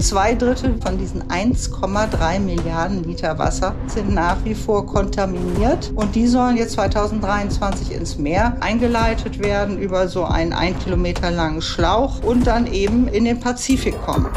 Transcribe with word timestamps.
Zwei 0.00 0.36
Drittel 0.36 0.80
von 0.80 0.96
diesen 0.96 1.24
1,3 1.24 2.38
Milliarden 2.38 3.02
Liter 3.02 3.36
Wasser 3.36 3.74
sind 3.88 4.14
nach 4.14 4.36
wie 4.44 4.54
vor 4.54 4.86
kontaminiert 4.86 5.92
und 5.96 6.14
die 6.14 6.28
sollen 6.28 6.56
jetzt 6.56 6.74
2023 6.74 7.92
ins 7.92 8.16
Meer 8.16 8.56
eingeleitet 8.60 9.40
werden 9.40 9.76
über 9.76 10.06
so 10.06 10.24
einen 10.24 10.52
ein 10.52 10.78
Kilometer 10.78 11.32
langen 11.32 11.60
Schlauch 11.60 12.22
und 12.22 12.46
dann 12.46 12.66
eben 12.68 13.08
in 13.08 13.24
den 13.24 13.40
Pazifik 13.40 14.00
kommen. 14.02 14.28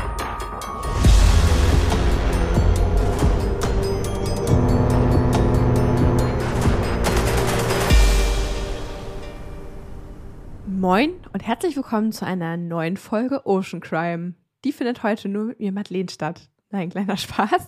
Moin 10.65 11.11
und 11.31 11.45
herzlich 11.45 11.75
willkommen 11.75 12.11
zu 12.11 12.25
einer 12.25 12.57
neuen 12.57 12.97
Folge 12.97 13.45
Ocean 13.45 13.79
Crime. 13.79 14.33
Die 14.63 14.71
findet 14.71 15.03
heute 15.03 15.29
nur 15.29 15.45
mit 15.45 15.59
mir 15.59 15.71
Madeleine 15.71 16.09
statt. 16.09 16.49
Nein, 16.73 16.89
kleiner 16.89 17.17
Spaß. 17.17 17.67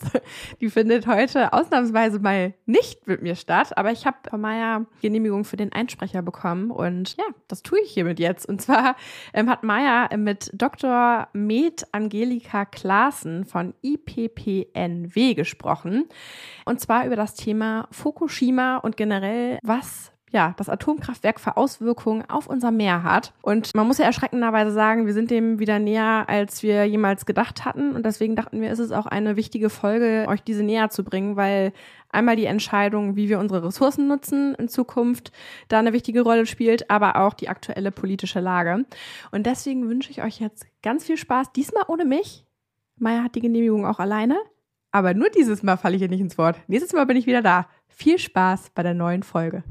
Die 0.61 0.69
findet 0.69 1.07
heute 1.07 1.51
ausnahmsweise 1.51 2.19
mal 2.19 2.53
nicht 2.65 3.05
mit 3.05 3.21
mir 3.21 3.35
statt, 3.35 3.77
aber 3.77 3.91
ich 3.91 4.05
habe 4.05 4.17
von 4.29 4.39
Maya 4.39 4.85
Genehmigung 5.01 5.43
für 5.43 5.57
den 5.57 5.73
Einsprecher 5.73 6.21
bekommen 6.21 6.71
und 6.71 7.17
ja, 7.17 7.25
das 7.49 7.63
tue 7.63 7.79
ich 7.81 7.91
hiermit 7.91 8.19
jetzt. 8.19 8.47
Und 8.47 8.61
zwar 8.61 8.95
ähm, 9.33 9.49
hat 9.49 9.63
Maya 9.63 10.15
mit 10.15 10.51
Dr. 10.53 11.27
Med 11.33 11.85
Angelika 11.91 12.63
Klaassen 12.63 13.43
von 13.43 13.73
IPPNW 13.81 15.33
gesprochen 15.33 16.05
und 16.63 16.79
zwar 16.79 17.05
über 17.05 17.17
das 17.17 17.35
Thema 17.35 17.89
Fukushima 17.91 18.77
und 18.77 18.95
generell, 18.95 19.59
was 19.63 20.12
ja, 20.33 20.55
das 20.57 20.67
Atomkraftwerk 20.67 21.39
für 21.39 21.57
Auswirkungen 21.57 22.27
auf 22.27 22.47
unser 22.47 22.71
Meer 22.71 23.03
hat. 23.03 23.33
Und 23.43 23.73
man 23.75 23.85
muss 23.85 23.99
ja 23.99 24.05
erschreckenderweise 24.05 24.71
sagen, 24.71 25.05
wir 25.05 25.13
sind 25.13 25.29
dem 25.29 25.59
wieder 25.59 25.77
näher, 25.77 26.25
als 26.27 26.63
wir 26.63 26.85
jemals 26.85 27.27
gedacht 27.27 27.65
hatten. 27.65 27.95
Und 27.95 28.03
deswegen 28.03 28.35
dachten 28.35 28.59
wir, 28.59 28.71
ist 28.71 28.79
es 28.79 28.91
auch 28.91 29.05
eine 29.05 29.35
wichtige 29.35 29.69
Folge, 29.69 30.25
euch 30.27 30.41
diese 30.41 30.63
näher 30.63 30.89
zu 30.89 31.03
bringen, 31.03 31.35
weil 31.35 31.71
einmal 32.09 32.35
die 32.35 32.45
Entscheidung, 32.45 33.15
wie 33.15 33.29
wir 33.29 33.37
unsere 33.37 33.63
Ressourcen 33.63 34.07
nutzen 34.07 34.55
in 34.55 34.69
Zukunft, 34.69 35.31
da 35.67 35.77
eine 35.77 35.93
wichtige 35.93 36.21
Rolle 36.21 36.47
spielt, 36.47 36.89
aber 36.89 37.17
auch 37.17 37.35
die 37.35 37.49
aktuelle 37.49 37.91
politische 37.91 38.39
Lage. 38.39 38.85
Und 39.31 39.45
deswegen 39.45 39.87
wünsche 39.87 40.09
ich 40.09 40.23
euch 40.23 40.39
jetzt 40.39 40.65
ganz 40.81 41.05
viel 41.05 41.17
Spaß, 41.17 41.51
diesmal 41.53 41.83
ohne 41.87 42.05
mich. 42.05 42.43
Maya 42.97 43.23
hat 43.23 43.35
die 43.35 43.41
Genehmigung 43.41 43.85
auch 43.85 43.99
alleine. 43.99 44.37
Aber 44.91 45.13
nur 45.13 45.29
dieses 45.29 45.61
Mal 45.61 45.77
falle 45.77 45.95
ich 45.95 46.01
hier 46.01 46.09
nicht 46.09 46.21
ins 46.21 46.37
Wort. 46.39 46.59
Nächstes 46.67 46.93
Mal 46.93 47.05
bin 47.05 47.17
ich 47.17 47.27
wieder 47.27 47.41
da. 47.43 47.67
Viel 47.87 48.17
Spaß 48.17 48.71
bei 48.73 48.81
der 48.81 48.93
neuen 48.95 49.23
Folge. 49.23 49.63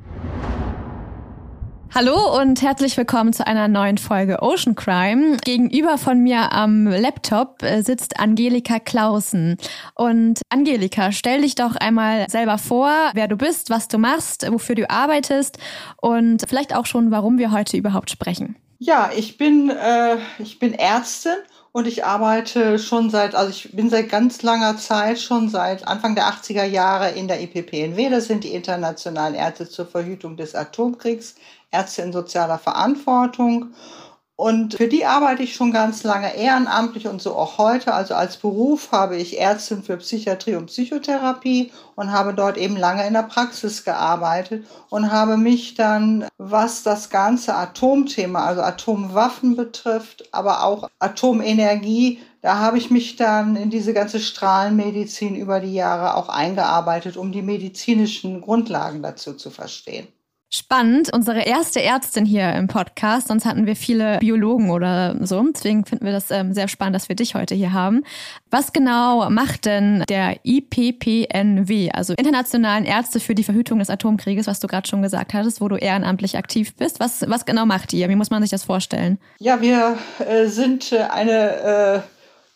Hallo 1.95 2.41
und 2.41 2.63
herzlich 2.63 2.97
willkommen 2.97 3.35
zu 3.35 3.47
einer 3.47 3.69
neuen 3.69 3.99
Folge 3.99 4.41
Ocean 4.41 4.75
Crime. 4.75 5.37
Gegenüber 5.45 5.99
von 5.99 6.21
mir 6.21 6.51
am 6.51 6.87
Laptop 6.87 7.63
äh, 7.63 7.83
sitzt 7.83 8.19
Angelika 8.19 8.79
Klausen. 8.79 9.59
Und 9.95 10.41
Angelika, 10.49 11.13
stell 11.13 11.43
dich 11.43 11.55
doch 11.55 11.77
einmal 11.77 12.31
selber 12.31 12.57
vor, 12.57 12.91
wer 13.13 13.29
du 13.29 13.37
bist, 13.37 13.69
was 13.69 13.89
du 13.89 13.99
machst, 13.99 14.51
wofür 14.51 14.75
du 14.75 14.89
arbeitest 14.89 15.59
und 16.01 16.43
vielleicht 16.49 16.75
auch 16.75 16.87
schon, 16.87 17.11
warum 17.11 17.37
wir 17.37 17.53
heute 17.53 17.77
überhaupt 17.77 18.11
sprechen. 18.11 18.57
Ja, 18.79 19.11
ich 19.15 19.37
bin, 19.37 19.69
äh, 19.69 20.17
ich 20.39 20.59
bin 20.59 20.73
Ärztin 20.73 21.37
und 21.73 21.87
ich 21.87 22.07
arbeite 22.07 22.79
schon 22.79 23.11
seit, 23.11 23.35
also 23.35 23.51
ich 23.51 23.71
bin 23.77 23.91
seit 23.91 24.09
ganz 24.09 24.43
langer 24.43 24.79
Zeit, 24.79 25.21
schon 25.21 25.51
seit 25.51 25.87
Anfang 25.87 26.15
der 26.15 26.25
80er 26.25 26.65
Jahre 26.65 27.11
in 27.11 27.29
der 27.29 27.43
IPPNW, 27.43 28.09
das 28.09 28.29
sind 28.29 28.45
die 28.45 28.55
Internationalen 28.55 29.35
Ärzte 29.35 29.69
zur 29.69 29.87
Verhütung 29.87 30.39
des 30.39 30.55
Atomkriegs, 30.55 31.35
Ärzte 31.73 32.03
in 32.03 32.13
sozialer 32.13 32.59
Verantwortung. 32.59 33.75
Und 34.35 34.75
für 34.75 34.89
die 34.89 35.05
arbeite 35.05 35.43
ich 35.43 35.55
schon 35.55 35.73
ganz 35.73 36.03
lange 36.05 36.35
ehrenamtlich 36.35 37.07
und 37.07 37.23
so 37.23 37.37
auch 37.37 37.59
heute. 37.59 37.95
Also 37.95 38.15
als 38.15 38.39
Beruf 38.39 38.91
habe 38.91 39.17
ich 39.17 39.39
Ärztin 39.39 39.83
für 39.83 39.99
Psychiatrie 39.99 40.57
und 40.57 40.67
Psychotherapie 40.67 41.71
und 41.95 42.11
habe 42.11 42.35
dort 42.35 42.57
eben 42.57 42.77
lange 42.77 43.07
in 43.07 43.13
der 43.13 43.23
Praxis 43.23 43.85
gearbeitet 43.85 44.67
und 44.89 45.13
habe 45.13 45.37
mich 45.37 45.75
dann, 45.75 46.27
was 46.39 46.83
das 46.83 47.11
ganze 47.11 47.55
Atomthema, 47.55 48.45
also 48.45 48.63
Atomwaffen 48.63 49.55
betrifft, 49.55 50.29
aber 50.33 50.65
auch 50.65 50.91
Atomenergie, 50.99 52.19
da 52.41 52.59
habe 52.59 52.79
ich 52.79 52.91
mich 52.91 53.15
dann 53.15 53.55
in 53.55 53.71
diese 53.71 53.93
ganze 53.93 54.19
Strahlenmedizin 54.19 55.37
über 55.37 55.61
die 55.61 55.75
Jahre 55.75 56.17
auch 56.17 56.29
eingearbeitet, 56.29 57.17
um 57.17 57.31
die 57.31 57.43
medizinischen 57.43 58.41
Grundlagen 58.41 59.03
dazu 59.03 59.35
zu 59.35 59.51
verstehen. 59.51 60.09
Spannend, 60.55 61.11
unsere 61.15 61.45
erste 61.45 61.81
Ärztin 61.81 62.27
hier 62.27 62.53
im 62.53 62.69
Podcast. 62.69 63.29
Sonst 63.29 63.47
hatten 63.47 63.65
wir 63.65 63.75
viele 63.75 64.19
Biologen 64.19 64.69
oder 64.69 65.17
so. 65.23 65.43
Deswegen 65.43 65.87
finden 65.87 66.05
wir 66.05 66.13
das 66.13 66.31
ähm, 66.31 66.53
sehr 66.53 66.69
spannend, 66.69 66.95
dass 66.95 67.09
wir 67.09 67.17
dich 67.17 67.35
heute 67.35 67.55
hier 67.55 67.73
haben. 67.73 68.05
Was 68.51 68.75
genau 68.75 69.31
macht 69.31 69.65
denn 69.65 70.05
der 70.11 70.41
IPPNW, 70.43 71.93
also 71.93 72.13
Internationalen 72.13 72.85
Ärzte 72.85 73.19
für 73.19 73.35
die 73.35 73.45
Verhütung 73.45 73.79
des 73.79 73.89
Atomkrieges, 73.89 74.47
was 74.47 74.61
du 74.61 74.67
gerade 74.67 74.87
schon 74.87 75.01
gesagt 75.01 75.33
hattest, 75.33 75.63
wo 75.63 75.69
du 75.69 75.77
ehrenamtlich 75.77 76.37
aktiv 76.37 76.77
bist? 76.77 77.01
Was, 77.01 77.25
was 77.27 77.47
genau 77.47 77.65
macht 77.65 77.95
ihr? 77.95 78.11
Wie 78.11 78.17
muss 78.17 78.29
man 78.29 78.43
sich 78.43 78.51
das 78.51 78.65
vorstellen? 78.65 79.19
Ja, 79.39 79.63
wir 79.63 79.97
äh, 80.19 80.49
sind 80.49 80.93
äh, 80.93 80.99
eine, 80.99 81.57
äh, 81.63 82.01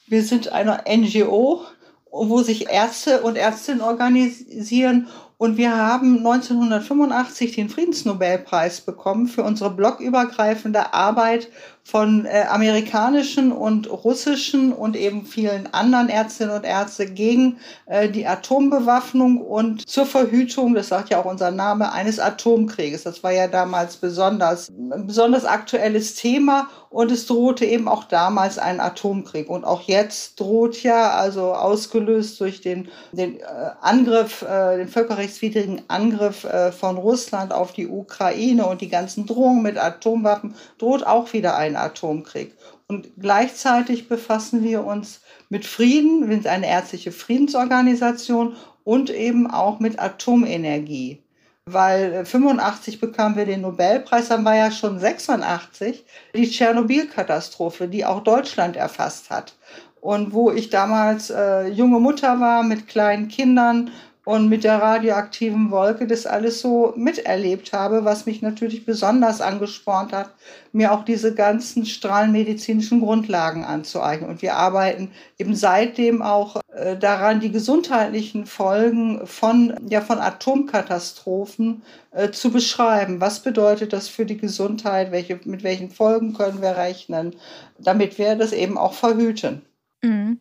wir 0.07 0.23
sind 0.23 0.53
eine 0.53 0.85
NGO, 0.87 1.65
wo 2.11 2.43
sich 2.43 2.69
Ärzte 2.69 3.23
und 3.23 3.37
Ärztinnen 3.37 3.81
organisieren 3.81 5.07
und 5.39 5.57
wir 5.57 5.77
haben 5.77 6.19
1985 6.19 7.57
den 7.57 7.69
Friedensnobelpreis 7.69 8.81
bekommen 8.81 9.27
für 9.27 9.43
unsere 9.43 9.71
blockübergreifende 9.71 10.95
Arbeit 10.95 11.51
von 11.87 12.27
äh, 12.27 12.45
amerikanischen 12.49 13.53
und 13.53 13.89
russischen 13.89 14.73
und 14.73 14.97
eben 14.97 15.25
vielen 15.25 15.73
anderen 15.73 16.09
Ärztinnen 16.09 16.57
und 16.57 16.65
Ärzte 16.65 17.07
gegen 17.07 17.59
äh, 17.87 18.09
die 18.09 18.27
Atombewaffnung 18.27 19.41
und 19.41 19.89
zur 19.89 20.05
Verhütung, 20.05 20.75
das 20.75 20.89
sagt 20.89 21.11
ja 21.11 21.21
auch 21.21 21.27
unser 21.27 21.53
Name, 21.53 21.93
eines 21.93 22.19
Atomkrieges. 22.19 23.05
Das 23.05 23.23
war 23.23 23.31
ja 23.31 23.47
damals 23.47 23.99
besonders, 23.99 24.69
ein 24.69 25.07
besonders 25.07 25.45
aktuelles 25.45 26.17
Thema 26.17 26.67
und 26.91 27.13
es 27.13 27.27
drohte 27.27 27.67
eben 27.67 27.89
auch 27.89 28.05
damals 28.05 28.59
ein 28.59 28.81
Atomkrieg. 28.81 29.51
Und 29.51 29.65
auch 29.65 29.83
jetzt 29.83 30.41
droht 30.41 30.83
ja, 30.83 31.11
also 31.11 31.53
ausgelöst 31.53 32.41
durch 32.41 32.63
den, 32.63 32.89
den 33.13 33.39
äh, 33.41 33.45
Angriff, 33.83 34.43
äh, 34.43 34.79
den 34.79 34.89
völkerrechtswidrigen 34.89 35.83
Angriff 35.89 36.45
äh, 36.45 36.73
von 36.73 36.97
Russland 36.97 37.53
auf 37.53 37.73
die 37.73 37.87
Ukraine 37.87 38.67
und 38.67 38.81
die 38.81 38.89
ganzen 38.89 39.27
Drohungen 39.27 39.63
mit 39.63 39.77
Atomwaffen, 39.77 40.55
droht 40.79 41.07
auch 41.07 41.33
wieder 41.33 41.57
ein 41.57 41.76
Atomkrieg. 41.81 42.55
Und 42.89 43.09
gleichzeitig 43.19 44.09
befassen 44.09 44.63
wir 44.63 44.85
uns 44.85 45.21
mit 45.49 45.65
Frieden, 45.67 46.29
wir 46.29 46.37
sind 46.37 46.47
eine 46.47 46.69
ärztliche 46.69 47.13
Friedensorganisation 47.13 48.57
und 48.85 49.11
eben 49.11 49.51
auch 49.51 49.81
mit 49.81 49.99
Atomenergie 49.99 51.23
weil 51.69 52.25
85 52.25 52.95
äh, 52.95 52.99
bekamen 52.99 53.37
wir 53.37 53.45
den 53.45 53.63
Nobelpreis, 53.63 54.29
dann 54.29 54.45
war 54.45 54.55
ja 54.55 54.71
schon 54.71 55.01
86 55.01 56.05
die 56.35 56.49
Tschernobyl-Katastrophe, 56.49 57.89
die 57.89 58.05
auch 58.05 58.23
Deutschland 58.23 58.77
erfasst 58.77 59.31
hat. 59.31 59.55
Und 60.01 60.33
wo 60.33 60.53
ich 60.53 60.71
damals 60.71 61.31
äh, 61.31 61.67
junge 61.67 61.99
Mutter 61.99 62.39
war 62.39 62.63
mit 62.63 62.87
kleinen 62.87 63.27
Kindern 63.27 63.91
und 64.27 64.49
mit 64.49 64.65
der 64.65 64.83
radioaktiven 64.83 65.71
Wolke 65.71 66.09
das 66.09 66.27
alles 66.27 66.61
so 66.61 66.93
miterlebt 66.97 67.73
habe, 67.73 68.05
was 68.05 68.27
mich 68.27 68.43
natürlich 68.43 68.85
besonders 68.85 69.41
angespornt 69.41 70.13
hat, 70.13 70.35
mir 70.73 70.93
auch 70.93 71.05
diese 71.05 71.33
ganzen 71.33 71.87
strahlenmedizinischen 71.87 73.03
Grundlagen 73.03 73.65
anzueignen. 73.65 74.29
Und 74.29 74.43
wir 74.43 74.57
arbeiten 74.57 75.13
eben 75.39 75.55
seitdem 75.55 76.23
auch 76.23 76.61
äh, 76.75 76.97
daran, 76.97 77.39
die 77.39 77.53
gesundheitlichen 77.53 78.47
Folgen 78.47 79.25
von, 79.29 79.77
ja, 79.89 80.01
von 80.01 80.19
Atomkatastrophen 80.19 81.83
äh, 82.11 82.33
zu 82.33 82.51
beschreiben. 82.51 83.21
Was 83.21 83.45
bedeutet 83.45 83.93
das 83.93 84.09
für 84.09 84.27
die 84.27 84.39
Gesundheit? 84.39 85.13
Welche, 85.13 85.39
mit 85.45 85.63
welchen 85.63 85.91
Folgen 85.91 86.35
können 86.35 86.61
wir 86.61 86.77
rechnen, 86.77 87.37
damit 87.79 88.19
wir 88.19 88.35
das 88.35 88.51
eben 88.51 88.77
auch 88.77 88.95
verhüten? 88.95 89.63
Mhm. 90.03 90.41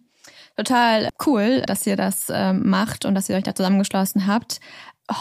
Total 0.58 1.10
cool, 1.26 1.62
dass 1.66 1.86
ihr 1.86 1.98
das 1.98 2.28
ähm, 2.34 2.70
macht 2.70 3.06
und 3.06 3.16
dass 3.16 3.30
ihr 3.30 3.36
euch 3.36 3.44
da 3.44 3.54
zusammengeschlossen 3.54 4.26
habt. 4.26 4.60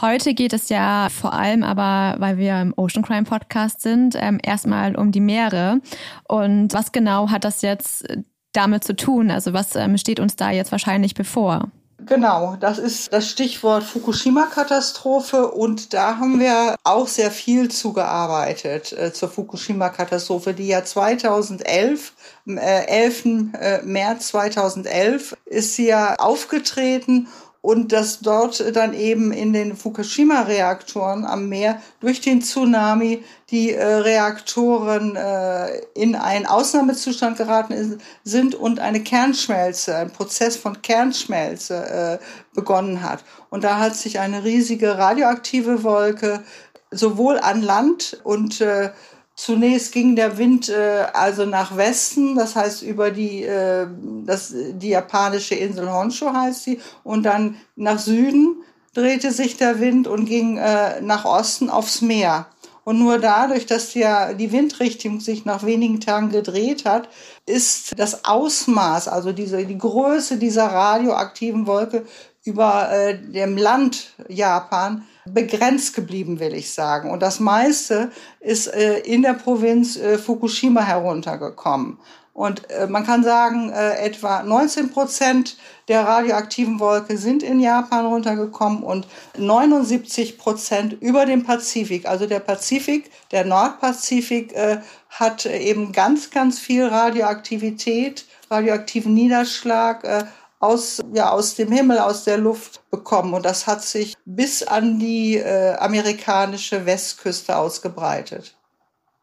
Heute 0.01 0.33
geht 0.33 0.53
es 0.53 0.69
ja 0.71 1.09
vor 1.11 1.35
allem 1.35 1.63
aber, 1.63 2.19
weil 2.19 2.39
wir 2.39 2.61
im 2.61 2.73
Ocean 2.77 3.05
Crime 3.05 3.25
Podcast 3.25 3.81
sind, 3.81 4.17
ähm, 4.19 4.39
erstmal 4.43 4.97
um 4.97 5.13
die 5.13 5.21
Meere. 5.21 5.81
Und 6.27 6.73
was 6.73 6.93
genau 6.93 7.31
hat 7.31 7.45
das 7.45 7.63
jetzt 7.63 8.07
damit 8.53 8.85
zu 8.85 8.97
tun? 8.97 9.31
Also 9.31 9.53
was 9.53 9.75
ähm, 9.77 9.99
steht 9.99 10.21
uns 10.21 10.37
da 10.37 10.51
jetzt 10.51 10.73
wahrscheinlich 10.73 11.15
bevor? 11.15 11.71
Genau, 12.07 12.57
das 12.61 12.79
ist 12.79 13.13
das 13.13 13.31
Stichwort 13.31 13.83
Fukushima-Katastrophe 13.83 15.51
und 15.51 15.95
da 15.95 16.19
haben 16.19 16.39
wir 16.39 16.77
auch 16.85 17.09
sehr 17.09 17.31
viel 17.31 17.71
zugearbeitet 17.71 18.93
äh, 18.93 19.13
zur 19.13 19.31
Fukushima-Katastrophe, 19.31 20.53
die 20.53 20.67
ja 20.67 20.85
2011, 20.85 22.13
äh, 22.47 22.87
11. 22.87 23.25
Äh, 23.59 23.83
März 23.85 24.29
2011 24.29 25.37
ist 25.47 25.77
sie 25.77 25.87
ja 25.87 26.17
aufgetreten 26.17 27.29
und 27.65 27.93
dass 27.93 28.21
dort 28.21 28.77
dann 28.77 28.93
eben 28.93 29.33
in 29.33 29.55
den 29.55 29.75
Fukushima-Reaktoren 29.75 31.25
am 31.25 31.49
Meer 31.49 31.81
durch 31.99 32.21
den 32.21 32.43
Tsunami 32.43 33.25
die 33.51 33.73
äh, 33.73 33.83
Reaktoren 33.83 35.17
äh, 35.17 35.79
in 35.95 36.15
einen 36.15 36.45
Ausnahmezustand 36.45 37.39
geraten 37.39 37.73
ist, 37.73 37.97
sind 38.23 38.55
und 38.55 38.81
eine 38.81 39.01
Kernschmelze, 39.03 39.97
ein 39.97 40.11
Prozess 40.11 40.59
von 40.59 40.83
Kernschmelze 40.83 42.21
äh, 42.21 42.55
begonnen 42.55 43.03
hat. 43.03 43.25
Und 43.49 43.65
da 43.65 43.79
hat 43.79 43.97
sich 43.97 44.19
eine 44.19 44.45
riesige 44.45 44.99
radioaktive 44.99 45.85
Wolke 45.85 46.43
sowohl 46.91 47.39
an 47.39 47.63
Land 47.63 48.21
und 48.25 48.61
äh, 48.61 48.91
Zunächst 49.37 49.93
ging 49.93 50.15
der 50.15 50.39
Wind 50.39 50.69
äh, 50.69 51.07
also 51.13 51.45
nach 51.45 51.77
Westen, 51.77 52.37
das 52.37 52.55
heißt 52.55 52.83
über 52.83 53.11
die, 53.11 53.43
äh, 53.43 53.87
das, 54.25 54.55
die 54.55 54.91
japanische 54.91 55.57
Insel 55.57 55.91
Honshu 55.91 56.33
heißt 56.33 56.63
sie, 56.63 56.81
und 57.03 57.25
dann 57.25 57.57
nach 57.75 57.99
Süden 57.99 58.63
drehte 58.95 59.33
sich 59.33 59.57
der 59.57 59.81
Wind 59.81 60.07
und 60.07 60.27
ging 60.27 60.57
äh, 60.57 61.01
nach 61.01 61.25
Osten 61.25 61.69
aufs 61.69 62.01
Meer. 62.01 62.47
Und 62.85 62.99
nur 62.99 63.19
dadurch, 63.19 63.67
dass 63.67 63.95
ja 63.95 64.35
die 64.35 64.53
Windrichtung 64.53 65.19
sich 65.19 65.45
nach 65.45 65.65
wenigen 65.65 66.01
Tagen 66.01 66.31
gedreht 66.31 66.85
hat, 66.85 67.09
ist 67.47 67.99
das 67.99 68.25
Ausmaß, 68.27 69.09
also 69.09 69.33
diese, 69.33 69.65
die 69.65 69.79
Größe 69.79 70.37
dieser 70.37 70.67
radioaktiven 70.67 71.67
Wolke 71.67 72.07
über 72.45 72.93
äh, 72.93 73.19
dem 73.19 73.57
Land 73.57 74.13
Japan 74.29 75.05
begrenzt 75.27 75.95
geblieben, 75.95 76.41
will 76.41 76.55
ich 76.55 76.73
sagen. 76.73 77.11
Und 77.11 77.21
das 77.21 77.41
meiste 77.41 78.11
ist 78.41 78.67
äh, 78.67 78.99
in 79.01 79.23
der 79.23 79.35
Provinz 79.35 79.97
äh, 79.97 80.19
Fukushima 80.19 80.83
heruntergekommen. 80.83 81.99
Und 82.35 82.69
äh, 82.69 82.89
man 82.89 83.07
kann 83.07 83.23
sagen, 83.23 83.71
äh, 83.71 83.97
etwa 83.99 84.43
19 84.43 84.91
Prozent 84.91 85.57
der 85.87 86.05
radioaktiven 86.05 86.81
Wolke 86.81 87.17
sind 87.17 87.45
in 87.45 87.61
Japan 87.61 88.07
runtergekommen 88.07 88.83
und 88.83 89.07
79 89.39 90.37
Prozent 90.37 91.01
über 91.01 91.27
dem 91.27 91.45
Pazifik. 91.45 92.07
Also 92.07 92.27
der 92.27 92.41
Pazifik, 92.41 93.11
der 93.31 93.45
Nordpazifik 93.45 94.53
äh, 94.53 94.79
hat 95.11 95.47
eben 95.47 95.93
ganz, 95.93 96.31
ganz 96.31 96.59
viel 96.59 96.87
Radioaktivität, 96.87 98.27
radioaktiven 98.51 99.15
Niederschlag, 99.15 100.03
äh, 100.03 100.25
aus, 100.65 101.01
ja, 101.13 101.31
aus 101.31 101.55
dem 101.55 101.71
Himmel, 101.71 101.99
aus 101.99 102.25
der 102.25 102.39
Luft 102.39 102.83
bekommen. 102.91 103.35
Und 103.35 103.45
das 103.45 103.67
hat 103.67 103.83
sich 103.83 104.15
bis 104.25 104.63
an 104.63 104.99
die 104.99 105.37
äh, 105.37 105.75
amerikanische 105.77 106.87
Westküste 106.87 107.57
ausgebreitet. 107.57 108.57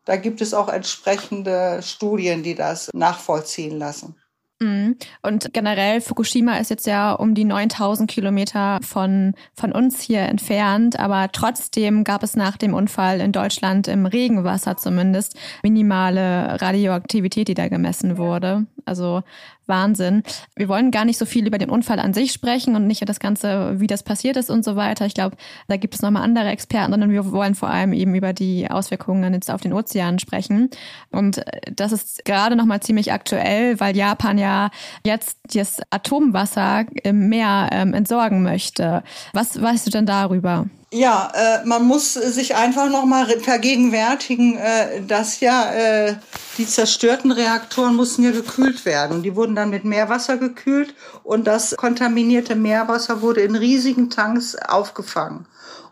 Da 0.06 0.16
gibt 0.16 0.42
es 0.42 0.54
auch 0.54 0.70
entsprechende 0.70 1.82
Studien, 1.84 2.44
die 2.44 2.56
das 2.56 2.90
nachvollziehen 2.94 3.78
lassen. 3.78 4.16
Mhm. 4.62 4.96
Und 5.24 5.54
generell, 5.54 6.02
Fukushima 6.02 6.58
ist 6.58 6.70
jetzt 6.70 6.86
ja 6.86 7.14
um 7.14 7.34
die 7.34 7.46
9000 7.46 8.10
Kilometer 8.10 8.80
von, 8.84 9.34
von 9.56 9.72
uns 9.72 10.02
hier 10.02 10.22
entfernt, 10.22 11.00
aber 11.00 11.30
trotzdem 11.32 12.04
gab 12.04 12.22
es 12.22 12.36
nach 12.36 12.58
dem 12.58 12.76
Unfall 12.76 13.22
in 13.22 13.32
Deutschland 13.32 13.88
im 13.88 14.06
Regenwasser 14.06 14.78
zumindest 14.78 15.36
minimale 15.64 16.62
Radioaktivität, 16.62 17.48
die 17.48 17.56
da 17.56 17.70
gemessen 17.70 18.20
wurde. 18.20 18.68
Also 18.86 19.24
Wahnsinn. 19.72 20.22
Wir 20.56 20.68
wollen 20.68 20.92
gar 20.92 21.06
nicht 21.06 21.18
so 21.18 21.26
viel 21.26 21.48
über 21.48 21.58
den 21.58 21.72
Unfall 21.72 22.00
an 22.00 22.14
sich 22.14 22.32
sprechen 22.32 22.76
und 22.76 22.86
nicht 22.86 23.08
das 23.10 23.20
Ganze, 23.20 23.80
wie 23.80 23.88
das 23.88 24.04
passiert 24.04 24.38
ist 24.38 24.52
und 24.52 24.64
so 24.64 24.76
weiter. 24.76 25.08
Ich 25.08 25.16
glaube, 25.16 25.38
da 25.68 25.78
gibt 25.78 25.96
es 25.96 26.04
nochmal 26.04 26.22
andere 26.24 26.50
Experten, 26.50 26.92
sondern 26.92 27.10
wir 27.10 27.32
wollen 27.32 27.56
vor 27.56 27.70
allem 27.70 27.94
eben 27.94 28.14
über 28.14 28.34
die 28.34 28.70
Auswirkungen 28.70 29.34
jetzt 29.34 29.50
auf 29.50 29.62
den 29.62 29.74
Ozean 29.74 30.20
sprechen. 30.20 30.70
Und 31.10 31.40
äh, 31.40 31.72
das 31.74 31.92
ist 31.92 32.26
gerade 32.26 32.56
nochmal 32.56 32.82
ziemlich 32.82 33.12
aktuell, 33.12 33.80
weil 33.80 33.96
Japan 33.96 34.38
ja 34.38 34.70
jetzt 35.06 35.40
das 35.54 35.82
Atomwasser 35.90 36.86
im 37.04 37.30
Meer 37.30 37.70
ähm, 37.72 37.94
entsorgen 37.94 38.44
möchte. 38.44 39.04
Was 39.34 39.60
weißt 39.60 39.88
du 39.88 39.92
denn 39.92 40.06
darüber? 40.06 40.68
Ja, 40.94 41.32
äh, 41.34 41.66
man 41.66 41.86
muss 41.86 42.16
sich 42.16 42.56
einfach 42.56 42.90
nochmal 42.90 43.26
vergegenwärtigen, 43.40 44.58
äh, 44.58 45.02
dass 45.02 45.40
ja 45.40 45.72
äh, 45.72 46.16
die 46.58 46.68
zerstörten 46.68 47.32
Reaktoren 47.32 47.96
mussten 47.96 48.24
ja 48.24 48.32
gekühlt 48.32 48.84
werden. 48.84 49.24
Die 49.24 49.38
wurden 49.38 49.56
dann 49.56 49.70
mit 49.70 49.86
Meerwasser 49.86 50.36
gekühlt 50.36 50.94
und 51.24 51.48
das 51.48 51.78
kontaminierte 51.78 52.56
Meerwasser 52.58 53.22
wurde 53.22 53.40
in 53.40 53.56
riesigen 53.56 54.10
Tanks 54.10 54.58
aufgefangen. 54.58 55.46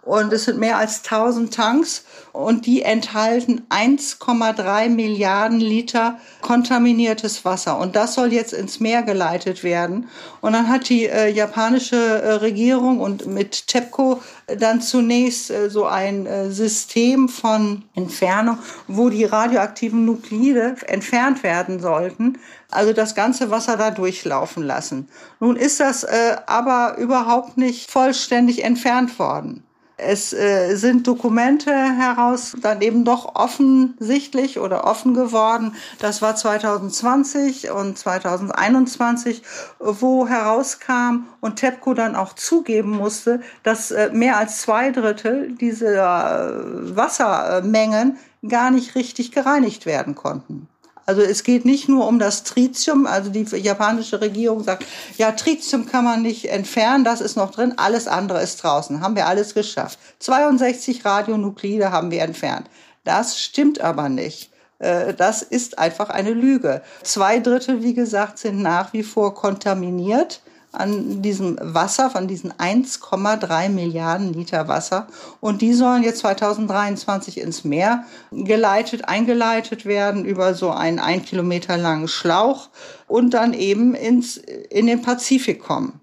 Und 0.09 0.33
es 0.33 0.45
sind 0.45 0.57
mehr 0.57 0.79
als 0.79 1.03
1000 1.03 1.53
Tanks 1.53 2.03
und 2.33 2.65
die 2.65 2.81
enthalten 2.81 3.67
1,3 3.69 4.89
Milliarden 4.89 5.59
Liter 5.59 6.17
kontaminiertes 6.41 7.45
Wasser. 7.45 7.77
Und 7.77 7.95
das 7.95 8.15
soll 8.15 8.33
jetzt 8.33 8.53
ins 8.53 8.79
Meer 8.79 9.03
geleitet 9.03 9.63
werden. 9.63 10.09
Und 10.41 10.53
dann 10.53 10.67
hat 10.67 10.89
die 10.89 11.06
äh, 11.06 11.29
japanische 11.29 11.95
äh, 11.95 12.31
Regierung 12.31 13.01
und 13.01 13.27
mit 13.27 13.67
TEPCO 13.67 14.19
dann 14.57 14.81
zunächst 14.81 15.51
äh, 15.51 15.69
so 15.69 15.85
ein 15.85 16.25
äh, 16.25 16.50
System 16.50 17.29
von 17.29 17.83
Entfernung, 17.94 18.57
wo 18.88 19.09
die 19.09 19.25
radioaktiven 19.25 20.05
Nuklide 20.05 20.75
entfernt 20.88 21.44
werden 21.44 21.79
sollten. 21.79 22.39
Also 22.71 22.94
das 22.94 23.13
ganze 23.13 23.51
Wasser 23.51 23.77
da 23.77 23.91
durchlaufen 23.91 24.63
lassen. 24.63 25.07
Nun 25.39 25.55
ist 25.55 25.79
das 25.79 26.03
äh, 26.03 26.38
aber 26.47 26.97
überhaupt 26.97 27.57
nicht 27.57 27.91
vollständig 27.91 28.63
entfernt 28.63 29.19
worden. 29.19 29.63
Es 30.01 30.34
äh, 30.34 30.75
sind 30.75 31.07
Dokumente 31.07 31.72
heraus 31.72 32.56
dann 32.62 32.81
eben 32.81 33.06
doch 33.06 33.36
offensichtlich 33.36 34.60
oder 34.60 34.86
offen 34.86 35.13
geworden. 35.13 35.75
Das 36.00 36.22
war 36.22 36.36
2020 36.36 37.72
und 37.72 37.98
2021, 37.98 39.44
wo 39.80 40.28
herauskam 40.28 41.28
und 41.42 41.57
TEPCO 41.57 41.94
dann 41.94 42.16
auch 42.16 42.34
zugeben 42.34 42.92
musste, 42.92 43.42
dass 43.63 43.92
äh, 43.92 44.10
mehr 44.13 44.38
als 44.38 44.62
zwei 44.62 44.92
Drittel 44.92 45.54
dieser 45.54 46.50
äh, 46.50 46.96
Wassermengen 46.96 48.18
gar 48.48 48.72
nicht 48.72 48.96
richtig 48.96 49.31
gereinigt 49.31 49.86
werden 49.86 50.16
konnten. 50.16 50.68
Also 51.09 51.23
es 51.23 51.44
geht 51.44 51.65
nicht 51.65 51.89
nur 51.89 52.07
um 52.07 52.19
das 52.19 52.44
Tritium, 52.44 53.07
also 53.07 53.31
die 53.31 53.41
japanische 53.41 54.21
Regierung 54.21 54.63
sagt, 54.63 54.85
ja, 55.17 55.31
Tritium 55.31 55.88
kann 55.88 56.03
man 56.03 56.21
nicht 56.21 56.51
entfernen, 56.51 57.03
das 57.03 57.19
ist 57.19 57.35
noch 57.35 57.50
drin, 57.50 57.73
alles 57.77 58.07
andere 58.07 58.44
ist 58.44 58.61
draußen, 58.61 59.01
haben 59.01 59.15
wir 59.15 59.25
alles 59.25 59.56
geschafft. 59.56 59.97
62 60.19 61.03
Radionuklide 61.03 61.91
haben 61.91 62.11
wir 62.11 62.21
entfernt. 62.21 62.69
Das 63.06 63.39
stimmt 63.39 63.81
aber 63.81 64.07
nicht. 64.07 64.51
Äh, 64.77 65.15
das 65.15 65.41
ist 65.41 65.79
einfach 65.79 66.11
eine 66.11 66.33
Lüge. 66.33 66.83
Zwei 67.01 67.39
Drittel, 67.39 67.81
wie 67.81 67.95
gesagt, 67.95 68.38
sind 68.38 68.62
nach 68.62 68.94
wie 68.94 69.01
vor 69.01 69.33
kontaminiert 69.33 70.41
an 70.71 71.21
diesem 71.21 71.57
Wasser, 71.62 72.10
von 72.10 72.27
diesen 72.27 72.54
1,3 72.54 73.69
Milliarden 73.69 74.33
Liter 74.33 74.68
Wasser. 74.68 75.07
Und 75.39 75.62
die 75.62 75.74
sollen 75.74 76.04
jetzt 76.04 76.19
2023 76.19 77.39
ins 77.39 77.63
Meer 77.63 78.06
geleitet, 78.31 79.07
eingeleitet 79.07 79.86
werden 79.86 80.25
über 80.25 80.54
so 80.54 80.69
einen 80.71 81.00
ein 81.00 81.24
Kilometer 81.24 81.77
langen 81.77 82.07
Schlauch 82.07 82.69
und 83.07 83.33
dann 83.33 83.54
eben 83.54 83.95
ins, 83.95 84.38
in 84.38 84.88
den 84.88 85.01
Pazifik 85.01 85.62
kommen. 85.62 86.00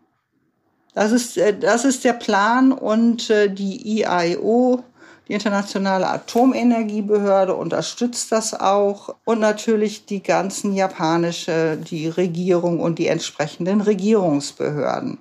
Das 0.94 1.12
ist, 1.12 1.36
äh, 1.36 1.56
das 1.56 1.84
ist 1.84 2.04
der 2.04 2.14
Plan 2.14 2.72
und 2.72 3.28
äh, 3.30 3.50
die 3.50 4.00
IAEO, 4.00 4.82
die 5.28 5.32
Internationale 5.32 6.08
Atomenergiebehörde 6.08 7.54
unterstützt 7.54 8.30
das 8.30 8.54
auch 8.54 9.14
und 9.24 9.40
natürlich 9.40 10.06
die 10.06 10.22
ganzen 10.22 10.74
japanische, 10.74 11.76
die 11.76 12.08
Regierung 12.08 12.80
und 12.80 12.98
die 12.98 13.08
entsprechenden 13.08 13.80
Regierungsbehörden. 13.80 15.18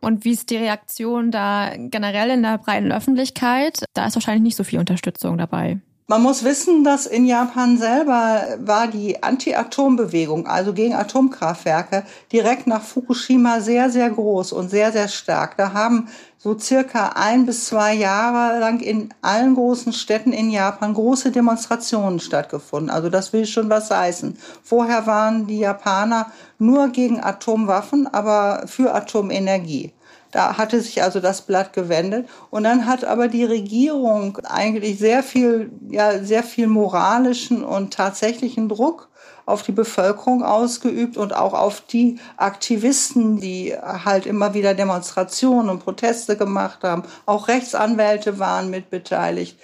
Und 0.00 0.24
wie 0.24 0.30
ist 0.30 0.50
die 0.50 0.56
Reaktion 0.56 1.32
da 1.32 1.72
generell 1.76 2.30
in 2.30 2.42
der 2.42 2.58
breiten 2.58 2.92
Öffentlichkeit? 2.92 3.84
Da 3.94 4.06
ist 4.06 4.14
wahrscheinlich 4.14 4.42
nicht 4.42 4.56
so 4.56 4.62
viel 4.62 4.78
Unterstützung 4.78 5.38
dabei. 5.38 5.80
Man 6.10 6.22
muss 6.22 6.42
wissen, 6.42 6.84
dass 6.84 7.04
in 7.04 7.26
Japan 7.26 7.76
selber 7.76 8.56
war 8.60 8.86
die 8.88 9.22
Anti-Atom-Bewegung, 9.22 10.46
also 10.46 10.72
gegen 10.72 10.94
Atomkraftwerke, 10.94 12.02
direkt 12.32 12.66
nach 12.66 12.80
Fukushima 12.80 13.60
sehr, 13.60 13.90
sehr 13.90 14.08
groß 14.08 14.52
und 14.52 14.70
sehr, 14.70 14.90
sehr 14.90 15.08
stark. 15.08 15.58
Da 15.58 15.74
haben 15.74 16.08
so 16.38 16.58
circa 16.58 17.10
ein 17.10 17.44
bis 17.44 17.66
zwei 17.66 17.92
Jahre 17.92 18.58
lang 18.58 18.80
in 18.80 19.12
allen 19.20 19.54
großen 19.54 19.92
Städten 19.92 20.32
in 20.32 20.48
Japan 20.50 20.94
große 20.94 21.30
Demonstrationen 21.30 22.20
stattgefunden. 22.20 22.88
Also 22.88 23.10
das 23.10 23.34
will 23.34 23.44
schon 23.44 23.68
was 23.68 23.90
heißen. 23.90 24.38
Vorher 24.62 25.06
waren 25.06 25.46
die 25.46 25.58
Japaner 25.58 26.32
nur 26.58 26.88
gegen 26.88 27.22
Atomwaffen, 27.22 28.06
aber 28.06 28.62
für 28.66 28.94
Atomenergie. 28.94 29.92
Da 30.30 30.58
hatte 30.58 30.80
sich 30.80 31.02
also 31.02 31.20
das 31.20 31.42
Blatt 31.42 31.72
gewendet. 31.72 32.28
Und 32.50 32.64
dann 32.64 32.86
hat 32.86 33.04
aber 33.04 33.28
die 33.28 33.44
Regierung 33.44 34.38
eigentlich 34.44 34.98
sehr 34.98 35.22
viel, 35.22 35.70
ja, 35.88 36.22
sehr 36.22 36.42
viel 36.42 36.66
moralischen 36.66 37.64
und 37.64 37.94
tatsächlichen 37.94 38.68
Druck 38.68 39.08
auf 39.46 39.62
die 39.62 39.72
Bevölkerung 39.72 40.44
ausgeübt 40.44 41.16
und 41.16 41.34
auch 41.34 41.54
auf 41.54 41.80
die 41.80 42.18
Aktivisten, 42.36 43.40
die 43.40 43.74
halt 43.74 44.26
immer 44.26 44.52
wieder 44.52 44.74
Demonstrationen 44.74 45.70
und 45.70 45.82
Proteste 45.82 46.36
gemacht 46.36 46.80
haben. 46.82 47.04
Auch 47.24 47.48
Rechtsanwälte 47.48 48.38
waren 48.38 48.68
mit 48.68 48.90
beteiligt. 48.90 49.58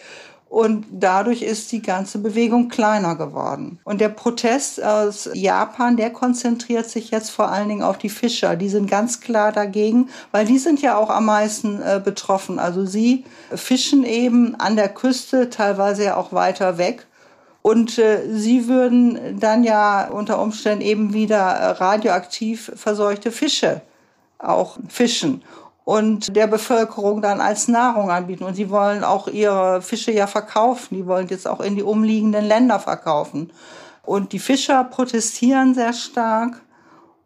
Und 0.55 0.87
dadurch 0.93 1.43
ist 1.43 1.73
die 1.73 1.83
ganze 1.83 2.19
Bewegung 2.19 2.69
kleiner 2.69 3.17
geworden. 3.17 3.81
Und 3.83 4.01
der 4.01 4.09
Protest 4.09 4.81
aus 4.81 5.29
Japan, 5.35 5.97
der 5.97 6.11
konzentriert 6.11 6.89
sich 6.89 7.11
jetzt 7.11 7.31
vor 7.31 7.51
allen 7.51 7.69
Dingen 7.69 7.83
auf 7.83 7.99
die 7.99 8.09
Fischer. 8.09 8.55
Die 8.55 8.69
sind 8.69 8.89
ganz 8.89 9.21
klar 9.21 9.51
dagegen, 9.51 10.11
weil 10.31 10.47
die 10.47 10.59
sind 10.59 10.81
ja 10.81 10.97
auch 10.97 11.11
am 11.11 11.25
meisten 11.25 11.83
äh, 11.83 12.01
betroffen. 12.03 12.61
Also 12.61 12.87
sie 12.87 13.25
fischen 13.53 14.05
eben 14.05 14.55
an 14.61 14.77
der 14.77 14.91
Küste, 14.91 15.51
teilweise 15.51 16.05
ja 16.05 16.17
auch 16.17 16.33
weiter 16.33 16.79
weg. 16.79 17.09
Und 17.61 17.99
äh, 17.99 18.23
sie 18.31 18.69
würden 18.69 19.41
dann 19.41 19.65
ja 19.65 20.07
unter 20.07 20.41
Umständen 20.41 20.83
eben 20.83 21.15
wieder 21.15 21.51
äh, 21.51 21.71
radioaktiv 21.71 22.71
verseuchte 22.77 23.33
Fische 23.33 23.83
auch 24.39 24.79
fischen 24.89 25.43
und 25.85 26.35
der 26.35 26.47
Bevölkerung 26.47 27.21
dann 27.21 27.41
als 27.41 27.69
Nahrung 27.69 28.11
anbieten. 28.11 28.45
Und 28.45 28.55
sie 28.55 28.71
wollen 28.71 29.05
auch 29.05 29.29
ihre 29.29 29.83
Fische 29.83 30.13
ja 30.13 30.27
verkaufen. 30.27 30.97
Die 30.97 31.07
wollen 31.07 31.29
jetzt 31.29 31.47
auch 31.47 31.61
in 31.61 31.77
die 31.77 31.83
umliegenden 31.83 32.45
Länder 32.45 32.81
verkaufen. 32.81 33.53
Und 34.03 34.33
die 34.33 34.39
Fischer 34.39 34.85
protestieren 34.85 35.75
sehr 35.75 35.93
stark. 35.93 36.63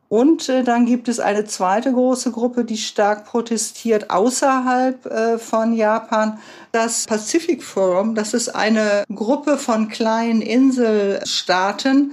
Und 0.08 0.48
äh, 0.48 0.64
dann 0.64 0.86
gibt 0.86 1.08
es 1.08 1.20
eine 1.20 1.44
zweite 1.44 1.92
große 1.92 2.32
Gruppe, 2.32 2.64
die 2.64 2.78
stark 2.78 3.26
protestiert 3.26 4.10
außerhalb 4.10 5.04
äh, 5.04 5.38
von 5.38 5.74
Japan. 5.74 6.38
Das 6.72 7.04
Pacific 7.04 7.62
Forum, 7.62 8.14
das 8.14 8.32
ist 8.32 8.48
eine 8.48 9.04
Gruppe 9.14 9.58
von 9.58 9.88
kleinen 9.88 10.40
Inselstaaten, 10.40 12.12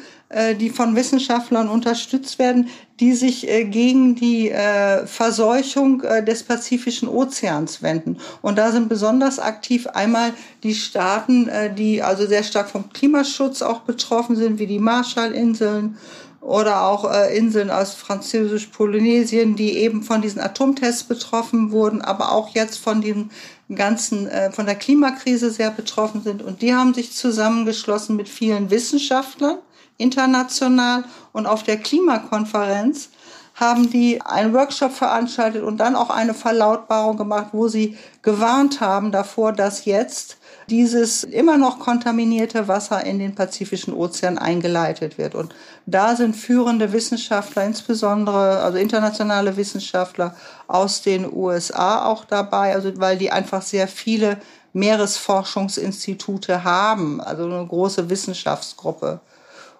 die 0.60 0.72
von 0.72 0.96
Wissenschaftlern 0.96 1.70
unterstützt 1.70 2.40
werden, 2.40 2.70
die 3.00 3.14
sich 3.14 3.48
äh, 3.48 3.66
gegen 3.66 4.16
die 4.16 4.50
äh, 4.50 5.06
Verseuchung 5.06 6.02
des 6.26 6.44
Pazifischen 6.44 7.08
Ozeans 7.08 7.84
wenden. 7.84 8.18
Und 8.42 8.58
da 8.58 8.72
sind 8.72 8.90
besonders 8.90 9.38
aktiv 9.38 9.88
einmal 9.88 10.34
die 10.64 10.74
Staaten, 10.74 11.50
die 11.78 12.02
also 12.02 12.26
sehr 12.26 12.44
stark 12.44 12.70
vom 12.70 12.92
Klimaschutz 12.92 13.62
auch 13.62 13.82
betroffen 13.82 14.36
sind, 14.36 14.58
wie 14.60 14.68
die 14.68 14.80
Marshallinseln 14.80 15.98
oder 16.42 16.84
auch 16.84 17.12
Inseln 17.32 17.70
aus 17.72 17.94
Französisch-Polynesien, 17.96 19.56
die 19.56 19.78
eben 19.78 20.04
von 20.04 20.22
diesen 20.22 20.42
Atomtests 20.42 21.04
betroffen 21.04 21.72
wurden, 21.72 22.02
aber 22.02 22.32
auch 22.32 22.50
jetzt 22.50 22.78
von 22.78 23.02
dem 23.02 23.30
ganzen, 23.74 24.30
von 24.52 24.66
der 24.66 24.76
Klimakrise 24.76 25.52
sehr 25.52 25.72
betroffen 25.72 26.22
sind. 26.24 26.42
Und 26.42 26.62
die 26.62 26.74
haben 26.74 26.94
sich 26.94 27.14
zusammengeschlossen 27.14 28.16
mit 28.16 28.30
vielen 28.30 28.70
Wissenschaftlern 28.70 29.58
international 29.98 31.04
und 31.32 31.46
auf 31.46 31.64
der 31.64 31.78
Klimakonferenz 31.78 33.10
haben 33.56 33.90
die 33.90 34.22
einen 34.22 34.54
Workshop 34.54 34.92
veranstaltet 34.92 35.64
und 35.64 35.78
dann 35.78 35.96
auch 35.96 36.10
eine 36.10 36.34
Verlautbarung 36.34 37.16
gemacht, 37.16 37.48
wo 37.54 37.70
sie 37.70 37.98
gewarnt 38.22 38.82
haben 38.82 39.14
davor, 39.14 39.54
dass 39.54 39.86
jetzt 39.86 40.38
dieses 40.70 41.24
immer 41.24 41.58
noch 41.58 41.80
kontaminierte 41.80 42.68
Wasser 42.68 43.06
in 43.06 43.18
den 43.18 43.34
Pazifischen 43.34 43.94
Ozean 43.94 44.38
eingeleitet 44.38 45.18
wird. 45.18 45.36
Und 45.36 45.56
da 45.86 46.18
sind 46.18 46.36
führende 46.36 46.92
Wissenschaftler, 46.92 47.64
insbesondere 47.66 48.60
also 48.60 48.78
internationale 48.78 49.56
Wissenschaftler 49.56 50.36
aus 50.68 51.02
den 51.02 51.32
USA 51.32 52.06
auch 52.08 52.26
dabei, 52.26 52.74
also 52.74 52.92
weil 52.98 53.18
die 53.18 53.32
einfach 53.32 53.62
sehr 53.62 53.88
viele 53.88 54.38
Meeresforschungsinstitute 54.74 56.66
haben, 56.66 57.22
also 57.22 57.46
eine 57.46 57.66
große 57.66 58.10
Wissenschaftsgruppe. 58.10 59.22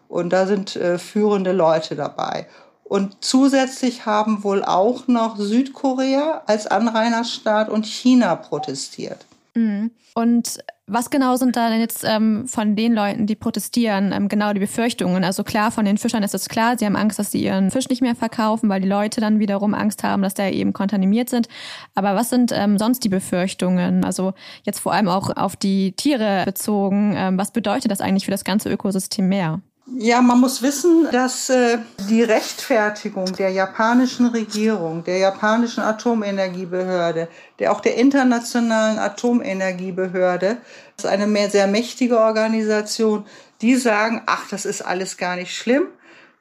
Und 0.08 0.32
da 0.32 0.48
sind 0.48 0.76
äh, 0.76 0.98
führende 0.98 1.52
Leute 1.52 1.96
dabei. 1.96 2.48
Und 2.84 3.18
zusätzlich 3.22 4.06
haben 4.06 4.44
wohl 4.44 4.64
auch 4.64 5.08
noch 5.08 5.38
Südkorea 5.38 6.44
als 6.46 6.68
Anrainerstaat 6.68 7.68
und 7.70 7.86
China 7.86 8.36
protestiert. 8.36 9.26
Mhm. 9.56 9.92
Und 10.14 10.60
was 10.88 11.10
genau 11.10 11.36
sind 11.36 11.56
da 11.56 11.70
denn 11.70 11.80
jetzt 11.80 12.04
ähm, 12.06 12.48
von 12.48 12.76
den 12.76 12.94
Leuten, 12.94 13.26
die 13.26 13.36
protestieren, 13.36 14.12
ähm, 14.12 14.28
genau 14.28 14.54
die 14.54 14.60
Befürchtungen? 14.60 15.24
Also 15.24 15.44
klar, 15.44 15.72
von 15.72 15.84
den 15.84 15.98
Fischern 15.98 16.22
ist 16.22 16.36
es 16.36 16.48
klar, 16.48 16.78
sie 16.78 16.86
haben 16.86 16.96
Angst, 16.96 17.18
dass 17.18 17.32
sie 17.32 17.44
ihren 17.44 17.72
Fisch 17.72 17.90
nicht 17.90 18.02
mehr 18.02 18.16
verkaufen, 18.16 18.70
weil 18.70 18.82
die 18.82 18.88
Leute 18.88 19.20
dann 19.20 19.40
wiederum 19.40 19.74
Angst 19.74 20.04
haben, 20.04 20.22
dass 20.22 20.36
da 20.36 20.48
eben 20.48 20.74
kontaminiert 20.74 21.30
sind. 21.30 21.48
Aber 21.96 22.16
was 22.16 22.30
sind 22.30 22.52
ähm, 22.54 22.78
sonst 22.78 23.04
die 23.04 23.10
Befürchtungen? 23.10 24.06
Also 24.06 24.34
jetzt 24.64 24.80
vor 24.80 24.94
allem 24.94 25.08
auch 25.08 25.36
auf 25.36 25.56
die 25.56 25.94
Tiere 25.94 26.44
bezogen. 26.46 27.16
Ähm, 27.18 27.38
was 27.40 27.52
bedeutet 27.52 27.90
das 27.90 28.00
eigentlich 28.00 28.26
für 28.26 28.32
das 28.32 28.44
ganze 28.44 28.70
Ökosystem 28.70 29.28
mehr? 29.28 29.62
Ja, 29.88 30.20
man 30.20 30.40
muss 30.40 30.64
wissen, 30.64 31.08
dass 31.12 31.48
äh, 31.50 31.78
die 32.10 32.24
Rechtfertigung 32.24 33.26
der 33.34 33.52
japanischen 33.52 34.26
Regierung, 34.26 35.04
der 35.04 35.20
japanischen 35.20 35.84
Atomenergiebehörde, 35.84 37.28
der 37.60 37.72
auch 37.72 37.82
der 37.82 37.96
internationalen 37.96 38.98
Atomenergiebehörde, 38.98 40.58
das 40.98 41.06
ist 41.06 41.12
eine 41.12 41.28
mehr, 41.28 41.52
sehr 41.52 41.68
mächtige 41.68 42.20
Organisation, 42.20 43.26
die 43.62 43.76
sagen, 43.76 44.24
ach, 44.26 44.50
das 44.50 44.66
ist 44.66 44.82
alles 44.82 45.18
gar 45.18 45.36
nicht 45.36 45.56
schlimm. 45.56 45.84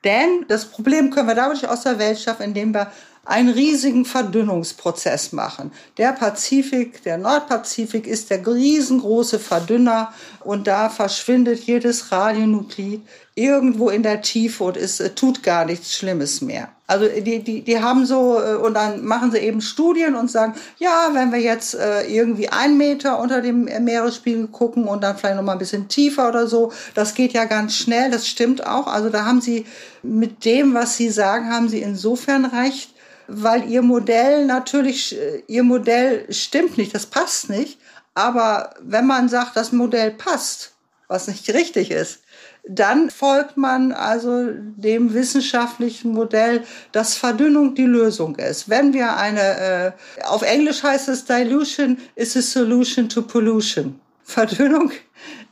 Denn 0.04 0.46
das 0.48 0.64
Problem 0.64 1.10
können 1.10 1.28
wir 1.28 1.34
dadurch 1.34 1.68
aus 1.68 1.82
der 1.82 1.98
Welt 1.98 2.18
schaffen, 2.18 2.44
indem 2.44 2.72
wir 2.72 2.90
einen 3.24 3.48
riesigen 3.48 4.04
Verdünnungsprozess 4.04 5.32
machen. 5.32 5.72
Der 5.98 6.12
Pazifik, 6.12 7.02
der 7.02 7.18
Nordpazifik 7.18 8.06
ist 8.06 8.30
der 8.30 8.46
riesengroße 8.46 9.38
Verdünner 9.38 10.12
und 10.40 10.66
da 10.66 10.88
verschwindet 10.88 11.60
jedes 11.60 12.12
Radionuklid 12.12 13.02
irgendwo 13.34 13.88
in 13.90 14.02
der 14.02 14.22
Tiefe 14.22 14.62
und 14.62 14.76
es 14.76 15.00
äh, 15.00 15.10
tut 15.10 15.42
gar 15.42 15.64
nichts 15.64 15.94
Schlimmes 15.94 16.40
mehr. 16.40 16.68
Also 16.86 17.08
die, 17.08 17.42
die, 17.42 17.62
die 17.62 17.82
haben 17.82 18.06
so, 18.06 18.40
äh, 18.40 18.54
und 18.54 18.74
dann 18.74 19.04
machen 19.04 19.32
sie 19.32 19.38
eben 19.38 19.60
Studien 19.60 20.14
und 20.14 20.30
sagen, 20.30 20.54
ja, 20.78 21.10
wenn 21.12 21.32
wir 21.32 21.40
jetzt 21.40 21.74
äh, 21.74 22.02
irgendwie 22.02 22.50
einen 22.50 22.76
Meter 22.76 23.18
unter 23.18 23.40
dem 23.40 23.64
Meeresspiegel 23.64 24.46
gucken 24.48 24.84
und 24.84 25.02
dann 25.02 25.16
vielleicht 25.16 25.36
noch 25.36 25.42
mal 25.42 25.52
ein 25.52 25.58
bisschen 25.58 25.88
tiefer 25.88 26.28
oder 26.28 26.46
so, 26.46 26.72
das 26.94 27.14
geht 27.14 27.32
ja 27.32 27.46
ganz 27.46 27.74
schnell, 27.74 28.10
das 28.10 28.28
stimmt 28.28 28.64
auch. 28.66 28.86
Also 28.86 29.08
da 29.08 29.24
haben 29.24 29.40
sie 29.40 29.66
mit 30.02 30.44
dem, 30.44 30.74
was 30.74 30.96
sie 30.96 31.10
sagen, 31.10 31.50
haben 31.50 31.68
sie 31.68 31.80
insofern 31.80 32.44
recht, 32.44 32.93
weil 33.26 33.68
ihr 33.68 33.82
Modell 33.82 34.46
natürlich, 34.46 35.16
ihr 35.46 35.62
Modell 35.62 36.32
stimmt 36.32 36.78
nicht, 36.78 36.94
das 36.94 37.06
passt 37.06 37.50
nicht. 37.50 37.78
Aber 38.14 38.74
wenn 38.80 39.06
man 39.06 39.28
sagt, 39.28 39.56
das 39.56 39.72
Modell 39.72 40.12
passt, 40.12 40.72
was 41.08 41.28
nicht 41.28 41.52
richtig 41.52 41.90
ist, 41.90 42.20
dann 42.66 43.10
folgt 43.10 43.56
man 43.56 43.92
also 43.92 44.48
dem 44.50 45.12
wissenschaftlichen 45.12 46.12
Modell, 46.12 46.64
dass 46.92 47.14
Verdünnung 47.14 47.74
die 47.74 47.84
Lösung 47.84 48.36
ist. 48.36 48.70
Wenn 48.70 48.94
wir 48.94 49.16
eine, 49.16 49.40
äh, 49.40 49.92
auf 50.24 50.42
Englisch 50.42 50.82
heißt 50.82 51.08
es 51.08 51.26
Dilution 51.26 51.98
is 52.14 52.36
a 52.36 52.40
solution 52.40 53.08
to 53.08 53.20
pollution. 53.20 54.00
Verdünnung 54.22 54.90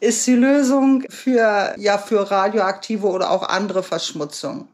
ist 0.01 0.27
die 0.27 0.37
Lösung 0.37 1.05
für, 1.11 1.75
ja, 1.77 1.99
für 1.99 2.31
radioaktive 2.31 3.07
oder 3.07 3.31
auch 3.31 3.47
andere 3.47 3.83
Verschmutzung. 3.83 4.69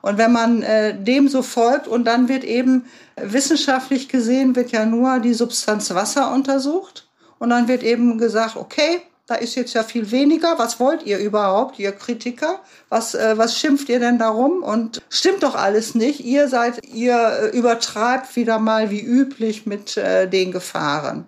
Und 0.00 0.18
wenn 0.18 0.32
man 0.32 0.62
äh, 0.62 0.94
dem 0.98 1.28
so 1.28 1.42
folgt 1.42 1.88
und 1.88 2.04
dann 2.04 2.28
wird 2.28 2.44
eben 2.44 2.84
wissenschaftlich 3.16 4.08
gesehen, 4.08 4.56
wird 4.56 4.70
ja 4.70 4.84
nur 4.84 5.18
die 5.18 5.34
Substanz 5.34 5.92
Wasser 5.94 6.32
untersucht 6.32 7.08
und 7.38 7.50
dann 7.50 7.68
wird 7.68 7.82
eben 7.82 8.18
gesagt, 8.18 8.56
okay, 8.56 9.02
da 9.28 9.34
ist 9.34 9.56
jetzt 9.56 9.74
ja 9.74 9.82
viel 9.82 10.10
weniger. 10.10 10.58
Was 10.58 10.80
wollt 10.80 11.04
ihr 11.04 11.18
überhaupt, 11.18 11.78
ihr 11.78 11.92
Kritiker? 11.92 12.60
Was, 12.88 13.14
äh, 13.14 13.36
was 13.36 13.58
schimpft 13.58 13.90
ihr 13.90 14.00
denn 14.00 14.18
darum? 14.18 14.62
Und 14.62 15.02
stimmt 15.10 15.42
doch 15.42 15.54
alles 15.54 15.94
nicht. 15.94 16.20
Ihr 16.20 16.48
seid, 16.48 16.80
ihr 16.86 17.50
äh, 17.52 17.56
übertreibt 17.56 18.36
wieder 18.36 18.58
mal 18.58 18.90
wie 18.90 19.02
üblich 19.02 19.66
mit 19.66 19.98
äh, 19.98 20.26
den 20.28 20.50
Gefahren. 20.50 21.26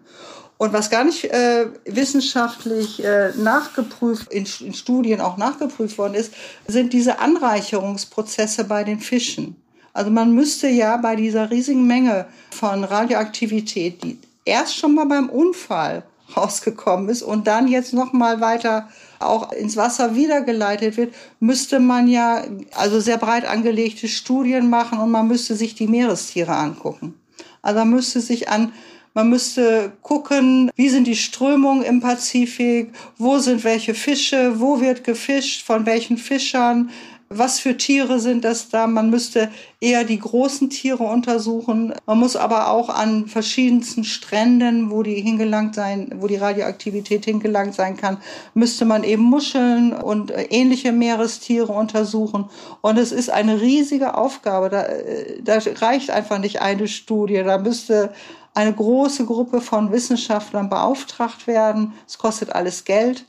Und 0.60 0.74
was 0.74 0.90
gar 0.90 1.04
nicht 1.04 1.24
äh, 1.24 1.68
wissenschaftlich 1.86 3.02
äh, 3.02 3.32
nachgeprüft, 3.34 4.30
in, 4.30 4.46
in 4.60 4.74
Studien 4.74 5.22
auch 5.22 5.38
nachgeprüft 5.38 5.96
worden 5.96 6.12
ist, 6.12 6.34
sind 6.66 6.92
diese 6.92 7.18
Anreicherungsprozesse 7.18 8.64
bei 8.64 8.84
den 8.84 9.00
Fischen. 9.00 9.56
Also 9.94 10.10
man 10.10 10.34
müsste 10.34 10.68
ja 10.68 10.98
bei 10.98 11.16
dieser 11.16 11.50
riesigen 11.50 11.86
Menge 11.86 12.26
von 12.50 12.84
Radioaktivität, 12.84 14.04
die 14.04 14.18
erst 14.44 14.76
schon 14.76 14.94
mal 14.94 15.06
beim 15.06 15.30
Unfall 15.30 16.02
rausgekommen 16.36 17.08
ist 17.08 17.22
und 17.22 17.46
dann 17.46 17.66
jetzt 17.66 17.94
noch 17.94 18.12
mal 18.12 18.42
weiter 18.42 18.90
auch 19.18 19.52
ins 19.52 19.78
Wasser 19.78 20.14
wiedergeleitet 20.14 20.98
wird, 20.98 21.14
müsste 21.38 21.80
man 21.80 22.06
ja 22.06 22.44
also 22.76 23.00
sehr 23.00 23.16
breit 23.16 23.46
angelegte 23.46 24.08
Studien 24.08 24.68
machen 24.68 24.98
und 24.98 25.10
man 25.10 25.26
müsste 25.26 25.54
sich 25.54 25.74
die 25.74 25.86
Meerestiere 25.86 26.52
angucken. 26.52 27.14
Also 27.62 27.78
man 27.78 27.88
müsste 27.88 28.20
sich 28.20 28.50
an 28.50 28.72
man 29.14 29.28
müsste 29.28 29.92
gucken, 30.02 30.70
wie 30.76 30.88
sind 30.88 31.06
die 31.06 31.16
Strömungen 31.16 31.82
im 31.82 32.00
Pazifik, 32.00 32.92
wo 33.18 33.38
sind 33.38 33.64
welche 33.64 33.94
Fische, 33.94 34.60
wo 34.60 34.80
wird 34.80 35.04
gefischt, 35.04 35.64
von 35.64 35.86
welchen 35.86 36.16
Fischern, 36.16 36.90
was 37.32 37.60
für 37.60 37.76
Tiere 37.76 38.18
sind 38.18 38.44
das 38.44 38.70
da. 38.70 38.88
Man 38.88 39.08
müsste 39.08 39.50
eher 39.80 40.02
die 40.02 40.18
großen 40.18 40.68
Tiere 40.68 41.04
untersuchen. 41.04 41.94
Man 42.04 42.18
muss 42.18 42.34
aber 42.34 42.70
auch 42.70 42.88
an 42.88 43.28
verschiedensten 43.28 44.02
Stränden, 44.02 44.90
wo 44.90 45.04
die 45.04 45.20
hingelangt 45.20 45.76
sein, 45.76 46.12
wo 46.16 46.26
die 46.26 46.36
Radioaktivität 46.36 47.24
hingelangt 47.24 47.74
sein 47.74 47.96
kann, 47.96 48.16
müsste 48.54 48.84
man 48.84 49.04
eben 49.04 49.22
Muscheln 49.22 49.92
und 49.92 50.32
äh, 50.32 50.42
ähnliche 50.50 50.90
Meerestiere 50.90 51.72
untersuchen. 51.72 52.46
Und 52.80 52.98
es 52.98 53.12
ist 53.12 53.30
eine 53.30 53.60
riesige 53.60 54.16
Aufgabe. 54.16 54.68
Da, 54.68 54.82
äh, 54.86 55.40
da 55.40 55.58
reicht 55.80 56.10
einfach 56.10 56.38
nicht 56.38 56.60
eine 56.60 56.88
Studie. 56.88 57.44
Da 57.44 57.58
müsste 57.58 58.12
eine 58.54 58.72
große 58.72 59.24
Gruppe 59.26 59.60
von 59.60 59.92
Wissenschaftlern 59.92 60.68
beauftragt 60.68 61.46
werden. 61.46 61.94
Es 62.06 62.18
kostet 62.18 62.52
alles 62.52 62.84
Geld. 62.84 63.26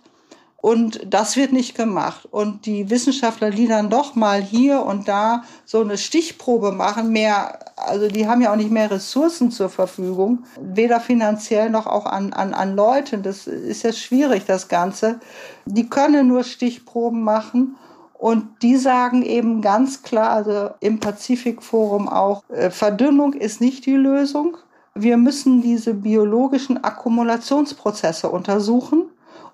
Und 0.62 1.02
das 1.12 1.38
wird 1.38 1.54
nicht 1.54 1.76
gemacht. 1.76 2.28
Und 2.30 2.68
die 2.68 2.92
Wissenschaftler, 2.92 3.50
die 3.50 3.68
dann 3.68 3.90
doch 3.90 4.14
mal 4.14 4.42
hier 4.42 4.84
und 4.84 5.08
da 5.08 5.44
so 5.66 5.82
eine 5.82 5.98
Stichprobe 5.98 6.72
machen, 6.72 7.12
mehr, 7.12 7.60
also 7.78 8.08
die 8.08 8.28
haben 8.28 8.42
ja 8.42 8.52
auch 8.52 8.58
nicht 8.58 8.70
mehr 8.70 8.92
Ressourcen 8.92 9.50
zur 9.50 9.70
Verfügung, 9.70 10.44
weder 10.62 11.00
finanziell 11.00 11.72
noch 11.72 11.88
auch 11.88 12.06
an, 12.06 12.32
an, 12.34 12.54
an 12.54 12.76
Leuten. 12.76 13.24
Das 13.24 13.48
ist 13.48 13.82
ja 13.84 13.92
schwierig, 13.92 14.46
das 14.46 14.68
Ganze. 14.68 15.20
Die 15.66 15.90
können 15.90 16.28
nur 16.28 16.44
Stichproben 16.44 17.24
machen. 17.24 17.76
Und 18.14 18.62
die 18.62 18.78
sagen 18.78 19.24
eben 19.24 19.64
ganz 19.64 20.04
klar, 20.04 20.30
also 20.30 20.70
im 20.80 21.00
Pazifikforum 21.00 22.08
auch, 22.08 22.44
äh, 22.50 22.70
Verdünnung 22.70 23.34
ist 23.34 23.62
nicht 23.62 23.88
die 23.88 23.96
Lösung. 23.96 24.58
Wir 24.94 25.18
müssen 25.18 25.62
diese 25.62 25.94
biologischen 25.94 26.84
Akkumulationsprozesse 26.84 28.30
untersuchen 28.30 29.06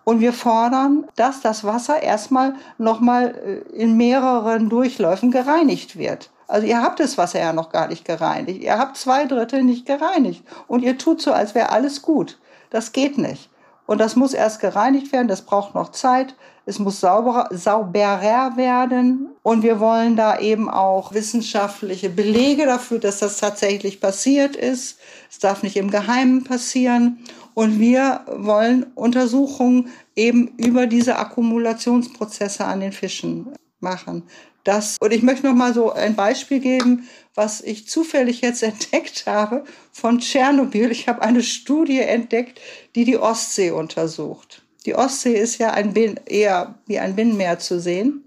und 0.04 0.20
wir 0.20 0.34
fordern, 0.34 1.06
dass 1.16 1.42
das 1.42 1.64
Wasser 1.64 2.02
erstmal 2.02 2.56
nochmal 2.78 3.36
äh, 3.36 3.76
in 3.76 3.98
mehreren 3.98 4.70
Durchläufen 4.70 5.32
gereinigt 5.32 5.98
wird. 5.98 6.32
Also 6.48 6.66
ihr 6.66 6.82
habt 6.82 7.00
das 7.00 7.18
Wasser 7.18 7.40
ja 7.40 7.54
noch 7.54 7.70
gar 7.70 7.88
nicht 7.88 8.06
gereinigt. 8.06 8.64
Ihr 8.64 8.80
habt 8.80 8.98
zwei 8.98 9.26
Drittel 9.26 9.64
nicht 9.64 9.86
gereinigt. 9.86 10.44
Und 10.68 10.82
ihr 10.82 10.98
tut 10.98 11.22
so, 11.22 11.34
als 11.34 11.54
wäre 11.56 11.72
alles 11.72 12.02
gut. 12.02 12.40
Das 12.70 12.94
geht 12.94 13.18
nicht. 13.18 13.50
Und 13.86 14.00
das 14.00 14.16
muss 14.16 14.34
erst 14.34 14.62
gereinigt 14.62 15.12
werden. 15.12 15.28
Das 15.28 15.42
braucht 15.42 15.76
noch 15.76 15.92
Zeit. 15.92 16.36
Es 16.68 16.80
muss 16.80 17.00
sauberer, 17.00 17.48
sauberer 17.52 18.58
werden. 18.58 19.30
Und 19.42 19.64
wir 19.64 19.80
wollen 19.80 20.18
da 20.18 20.38
eben 20.38 20.70
auch 20.70 21.14
wissenschaftliche 21.14 22.10
Belege 22.10 22.66
dafür, 22.66 23.00
dass 23.00 23.20
das 23.20 23.38
tatsächlich 23.38 24.02
passiert 24.02 24.58
ist. 24.58 25.00
Es 25.32 25.40
darf 25.40 25.64
nicht 25.64 25.78
im 25.78 25.90
Geheimen 25.90 26.44
passieren. 26.44 27.20
Und 27.54 27.80
wir 27.80 28.20
wollen 28.28 28.86
Untersuchungen 28.96 29.92
eben 30.14 30.50
über 30.58 30.88
diese 30.88 31.16
Akkumulationsprozesse 31.16 32.66
an 32.66 32.82
den 32.82 32.92
Fischen 32.92 33.54
machen. 33.80 34.24
Das, 34.66 34.98
und 35.00 35.14
ich 35.14 35.24
möchte 35.24 35.48
noch 35.48 35.56
mal 35.56 35.74
so 35.74 35.94
ein 35.94 36.18
Beispiel 36.18 36.60
geben, 36.60 37.08
was 37.34 37.62
ich 37.62 37.88
zufällig 37.88 38.42
jetzt 38.42 38.62
entdeckt 38.72 39.24
habe 39.26 39.64
von 39.94 40.20
Tschernobyl. 40.20 40.92
Ich 40.92 41.08
habe 41.08 41.22
eine 41.22 41.44
Studie 41.44 42.02
entdeckt, 42.02 42.60
die 42.94 43.06
die 43.06 43.18
Ostsee 43.18 43.72
untersucht. 43.72 44.67
Die 44.88 44.96
Ostsee 44.96 45.38
ist 45.38 45.58
ja 45.58 45.72
ein 45.72 45.94
Bin, 45.94 46.18
eher 46.26 46.76
wie 46.86 46.98
ein 46.98 47.14
Binnenmeer 47.14 47.60
zu 47.60 47.78
sehen. 47.78 48.24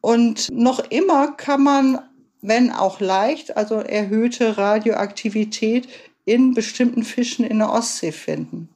Und 0.00 0.48
noch 0.50 0.90
immer 0.90 1.32
kann 1.32 1.62
man, 1.62 1.98
wenn 2.40 2.72
auch 2.72 2.98
leicht, 2.98 3.58
also 3.58 3.74
erhöhte 3.74 4.56
Radioaktivität 4.56 5.86
in 6.24 6.54
bestimmten 6.54 7.02
Fischen 7.04 7.44
in 7.44 7.58
der 7.58 7.70
Ostsee 7.70 8.10
finden. 8.10 8.70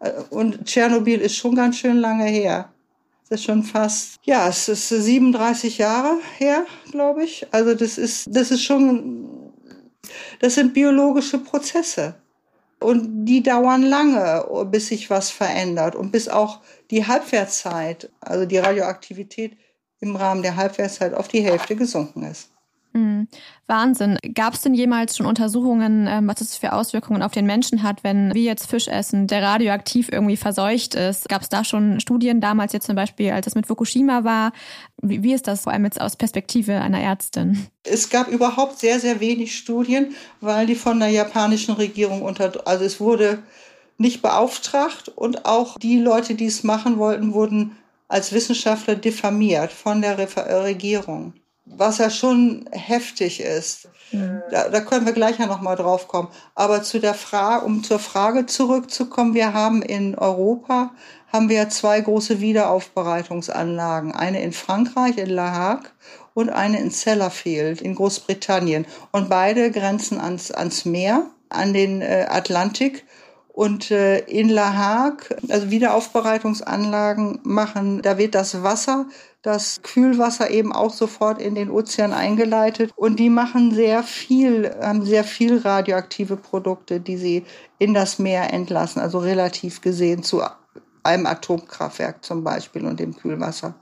Äh, 0.00 0.12
und 0.30 0.64
Tschernobyl 0.64 1.20
ist 1.20 1.36
schon 1.36 1.54
ganz 1.54 1.76
schön 1.76 1.98
lange 1.98 2.24
her. 2.24 2.72
Das 3.28 3.40
ist 3.40 3.44
schon 3.44 3.62
fast, 3.62 4.18
ja, 4.22 4.48
es 4.48 4.70
ist 4.70 4.88
37 4.88 5.76
Jahre 5.76 6.18
her, 6.38 6.64
glaube 6.90 7.24
ich. 7.24 7.46
Also 7.50 7.74
das 7.74 7.98
ist, 7.98 8.26
das 8.30 8.50
ist 8.50 8.62
schon, 8.62 9.52
das 10.40 10.54
sind 10.54 10.72
biologische 10.72 11.36
Prozesse. 11.36 12.14
Und 12.82 13.24
die 13.24 13.42
dauern 13.42 13.82
lange, 13.82 14.66
bis 14.70 14.88
sich 14.88 15.10
was 15.10 15.30
verändert 15.30 15.94
und 15.94 16.10
bis 16.10 16.28
auch 16.28 16.60
die 16.90 17.06
Halbwertszeit, 17.06 18.10
also 18.20 18.44
die 18.46 18.58
Radioaktivität 18.58 19.56
im 20.00 20.16
Rahmen 20.16 20.42
der 20.42 20.56
Halbwertszeit 20.56 21.14
auf 21.14 21.28
die 21.28 21.42
Hälfte 21.42 21.76
gesunken 21.76 22.24
ist. 22.24 22.50
Mhm. 22.92 23.28
Wahnsinn. 23.66 24.18
Gab 24.34 24.54
es 24.54 24.60
denn 24.60 24.74
jemals 24.74 25.16
schon 25.16 25.26
Untersuchungen, 25.26 26.06
ähm, 26.06 26.28
was 26.28 26.40
es 26.40 26.56
für 26.56 26.72
Auswirkungen 26.72 27.22
auf 27.22 27.32
den 27.32 27.46
Menschen 27.46 27.82
hat, 27.82 28.04
wenn 28.04 28.34
wir 28.34 28.42
jetzt 28.42 28.68
Fisch 28.68 28.88
essen, 28.88 29.26
der 29.26 29.42
radioaktiv 29.42 30.10
irgendwie 30.12 30.36
verseucht 30.36 30.94
ist? 30.94 31.28
Gab 31.28 31.42
es 31.42 31.48
da 31.48 31.64
schon 31.64 32.00
Studien 32.00 32.40
damals 32.40 32.72
jetzt 32.72 32.86
zum 32.86 32.96
Beispiel, 32.96 33.30
als 33.30 33.46
es 33.46 33.54
mit 33.54 33.66
Fukushima 33.66 34.24
war? 34.24 34.52
Wie, 35.00 35.22
wie 35.22 35.32
ist 35.32 35.46
das 35.46 35.62
vor 35.62 35.72
allem 35.72 35.84
jetzt 35.84 36.00
aus 36.00 36.16
Perspektive 36.16 36.80
einer 36.80 37.00
Ärztin? 37.00 37.66
Es 37.84 38.10
gab 38.10 38.28
überhaupt 38.28 38.78
sehr, 38.78 39.00
sehr 39.00 39.20
wenig 39.20 39.56
Studien, 39.56 40.14
weil 40.40 40.66
die 40.66 40.74
von 40.74 41.00
der 41.00 41.08
japanischen 41.08 41.74
Regierung 41.74 42.22
unter, 42.22 42.66
also 42.66 42.84
es 42.84 43.00
wurde 43.00 43.42
nicht 43.96 44.20
beauftragt 44.20 45.08
und 45.08 45.46
auch 45.46 45.78
die 45.78 45.98
Leute, 45.98 46.34
die 46.34 46.46
es 46.46 46.62
machen 46.62 46.98
wollten, 46.98 47.32
wurden 47.32 47.76
als 48.08 48.32
Wissenschaftler 48.32 48.96
diffamiert 48.96 49.72
von 49.72 50.02
der 50.02 50.18
Regierung 50.18 51.32
was 51.64 51.98
ja 51.98 52.10
schon 52.10 52.68
heftig 52.72 53.40
ist. 53.40 53.88
Mhm. 54.10 54.42
Da, 54.50 54.68
da, 54.68 54.80
können 54.80 55.06
wir 55.06 55.12
gleich 55.12 55.38
ja 55.38 55.46
nochmal 55.46 55.76
drauf 55.76 56.08
kommen. 56.08 56.28
Aber 56.54 56.82
zu 56.82 56.98
der 56.98 57.14
Frage, 57.14 57.64
um 57.64 57.84
zur 57.84 57.98
Frage 57.98 58.46
zurückzukommen, 58.46 59.34
wir 59.34 59.52
haben 59.52 59.82
in 59.82 60.16
Europa 60.16 60.90
haben 61.32 61.48
wir 61.48 61.70
zwei 61.70 62.00
große 62.00 62.40
Wiederaufbereitungsanlagen. 62.40 64.12
Eine 64.12 64.42
in 64.42 64.52
Frankreich, 64.52 65.16
in 65.16 65.30
La 65.30 65.52
Hague 65.52 65.90
und 66.34 66.50
eine 66.50 66.78
in 66.78 66.90
Sellafield 66.90 67.80
in 67.80 67.94
Großbritannien. 67.94 68.86
Und 69.12 69.30
beide 69.30 69.70
grenzen 69.70 70.20
ans, 70.20 70.50
ans 70.50 70.84
Meer, 70.84 71.26
an 71.48 71.72
den 71.72 72.02
äh, 72.02 72.26
Atlantik. 72.28 73.06
Und 73.48 73.90
äh, 73.90 74.18
in 74.20 74.48
La 74.48 74.74
Hague, 74.74 75.36
also 75.48 75.70
Wiederaufbereitungsanlagen 75.70 77.40
machen, 77.44 78.02
da 78.02 78.18
wird 78.18 78.34
das 78.34 78.62
Wasser 78.62 79.06
das 79.42 79.80
Kühlwasser 79.82 80.50
eben 80.50 80.72
auch 80.72 80.92
sofort 80.92 81.42
in 81.42 81.54
den 81.54 81.70
Ozean 81.70 82.12
eingeleitet. 82.12 82.92
Und 82.96 83.18
die 83.18 83.28
machen 83.28 83.74
sehr 83.74 84.02
viel, 84.04 84.74
haben 84.80 85.04
sehr 85.04 85.24
viel 85.24 85.58
radioaktive 85.58 86.36
Produkte, 86.36 87.00
die 87.00 87.16
sie 87.16 87.44
in 87.78 87.92
das 87.92 88.18
Meer 88.18 88.52
entlassen, 88.52 89.02
also 89.02 89.18
relativ 89.18 89.80
gesehen 89.80 90.22
zu 90.22 90.42
einem 91.02 91.26
Atomkraftwerk 91.26 92.24
zum 92.24 92.44
Beispiel 92.44 92.86
und 92.86 93.00
dem 93.00 93.16
Kühlwasser. 93.16 93.74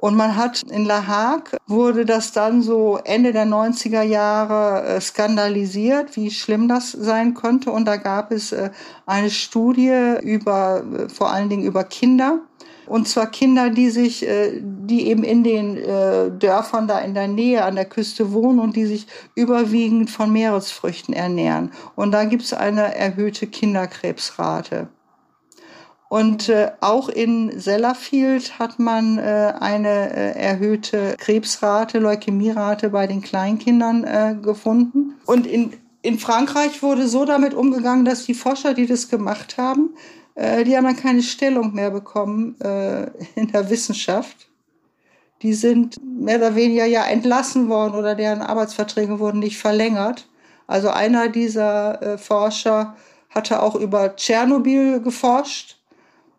Und 0.00 0.16
man 0.16 0.36
hat 0.36 0.62
in 0.62 0.84
La 0.84 1.06
Hague 1.06 1.58
wurde 1.66 2.04
das 2.04 2.32
dann 2.32 2.62
so 2.62 2.98
Ende 3.02 3.32
der 3.32 3.46
90er 3.46 4.02
Jahre 4.02 4.84
äh, 4.86 5.00
skandalisiert, 5.00 6.14
wie 6.14 6.30
schlimm 6.30 6.68
das 6.68 6.92
sein 6.92 7.34
könnte. 7.34 7.72
Und 7.72 7.86
da 7.86 7.96
gab 7.96 8.30
es 8.30 8.52
äh, 8.52 8.70
eine 9.06 9.30
Studie 9.30 10.16
über, 10.22 10.84
äh, 10.84 11.08
vor 11.08 11.30
allen 11.32 11.48
Dingen 11.48 11.64
über 11.64 11.82
Kinder, 11.82 12.40
und 12.88 13.06
zwar 13.06 13.30
Kinder, 13.30 13.70
die 13.70 13.90
sich, 13.90 14.26
äh, 14.26 14.60
die 14.62 15.08
eben 15.08 15.22
in 15.22 15.44
den 15.44 15.76
äh, 15.76 16.30
Dörfern 16.30 16.88
da 16.88 16.98
in 16.98 17.14
der 17.14 17.28
Nähe 17.28 17.64
an 17.64 17.74
der 17.74 17.84
Küste 17.84 18.32
wohnen 18.32 18.58
und 18.58 18.76
die 18.76 18.86
sich 18.86 19.06
überwiegend 19.34 20.10
von 20.10 20.32
Meeresfrüchten 20.32 21.14
ernähren. 21.14 21.70
Und 21.96 22.12
da 22.12 22.24
gibt 22.24 22.42
es 22.42 22.52
eine 22.52 22.94
erhöhte 22.94 23.46
Kinderkrebsrate. 23.46 24.88
Und 26.08 26.48
äh, 26.48 26.70
auch 26.80 27.10
in 27.10 27.60
Sellafield 27.60 28.58
hat 28.58 28.78
man 28.78 29.18
eine 29.18 29.88
erhöhte 30.36 31.14
Krebsrate, 31.18 31.98
Leukämierate 31.98 32.88
bei 32.88 33.06
den 33.06 33.20
Kleinkindern 33.20 34.40
gefunden. 34.40 35.16
Und 35.26 35.46
in, 35.46 35.74
in 36.00 36.18
Frankreich 36.18 36.82
wurde 36.82 37.08
so 37.08 37.26
damit 37.26 37.52
umgegangen, 37.52 38.06
dass 38.06 38.24
die 38.24 38.32
Forscher, 38.32 38.72
die 38.72 38.86
das 38.86 39.10
gemacht 39.10 39.58
haben, 39.58 39.90
äh, 40.38 40.62
die 40.62 40.76
haben 40.76 40.84
dann 40.84 40.96
keine 40.96 41.22
Stellung 41.22 41.74
mehr 41.74 41.90
bekommen 41.90 42.58
äh, 42.60 43.10
in 43.34 43.50
der 43.52 43.68
Wissenschaft. 43.70 44.48
Die 45.42 45.52
sind 45.52 45.96
mehr 46.02 46.38
oder 46.38 46.54
weniger 46.54 46.84
ja 46.84 47.04
entlassen 47.04 47.68
worden 47.68 47.94
oder 47.94 48.14
deren 48.14 48.42
Arbeitsverträge 48.42 49.18
wurden 49.18 49.40
nicht 49.40 49.58
verlängert. 49.58 50.28
Also 50.68 50.90
einer 50.90 51.28
dieser 51.28 52.00
äh, 52.02 52.18
Forscher 52.18 52.96
hatte 53.30 53.62
auch 53.62 53.74
über 53.74 54.14
Tschernobyl 54.14 55.00
geforscht 55.00 55.76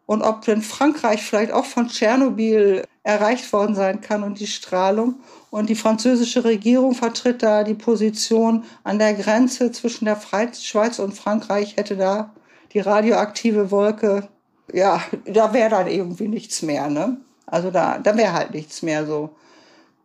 und 0.05 0.21
ob 0.21 0.45
denn 0.45 0.61
Frankreich 0.61 1.21
vielleicht 1.21 1.51
auch 1.51 1.65
von 1.65 1.89
Tschernobyl 1.89 2.83
erreicht 3.03 3.51
worden 3.51 3.75
sein 3.75 3.99
kann 3.99 4.23
und 4.23 4.39
die 4.39 4.47
Strahlung. 4.47 5.15
Und 5.49 5.69
die 5.69 5.75
französische 5.75 6.45
Regierung 6.45 6.93
vertritt 6.93 7.43
da 7.43 7.63
die 7.63 7.73
Position 7.73 8.63
an 8.83 8.97
der 8.97 9.13
Grenze 9.13 9.71
zwischen 9.71 10.05
der 10.05 10.19
Schweiz 10.53 10.99
und 10.99 11.13
Frankreich 11.13 11.75
hätte 11.75 11.97
da 11.97 12.33
die 12.73 12.79
radioaktive 12.79 13.71
Wolke, 13.71 14.27
ja, 14.73 15.01
da 15.25 15.53
wäre 15.53 15.69
dann 15.69 15.87
irgendwie 15.87 16.27
nichts 16.27 16.61
mehr, 16.61 16.89
ne? 16.89 17.17
Also 17.45 17.71
da, 17.71 17.97
da 17.97 18.15
wäre 18.15 18.33
halt 18.33 18.53
nichts 18.53 18.81
mehr 18.81 19.05
so. 19.05 19.31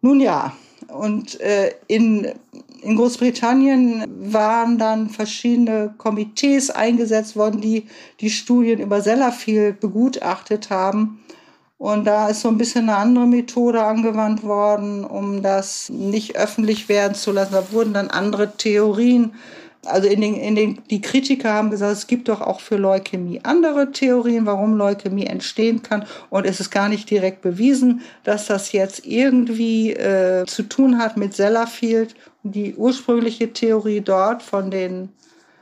Nun 0.00 0.20
ja, 0.20 0.54
und 0.88 1.40
äh, 1.40 1.72
in, 1.86 2.28
in 2.82 2.96
Großbritannien 2.96 4.04
waren 4.32 4.78
dann 4.78 5.08
verschiedene 5.08 5.94
Komitees 5.96 6.70
eingesetzt 6.70 7.36
worden, 7.36 7.60
die 7.60 7.86
die 8.20 8.30
Studien 8.30 8.80
über 8.80 9.00
Sellafield 9.00 9.80
begutachtet 9.80 10.70
haben. 10.70 11.20
Und 11.78 12.06
da 12.06 12.28
ist 12.28 12.40
so 12.40 12.48
ein 12.48 12.58
bisschen 12.58 12.88
eine 12.88 12.98
andere 12.98 13.26
Methode 13.26 13.82
angewandt 13.82 14.42
worden, 14.42 15.04
um 15.04 15.42
das 15.42 15.90
nicht 15.90 16.36
öffentlich 16.36 16.88
werden 16.88 17.14
zu 17.14 17.32
lassen. 17.32 17.52
Da 17.52 17.72
wurden 17.72 17.94
dann 17.94 18.08
andere 18.08 18.56
Theorien 18.56 19.34
also 19.86 20.08
in 20.08 20.20
den, 20.20 20.34
in 20.34 20.54
den, 20.54 20.82
die 20.90 21.00
Kritiker 21.00 21.52
haben 21.52 21.70
gesagt, 21.70 21.92
es 21.92 22.06
gibt 22.06 22.28
doch 22.28 22.40
auch 22.40 22.60
für 22.60 22.76
Leukämie 22.76 23.40
andere 23.42 23.92
Theorien, 23.92 24.46
warum 24.46 24.76
Leukämie 24.76 25.26
entstehen 25.26 25.82
kann. 25.82 26.04
Und 26.30 26.46
es 26.46 26.60
ist 26.60 26.70
gar 26.70 26.88
nicht 26.88 27.10
direkt 27.10 27.42
bewiesen, 27.42 28.02
dass 28.22 28.46
das 28.46 28.72
jetzt 28.72 29.06
irgendwie 29.06 29.92
äh, 29.92 30.44
zu 30.46 30.62
tun 30.64 30.98
hat 30.98 31.16
mit 31.16 31.34
Sellafield. 31.34 32.14
Die 32.42 32.74
ursprüngliche 32.74 33.52
Theorie 33.52 34.00
dort 34.00 34.42
von 34.42 34.70
den 34.70 35.08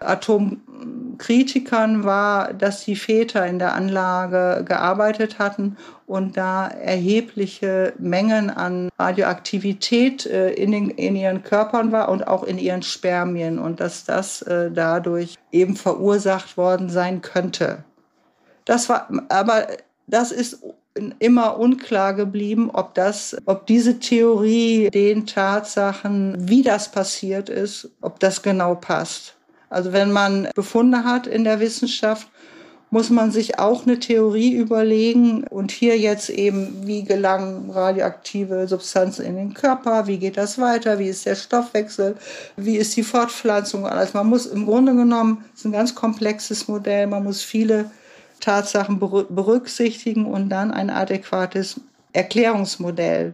Atomkritikern 0.06 2.04
war, 2.04 2.52
dass 2.54 2.84
die 2.84 2.96
Väter 2.96 3.46
in 3.46 3.58
der 3.58 3.74
Anlage 3.74 4.64
gearbeitet 4.64 5.38
hatten 5.38 5.76
und 6.06 6.36
da 6.36 6.68
erhebliche 6.68 7.94
Mengen 7.98 8.50
an 8.50 8.90
Radioaktivität 8.98 10.26
äh, 10.26 10.50
in, 10.52 10.72
den, 10.72 10.90
in 10.90 11.16
ihren 11.16 11.42
Körpern 11.42 11.92
war 11.92 12.08
und 12.08 12.26
auch 12.26 12.44
in 12.44 12.58
ihren 12.58 12.82
Spermien 12.82 13.58
und 13.58 13.80
dass 13.80 14.04
das 14.04 14.42
äh, 14.42 14.70
dadurch 14.70 15.36
eben 15.50 15.76
verursacht 15.76 16.56
worden 16.56 16.90
sein 16.90 17.22
könnte. 17.22 17.84
Das 18.64 18.88
war, 18.88 19.08
aber 19.28 19.66
das 20.06 20.32
ist 20.32 20.62
immer 21.18 21.58
unklar 21.58 22.14
geblieben, 22.14 22.70
ob 22.72 22.94
das, 22.94 23.36
ob 23.46 23.66
diese 23.66 23.98
Theorie 23.98 24.90
den 24.90 25.26
Tatsachen, 25.26 26.36
wie 26.48 26.62
das 26.62 26.90
passiert 26.90 27.48
ist, 27.48 27.90
ob 28.00 28.20
das 28.20 28.42
genau 28.42 28.74
passt. 28.74 29.36
Also 29.72 29.92
wenn 29.92 30.12
man 30.12 30.48
Befunde 30.54 31.04
hat 31.04 31.26
in 31.26 31.44
der 31.44 31.58
Wissenschaft, 31.60 32.28
muss 32.90 33.08
man 33.08 33.30
sich 33.30 33.58
auch 33.58 33.86
eine 33.86 33.98
Theorie 33.98 34.52
überlegen 34.52 35.44
und 35.44 35.72
hier 35.72 35.98
jetzt 35.98 36.28
eben, 36.28 36.86
wie 36.86 37.04
gelangen 37.04 37.70
radioaktive 37.70 38.68
Substanzen 38.68 39.24
in 39.24 39.36
den 39.36 39.54
Körper, 39.54 40.06
wie 40.06 40.18
geht 40.18 40.36
das 40.36 40.58
weiter, 40.58 40.98
wie 40.98 41.08
ist 41.08 41.24
der 41.24 41.36
Stoffwechsel, 41.36 42.16
wie 42.56 42.76
ist 42.76 42.94
die 42.96 43.02
Fortpflanzung, 43.02 43.86
alles. 43.86 44.12
Man 44.12 44.26
muss 44.26 44.44
im 44.44 44.66
Grunde 44.66 44.94
genommen, 44.94 45.42
es 45.54 45.60
ist 45.60 45.64
ein 45.64 45.72
ganz 45.72 45.94
komplexes 45.94 46.68
Modell, 46.68 47.06
man 47.06 47.24
muss 47.24 47.40
viele 47.40 47.90
Tatsachen 48.40 48.98
berücksichtigen 48.98 50.26
und 50.26 50.50
dann 50.50 50.70
ein 50.70 50.90
adäquates 50.90 51.80
Erklärungsmodell 52.12 53.32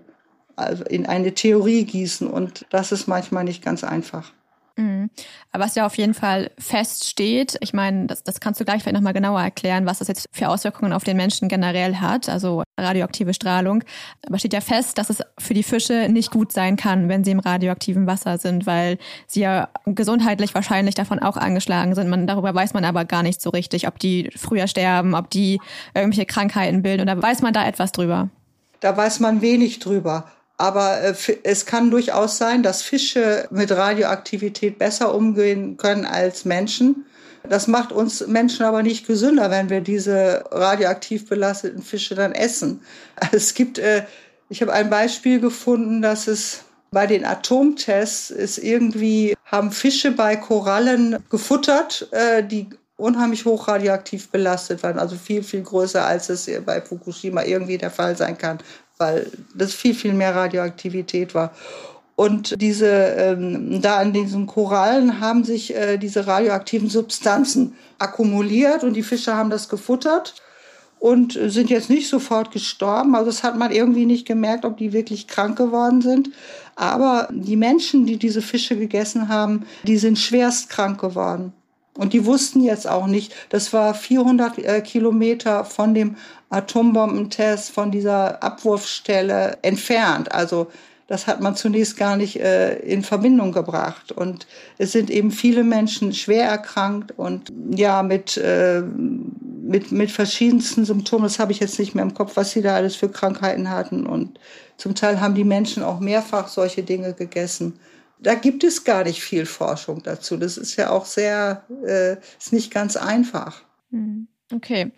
also 0.55 0.85
in 0.85 1.07
eine 1.07 1.35
Theorie 1.35 1.85
gießen 1.85 2.29
und 2.29 2.65
das 2.71 2.93
ist 2.93 3.09
manchmal 3.09 3.43
nicht 3.43 3.65
ganz 3.65 3.83
einfach. 3.83 4.33
Mhm. 4.79 5.11
Was 5.53 5.75
ja 5.75 5.87
auf 5.87 5.99
jeden 5.99 6.15
Fall 6.15 6.53
feststeht, 6.57 7.59
ich 7.61 7.75
meine, 7.75 8.07
das, 8.07 8.23
das 8.23 8.39
kannst 8.39 8.61
du 8.61 8.65
gleich 8.65 8.83
vielleicht 8.83 8.95
nochmal 8.95 9.13
genauer 9.13 9.41
erklären, 9.41 9.87
was 9.87 9.99
das 9.99 10.07
jetzt 10.07 10.27
für 10.31 10.49
Auswirkungen 10.49 10.93
auf 10.93 11.03
den 11.03 11.17
Menschen 11.17 11.49
generell 11.49 11.97
hat, 11.97 12.29
also 12.29 12.63
radioaktive 12.79 13.35
Strahlung. 13.35 13.83
Aber 14.25 14.39
steht 14.39 14.53
ja 14.53 14.61
fest, 14.61 14.97
dass 14.97 15.11
es 15.11 15.21
für 15.37 15.53
die 15.53 15.65
Fische 15.65 16.09
nicht 16.09 16.31
gut 16.31 16.53
sein 16.53 16.77
kann, 16.77 17.09
wenn 17.09 17.25
sie 17.25 17.33
im 17.33 17.41
radioaktiven 17.41 18.07
Wasser 18.07 18.39
sind, 18.39 18.67
weil 18.67 18.99
sie 19.27 19.41
ja 19.41 19.69
gesundheitlich 19.85 20.55
wahrscheinlich 20.55 20.95
davon 20.95 21.19
auch 21.19 21.37
angeschlagen 21.37 21.97
sind. 21.97 22.09
Man, 22.09 22.29
darüber 22.29 22.55
weiß 22.55 22.73
man 22.73 22.85
aber 22.85 23.05
gar 23.05 23.25
nicht 23.25 23.43
so 23.43 23.51
richtig, 23.51 23.89
ob 23.89 23.99
die 23.99 24.31
früher 24.37 24.69
sterben, 24.69 25.15
ob 25.15 25.29
die 25.29 25.61
irgendwelche 25.93 26.27
Krankheiten 26.27 26.83
bilden 26.83 27.03
oder 27.03 27.21
weiß 27.21 27.43
man 27.43 27.53
da 27.53 27.67
etwas 27.67 27.91
drüber? 27.91 28.29
Da 28.79 28.97
weiß 28.97 29.19
man 29.19 29.41
wenig 29.41 29.81
drüber. 29.81 30.31
Aber 30.59 31.01
äh, 31.01 31.15
es 31.45 31.65
kann 31.65 31.91
durchaus 31.91 32.37
sein, 32.37 32.63
dass 32.63 32.83
Fische 32.83 33.47
mit 33.51 33.71
Radioaktivität 33.71 34.79
besser 34.79 35.15
umgehen 35.15 35.77
können 35.77 36.05
als 36.05 36.45
Menschen. 36.45 37.07
Das 37.49 37.69
macht 37.69 37.93
uns 37.93 38.27
Menschen 38.27 38.67
aber 38.67 38.83
nicht 38.83 39.07
gesünder, 39.07 39.51
wenn 39.51 39.71
wir 39.71 39.81
diese 39.81 40.45
radioaktiv 40.51 41.29
belasteten 41.29 41.83
Fische 41.83 42.15
dann 42.15 42.33
essen. 42.33 42.83
Es 43.33 43.55
gibt, 43.55 43.79
äh, 43.79 44.03
ich 44.49 44.61
habe 44.61 44.73
ein 44.73 44.91
Beispiel 44.91 45.41
gefunden, 45.41 46.03
dass 46.03 46.27
es 46.27 46.65
bei 46.91 47.07
den 47.07 47.25
Atomtests 47.25 48.31
ist 48.31 48.59
irgendwie, 48.59 49.37
haben 49.45 49.71
Fische 49.71 50.11
bei 50.11 50.37
Korallen 50.37 51.19
gefuttert, 51.31 52.09
äh, 52.13 52.43
die 52.43 52.69
unheimlich 52.97 53.45
hoch 53.45 53.69
radioaktiv 53.69 54.31
belastet 54.31 54.83
waren, 54.83 54.99
also 54.99 55.15
viel, 55.15 55.45
viel 55.45 55.63
größer, 55.63 56.05
als 56.05 56.31
es 56.31 56.51
bei 56.67 56.81
Fukushima 56.81 57.45
irgendwie 57.45 57.79
der 57.79 57.93
Fall 57.93 58.17
sein 58.17 58.37
kann 58.37 58.59
weil 58.99 59.31
das 59.55 59.75
viel, 59.75 59.95
viel 59.95 60.13
mehr 60.13 60.35
Radioaktivität 60.35 61.35
war. 61.35 61.53
Und 62.17 62.61
diese, 62.61 62.89
ähm, 62.89 63.81
da 63.81 63.99
an 63.99 64.13
diesen 64.13 64.47
Korallen 64.47 65.21
haben 65.21 65.45
sich 65.45 65.75
äh, 65.75 65.99
diese 65.99 66.27
radioaktiven 66.27 66.91
Substanzen 66.91 67.75
akkumuliert 67.99 68.83
und 68.83 68.95
die 68.95 69.05
Fische 69.05 69.37
haben 69.37 69.51
das 69.51 69.69
gefuttert 69.69 70.35
und 70.99 71.39
sind 71.41 71.71
jetzt 71.71 71.91
nicht 71.91 72.09
sofort 72.09 72.51
gestorben. 72.51 73.15
Also 73.15 73.27
das 73.27 73.45
hat 73.45 73.57
man 73.57 73.71
irgendwie 73.71 74.05
nicht 74.05 74.27
gemerkt, 74.27 74.65
ob 74.65 74.79
die 74.79 74.93
wirklich 74.93 75.29
krank 75.29 75.57
geworden 75.57 76.01
sind. 76.01 76.31
Aber 76.75 77.29
die 77.31 77.57
Menschen, 77.57 78.05
die 78.07 78.17
diese 78.17 78.43
Fische 78.43 78.77
gegessen 78.77 79.29
haben, 79.29 79.65
die 79.85 79.97
sind 79.97 80.19
schwerst 80.19 80.71
krank 80.71 81.01
geworden. 81.01 81.53
Und 81.99 82.13
die 82.13 82.25
wussten 82.25 82.63
jetzt 82.63 82.89
auch 82.89 83.09
nicht, 83.09 83.35
das 83.49 83.73
war 83.73 83.93
400 83.93 84.59
äh, 84.59 84.81
Kilometer 84.83 85.65
von 85.65 85.95
dem 85.95 86.15
Atombombentest, 86.49 87.71
von 87.71 87.91
dieser 87.91 88.41
Abwurfstelle 88.41 89.59
entfernt. 89.63 90.31
Also 90.31 90.69
das 91.09 91.27
hat 91.27 91.41
man 91.41 91.57
zunächst 91.57 91.97
gar 91.97 92.17
nicht 92.17 92.39
äh, 92.39 92.77
in 92.79 93.03
Verbindung 93.03 93.51
gebracht. 93.51 94.13
Und 94.13 94.47
es 94.79 94.93
sind 94.93 95.11
eben 95.11 95.33
viele 95.33 95.65
Menschen 95.65 96.13
schwer 96.13 96.45
erkrankt 96.45 97.15
und 97.17 97.53
ja, 97.75 98.05
mit, 98.05 98.37
äh, 98.37 98.81
mit, 98.81 99.91
mit 99.91 100.13
verschiedensten 100.13 100.85
Symptomen. 100.85 101.25
Das 101.25 101.41
habe 101.41 101.51
ich 101.51 101.59
jetzt 101.59 101.81
nicht 101.81 101.97
mehr 101.97 102.05
im 102.05 102.15
Kopf, 102.15 102.37
was 102.37 102.53
sie 102.53 102.63
da 102.63 102.77
alles 102.77 102.95
für 102.95 103.09
Krankheiten 103.09 103.71
hatten. 103.71 104.07
Und 104.07 104.39
zum 104.77 104.95
Teil 104.95 105.21
haben 105.21 105.35
die 105.35 105.43
Menschen 105.43 105.83
auch 105.83 105.99
mehrfach 105.99 106.47
solche 106.47 106.85
Dinge 106.85 107.13
gegessen 107.13 107.81
da 108.21 108.35
gibt 108.35 108.65
es 108.65 108.85
gar 108.85 109.05
nicht 109.05 109.23
viel 109.23 109.47
Forschung 109.47 110.03
dazu. 110.03 110.37
Das 110.37 110.57
ist 110.57 110.77
ja 110.77 110.91
auch 110.91 111.05
sehr, 111.05 111.65
äh, 111.87 112.17
ist 112.39 112.53
nicht 112.53 112.73
ganz 112.73 112.97
einfach. 112.97 113.63
Hm, 113.91 114.29
okay. 114.53 114.93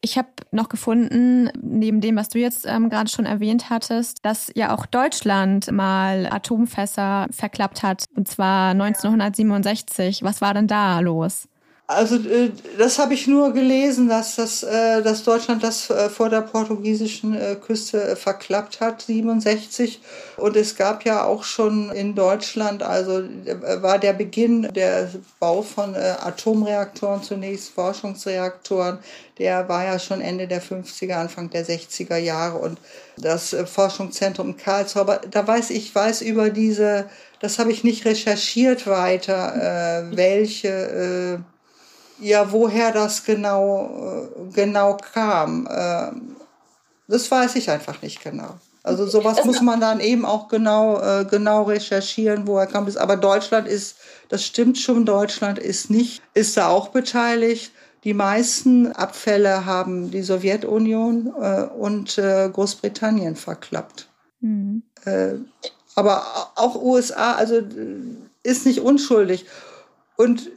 Ich 0.00 0.16
habe 0.16 0.28
noch 0.52 0.68
gefunden, 0.68 1.50
neben 1.60 2.00
dem, 2.00 2.16
was 2.16 2.28
du 2.28 2.38
jetzt 2.38 2.66
ähm, 2.66 2.88
gerade 2.88 3.10
schon 3.10 3.26
erwähnt 3.26 3.68
hattest, 3.68 4.24
dass 4.24 4.50
ja 4.54 4.72
auch 4.72 4.86
Deutschland 4.86 5.72
mal 5.72 6.28
Atomfässer 6.30 7.26
verklappt 7.30 7.82
hat, 7.82 8.04
und 8.14 8.28
zwar 8.28 8.70
1967. 8.70 10.22
Was 10.22 10.40
war 10.40 10.54
denn 10.54 10.68
da 10.68 11.00
los? 11.00 11.48
Also 11.90 12.16
äh, 12.16 12.50
das 12.76 12.98
habe 12.98 13.14
ich 13.14 13.26
nur 13.26 13.54
gelesen, 13.54 14.10
dass 14.10 14.36
das, 14.36 14.62
äh, 14.62 15.02
dass 15.02 15.24
Deutschland 15.24 15.62
das 15.62 15.88
äh, 15.88 16.10
vor 16.10 16.28
der 16.28 16.42
portugiesischen 16.42 17.34
Küste 17.62 18.14
verklappt 18.14 18.82
hat, 18.82 19.00
67. 19.00 20.02
Und 20.36 20.54
es 20.54 20.76
gab 20.76 21.06
ja 21.06 21.24
auch 21.24 21.44
schon 21.44 21.90
in 21.90 22.14
Deutschland, 22.14 22.82
also 22.82 23.22
war 23.80 23.98
der 23.98 24.12
Beginn 24.12 24.68
der 24.74 25.08
Bau 25.40 25.62
von 25.62 25.94
Atomreaktoren 25.96 27.22
zunächst 27.22 27.70
Forschungsreaktoren, 27.70 28.98
der 29.38 29.68
war 29.68 29.84
ja 29.84 29.98
schon 29.98 30.20
Ende 30.20 30.46
der 30.46 30.62
50er, 30.62 31.14
Anfang 31.14 31.48
der 31.48 31.64
60er 31.64 32.18
Jahre 32.18 32.58
und 32.58 32.78
das 33.16 33.56
Forschungszentrum 33.64 34.58
Karlsruhe. 34.58 35.02
Aber 35.02 35.20
da 35.30 35.46
weiß 35.46 35.70
ich 35.70 35.94
weiß 35.94 36.20
über 36.20 36.50
diese, 36.50 37.08
das 37.40 37.58
habe 37.58 37.72
ich 37.72 37.82
nicht 37.82 38.04
recherchiert 38.04 38.86
weiter, 38.86 40.10
welche 40.12 41.44
ja, 42.20 42.52
woher 42.52 42.92
das 42.92 43.24
genau, 43.24 44.26
äh, 44.30 44.52
genau 44.52 44.96
kam, 44.96 45.66
äh, 45.66 46.10
das 47.08 47.30
weiß 47.30 47.56
ich 47.56 47.70
einfach 47.70 48.02
nicht 48.02 48.22
genau. 48.22 48.54
Also 48.82 49.06
sowas 49.06 49.44
muss 49.44 49.60
man 49.60 49.80
dann 49.80 50.00
eben 50.00 50.24
auch 50.24 50.48
genau, 50.48 51.00
äh, 51.00 51.24
genau 51.24 51.64
recherchieren, 51.64 52.46
woher 52.46 52.66
kam 52.66 52.86
das. 52.86 52.96
Aber 52.96 53.16
Deutschland 53.16 53.68
ist, 53.68 53.96
das 54.28 54.44
stimmt 54.44 54.78
schon, 54.78 55.04
Deutschland 55.04 55.58
ist 55.58 55.90
nicht, 55.90 56.22
ist 56.34 56.56
da 56.56 56.68
auch 56.68 56.88
beteiligt. 56.88 57.72
Die 58.04 58.14
meisten 58.14 58.92
Abfälle 58.92 59.66
haben 59.66 60.10
die 60.10 60.22
Sowjetunion 60.22 61.32
äh, 61.38 61.62
und 61.64 62.16
äh, 62.18 62.48
Großbritannien 62.50 63.36
verklappt. 63.36 64.08
Mhm. 64.40 64.82
Äh, 65.04 65.34
aber 65.94 66.24
auch 66.54 66.80
USA, 66.80 67.34
also 67.34 67.60
ist 68.42 68.64
nicht 68.64 68.80
unschuldig. 68.80 69.46
Und 70.16 70.50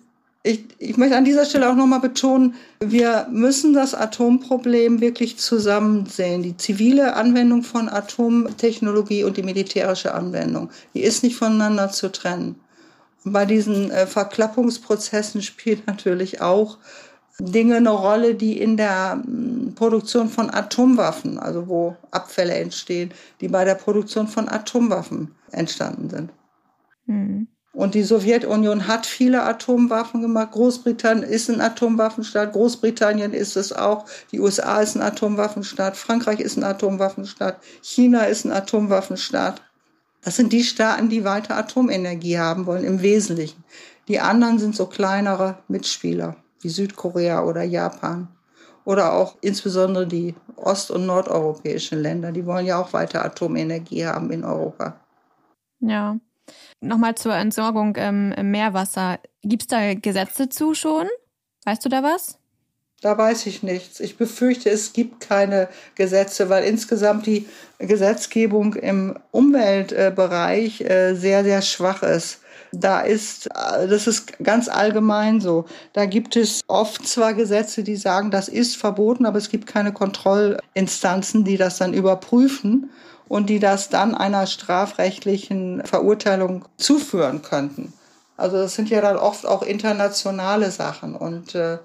ich, 0.44 0.66
ich 0.80 0.98
möchte 0.98 1.16
an 1.16 1.26
dieser 1.26 1.46
Stelle 1.46 1.70
auch 1.70 1.76
nochmal 1.76 2.00
betonen, 2.00 2.56
wir 2.80 3.28
müssen 3.32 3.74
das 3.74 3.94
Atomproblem 3.94 5.00
wirklich 5.00 5.38
zusammen 5.38 6.08
sehen. 6.08 6.42
Die 6.42 6.58
zivile 6.58 7.16
Anwendung 7.16 7.62
von 7.62 7.90
Atomtechnologie 7.90 9.24
und 9.24 9.38
die 9.38 9.44
militärische 9.44 10.16
Anwendung, 10.16 10.72
die 10.94 11.04
ist 11.04 11.24
nicht 11.24 11.36
voneinander 11.36 11.90
zu 11.90 12.12
trennen. 12.12 12.56
Und 13.24 13.34
bei 13.34 13.46
diesen 13.46 13.92
äh, 13.92 14.08
Verklappungsprozessen 14.08 15.44
spielt 15.44 15.86
natürlich 15.92 16.42
auch 16.42 16.80
Dinge 17.40 17.78
eine 17.78 17.92
Rolle, 17.92 18.34
die 18.34 18.60
in 18.60 18.78
der 18.78 19.16
mm, 19.18 19.76
Produktion 19.76 20.28
von 20.28 20.52
Atomwaffen, 20.52 21.38
also 21.38 21.68
wo 21.68 21.96
Abfälle 22.10 22.56
entstehen, 22.56 23.12
die 23.42 23.48
bei 23.48 23.64
der 23.64 23.76
Produktion 23.76 24.28
von 24.28 24.50
Atomwaffen 24.50 25.36
entstanden 25.52 26.10
sind. 26.10 26.32
Mhm. 27.06 27.48
Und 27.82 27.96
die 27.96 28.04
Sowjetunion 28.04 28.86
hat 28.86 29.08
viele 29.08 29.42
Atomwaffen 29.42 30.22
gemacht. 30.22 30.52
Großbritannien 30.52 31.28
ist 31.28 31.50
ein 31.50 31.62
Atomwaffenstaat. 31.62 32.54
Großbritannien 32.54 33.34
ist 33.34 33.58
es 33.58 33.74
auch. 33.74 34.06
Die 34.32 34.40
USA 34.40 34.82
ist 34.82 34.96
ein 34.96 35.02
Atomwaffenstaat. 35.02 35.98
Frankreich 35.98 36.42
ist 36.42 36.58
ein 36.58 36.64
Atomwaffenstaat. 36.64 37.58
China 37.82 38.26
ist 38.26 38.46
ein 38.46 38.52
Atomwaffenstaat. 38.52 39.64
Das 40.24 40.36
sind 40.36 40.54
die 40.54 40.64
Staaten, 40.64 41.10
die 41.10 41.24
weiter 41.24 41.58
Atomenergie 41.58 42.38
haben 42.38 42.68
wollen, 42.68 42.84
im 42.84 43.02
Wesentlichen. 43.02 43.64
Die 44.08 44.20
anderen 44.20 44.60
sind 44.60 44.76
so 44.76 44.86
kleinere 44.86 45.58
Mitspieler, 45.68 46.36
wie 46.60 46.70
Südkorea 46.70 47.44
oder 47.44 47.64
Japan. 47.64 48.28
Oder 48.86 49.14
auch 49.14 49.38
insbesondere 49.42 50.06
die 50.06 50.36
ost- 50.56 50.92
und 50.92 51.08
nordeuropäischen 51.08 52.00
Länder. 52.00 52.32
Die 52.32 52.46
wollen 52.46 52.68
ja 52.68 52.80
auch 52.80 52.94
weiter 52.94 53.26
Atomenergie 53.26 54.06
haben 54.06 54.30
in 54.30 54.44
Europa. 54.44 55.00
Ja. 55.80 56.20
Nochmal 56.82 57.14
zur 57.16 57.36
Entsorgung 57.36 57.96
ähm, 57.98 58.34
im 58.36 58.50
Meerwasser. 58.50 59.20
Gibt 59.44 59.64
es 59.64 59.68
da 59.68 59.94
Gesetze 59.94 60.50
zu 60.50 60.74
schon? 60.74 61.08
Weißt 61.64 61.86
du 61.86 61.90
da 61.90 62.02
was? 62.02 62.40
Da 63.02 63.18
weiß 63.18 63.46
ich 63.46 63.62
nichts. 63.62 64.00
Ich 64.00 64.18
befürchte, 64.18 64.70
es 64.70 64.94
gibt 64.94 65.22
keine 65.22 65.70
Gesetze, 65.96 66.50
weil 66.50 66.64
insgesamt 66.64 67.28
die 67.28 67.48
Gesetzgebung 67.78 68.74
im 68.76 69.18
Umweltbereich 69.32 70.82
äh, 70.82 71.14
sehr, 71.14 71.44
sehr 71.44 71.62
schwach 71.62 72.02
ist. 72.02 72.42
Da 72.72 73.02
ist, 73.02 73.48
äh, 73.48 73.88
das 73.88 74.08
ist 74.08 74.40
ganz 74.44 74.68
allgemein 74.68 75.40
so. 75.40 75.66
Da 75.94 76.06
gibt 76.06 76.36
es 76.36 76.62
oft 76.68 77.08
zwar 77.08 77.36
Gesetze, 77.36 77.84
die 77.84 77.96
sagen, 77.96 78.32
das 78.32 78.48
ist 78.48 78.76
verboten, 78.76 79.26
aber 79.26 79.38
es 79.38 79.50
gibt 79.50 79.68
keine 79.68 79.94
Kontrollinstanzen, 79.94 81.44
die 81.44 81.58
das 81.58 81.78
dann 81.78 81.94
überprüfen 81.94 82.90
und 83.32 83.50
die 83.50 83.60
das 83.60 83.88
dann 83.88 84.14
einer 84.14 84.46
strafrechtlichen 84.46 85.86
Verurteilung 85.86 86.66
zuführen 86.76 87.42
könnten. 87.42 87.94
Also 88.36 88.58
das 88.58 88.76
sind 88.76 88.90
ja 88.90 89.00
dann 89.00 89.16
oft 89.16 89.46
auch 89.46 89.62
internationale 89.62 90.70
Sachen 90.70 91.16
und 91.16 91.56
äh, 91.56 91.78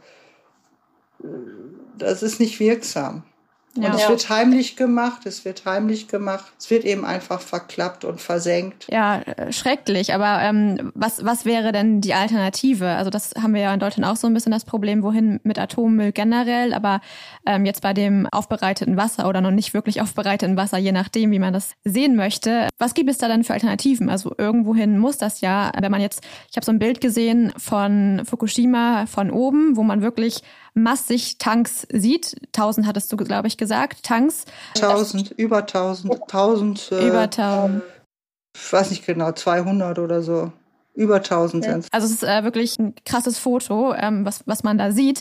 das 1.96 2.24
ist 2.24 2.40
nicht 2.40 2.58
wirksam. 2.58 3.22
Ja. 3.76 3.90
Und 3.90 3.94
es 3.96 4.08
wird 4.08 4.28
heimlich 4.28 4.76
gemacht, 4.76 5.26
es 5.26 5.44
wird 5.44 5.64
heimlich 5.64 6.08
gemacht, 6.08 6.52
es 6.58 6.70
wird 6.70 6.84
eben 6.84 7.04
einfach 7.04 7.40
verklappt 7.40 8.04
und 8.04 8.20
versenkt. 8.20 8.86
Ja, 8.90 9.20
äh, 9.20 9.52
schrecklich. 9.52 10.14
Aber 10.14 10.40
ähm, 10.42 10.92
was, 10.94 11.24
was 11.24 11.44
wäre 11.44 11.72
denn 11.72 12.00
die 12.00 12.14
Alternative? 12.14 12.88
Also 12.88 13.10
das 13.10 13.34
haben 13.40 13.54
wir 13.54 13.60
ja 13.60 13.74
in 13.74 13.80
Deutschland 13.80 14.10
auch 14.10 14.16
so 14.16 14.26
ein 14.26 14.34
bisschen 14.34 14.52
das 14.52 14.64
Problem, 14.64 15.02
wohin 15.02 15.40
mit 15.42 15.58
Atommüll 15.58 16.12
generell, 16.12 16.74
aber 16.74 17.00
ähm, 17.46 17.66
jetzt 17.66 17.82
bei 17.82 17.92
dem 17.92 18.26
aufbereiteten 18.30 18.96
Wasser 18.96 19.28
oder 19.28 19.40
noch 19.40 19.50
nicht 19.50 19.74
wirklich 19.74 20.00
aufbereiteten 20.00 20.56
Wasser, 20.56 20.78
je 20.78 20.92
nachdem, 20.92 21.30
wie 21.30 21.38
man 21.38 21.52
das 21.52 21.72
sehen 21.84 22.16
möchte. 22.16 22.68
Was 22.78 22.94
gibt 22.94 23.10
es 23.10 23.18
da 23.18 23.28
denn 23.28 23.44
für 23.44 23.52
Alternativen? 23.52 24.08
Also 24.08 24.34
irgendwohin 24.36 24.98
muss 24.98 25.18
das 25.18 25.40
ja, 25.40 25.70
wenn 25.78 25.90
man 25.90 26.00
jetzt, 26.00 26.22
ich 26.50 26.56
habe 26.56 26.64
so 26.64 26.72
ein 26.72 26.78
Bild 26.78 27.00
gesehen 27.00 27.52
von 27.56 28.22
Fukushima 28.24 29.06
von 29.06 29.30
oben, 29.30 29.76
wo 29.76 29.82
man 29.82 30.02
wirklich 30.02 30.42
massig 30.76 31.38
Tanks 31.38 31.86
sieht. 31.90 32.36
Tausend 32.52 32.86
hattest 32.86 33.12
du, 33.12 33.16
glaube 33.16 33.48
ich, 33.48 33.56
gesagt. 33.56 34.04
Tanks. 34.04 34.44
Tausend, 34.74 35.32
über 35.32 35.66
tausend. 35.66 36.20
Tausend. 36.28 36.92
Äh, 36.92 37.08
über 37.08 37.28
tausend. 37.30 37.82
Ich 38.54 38.72
weiß 38.72 38.90
nicht 38.90 39.04
genau, 39.04 39.32
200 39.32 39.98
oder 39.98 40.22
so. 40.22 40.52
Über 40.94 41.22
tausend 41.22 41.64
ja. 41.64 41.72
sind 41.72 41.88
Also 41.92 42.06
es 42.06 42.12
ist 42.12 42.22
äh, 42.22 42.44
wirklich 42.44 42.78
ein 42.78 42.94
krasses 43.04 43.38
Foto, 43.38 43.94
ähm, 43.94 44.24
was, 44.24 44.42
was 44.46 44.62
man 44.62 44.78
da 44.78 44.92
sieht. 44.92 45.20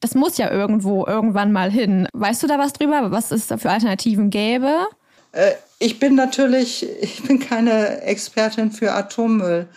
Das 0.00 0.14
muss 0.14 0.38
ja 0.38 0.50
irgendwo 0.50 1.06
irgendwann 1.06 1.52
mal 1.52 1.70
hin. 1.70 2.08
Weißt 2.12 2.42
du 2.42 2.46
da 2.46 2.58
was 2.58 2.72
drüber, 2.72 3.10
was 3.10 3.30
es 3.30 3.48
da 3.48 3.58
für 3.58 3.70
Alternativen 3.70 4.30
gäbe? 4.30 4.86
Äh, 5.32 5.52
ich 5.78 5.98
bin 5.98 6.14
natürlich, 6.14 6.86
ich 7.00 7.22
bin 7.22 7.38
keine 7.38 8.02
Expertin 8.02 8.70
für 8.70 8.92
Atommüll. 8.92 9.68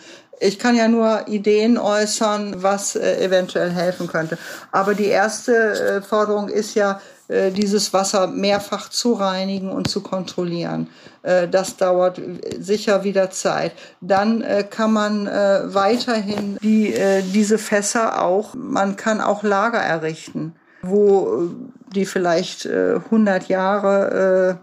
Ich 0.42 0.58
kann 0.58 0.74
ja 0.74 0.88
nur 0.88 1.28
Ideen 1.28 1.78
äußern, 1.78 2.62
was 2.62 2.96
äh, 2.96 3.24
eventuell 3.24 3.70
helfen 3.70 4.08
könnte. 4.08 4.38
Aber 4.70 4.94
die 4.94 5.06
erste 5.06 5.52
äh, 5.54 6.02
Forderung 6.02 6.48
ist 6.48 6.74
ja, 6.74 7.00
äh, 7.32 7.50
dieses 7.50 7.92
Wasser 7.92 8.26
mehrfach 8.26 8.90
zu 8.90 9.14
reinigen 9.14 9.70
und 9.70 9.88
zu 9.88 10.02
kontrollieren. 10.02 10.88
Äh, 11.22 11.48
das 11.48 11.76
dauert 11.76 12.20
sicher 12.58 13.04
wieder 13.04 13.30
Zeit. 13.30 13.72
Dann 14.00 14.42
äh, 14.42 14.64
kann 14.68 14.92
man 14.92 15.26
weiterhin 15.26 16.58
die, 16.62 16.94
diese 17.32 17.58
Fässer 17.58 18.22
auch, 18.22 18.54
man 18.54 18.96
kann 18.96 19.20
auch 19.20 19.42
Lager 19.42 19.78
errichten, 19.78 20.54
wo 20.82 21.48
die 21.94 22.06
vielleicht 22.06 22.66
100 22.66 23.48
Jahre 23.48 24.58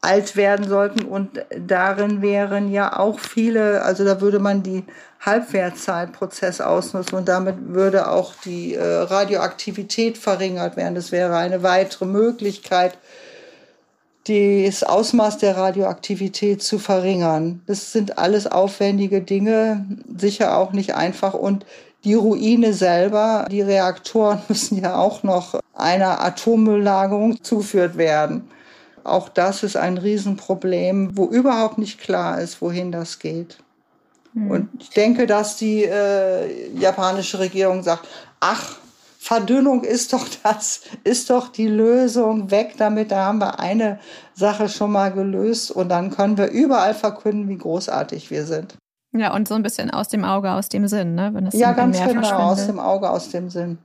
alt 0.00 0.36
werden 0.36 0.68
sollten. 0.68 1.04
Und 1.04 1.44
darin 1.66 2.22
wären 2.22 2.70
ja 2.70 2.98
auch 2.98 3.18
viele, 3.18 3.82
also 3.82 4.04
da 4.04 4.20
würde 4.20 4.38
man 4.38 4.62
die 4.62 4.84
Halbwertzeitprozess 5.20 6.60
ausnutzen 6.60 7.18
und 7.18 7.28
damit 7.28 7.56
würde 7.74 8.10
auch 8.10 8.34
die 8.44 8.74
äh, 8.74 8.82
Radioaktivität 8.82 10.16
verringert 10.16 10.76
werden. 10.76 10.94
Das 10.94 11.10
wäre 11.10 11.36
eine 11.36 11.62
weitere 11.62 12.04
Möglichkeit, 12.04 12.96
das 14.28 14.82
Ausmaß 14.84 15.38
der 15.38 15.56
Radioaktivität 15.56 16.62
zu 16.62 16.78
verringern. 16.78 17.62
Das 17.66 17.92
sind 17.92 18.18
alles 18.18 18.46
aufwendige 18.46 19.22
Dinge, 19.22 19.86
sicher 20.16 20.56
auch 20.56 20.72
nicht 20.72 20.94
einfach. 20.94 21.34
Und 21.34 21.64
die 22.04 22.14
Ruine 22.14 22.74
selber, 22.74 23.46
die 23.50 23.62
Reaktoren 23.62 24.40
müssen 24.48 24.80
ja 24.80 24.96
auch 24.96 25.22
noch 25.22 25.58
einer 25.74 26.22
Atommülllagerung 26.24 27.42
zugeführt 27.42 27.96
werden. 27.96 28.48
Auch 29.08 29.28
das 29.28 29.62
ist 29.62 29.76
ein 29.76 29.98
Riesenproblem, 29.98 31.16
wo 31.16 31.26
überhaupt 31.26 31.78
nicht 31.78 31.98
klar 32.00 32.40
ist, 32.40 32.60
wohin 32.60 32.92
das 32.92 33.18
geht. 33.18 33.58
Mhm. 34.34 34.50
Und 34.50 34.68
ich 34.80 34.90
denke, 34.90 35.26
dass 35.26 35.56
die 35.56 35.84
äh, 35.84 36.70
japanische 36.78 37.38
Regierung 37.38 37.82
sagt, 37.82 38.06
ach, 38.40 38.76
Verdünnung 39.18 39.84
ist 39.84 40.12
doch 40.12 40.26
das, 40.42 40.80
ist 41.04 41.28
doch 41.28 41.48
die 41.48 41.66
Lösung 41.66 42.50
weg 42.50 42.74
damit. 42.78 43.10
Da 43.10 43.26
haben 43.26 43.40
wir 43.40 43.58
eine 43.58 43.98
Sache 44.34 44.68
schon 44.68 44.92
mal 44.92 45.12
gelöst 45.12 45.70
und 45.70 45.88
dann 45.88 46.10
können 46.10 46.38
wir 46.38 46.48
überall 46.48 46.94
verkünden, 46.94 47.48
wie 47.48 47.58
großartig 47.58 48.30
wir 48.30 48.46
sind. 48.46 48.76
Ja, 49.12 49.34
und 49.34 49.48
so 49.48 49.54
ein 49.54 49.62
bisschen 49.62 49.90
aus 49.90 50.08
dem 50.08 50.24
Auge, 50.24 50.52
aus 50.52 50.68
dem 50.68 50.86
Sinn, 50.86 51.14
ne? 51.14 51.30
Wenn 51.32 51.46
das 51.46 51.54
ja, 51.54 51.72
ganz 51.72 51.98
genau, 51.98 52.38
aus 52.38 52.66
dem 52.66 52.78
Auge, 52.78 53.10
aus 53.10 53.30
dem 53.30 53.50
Sinn. 53.50 53.78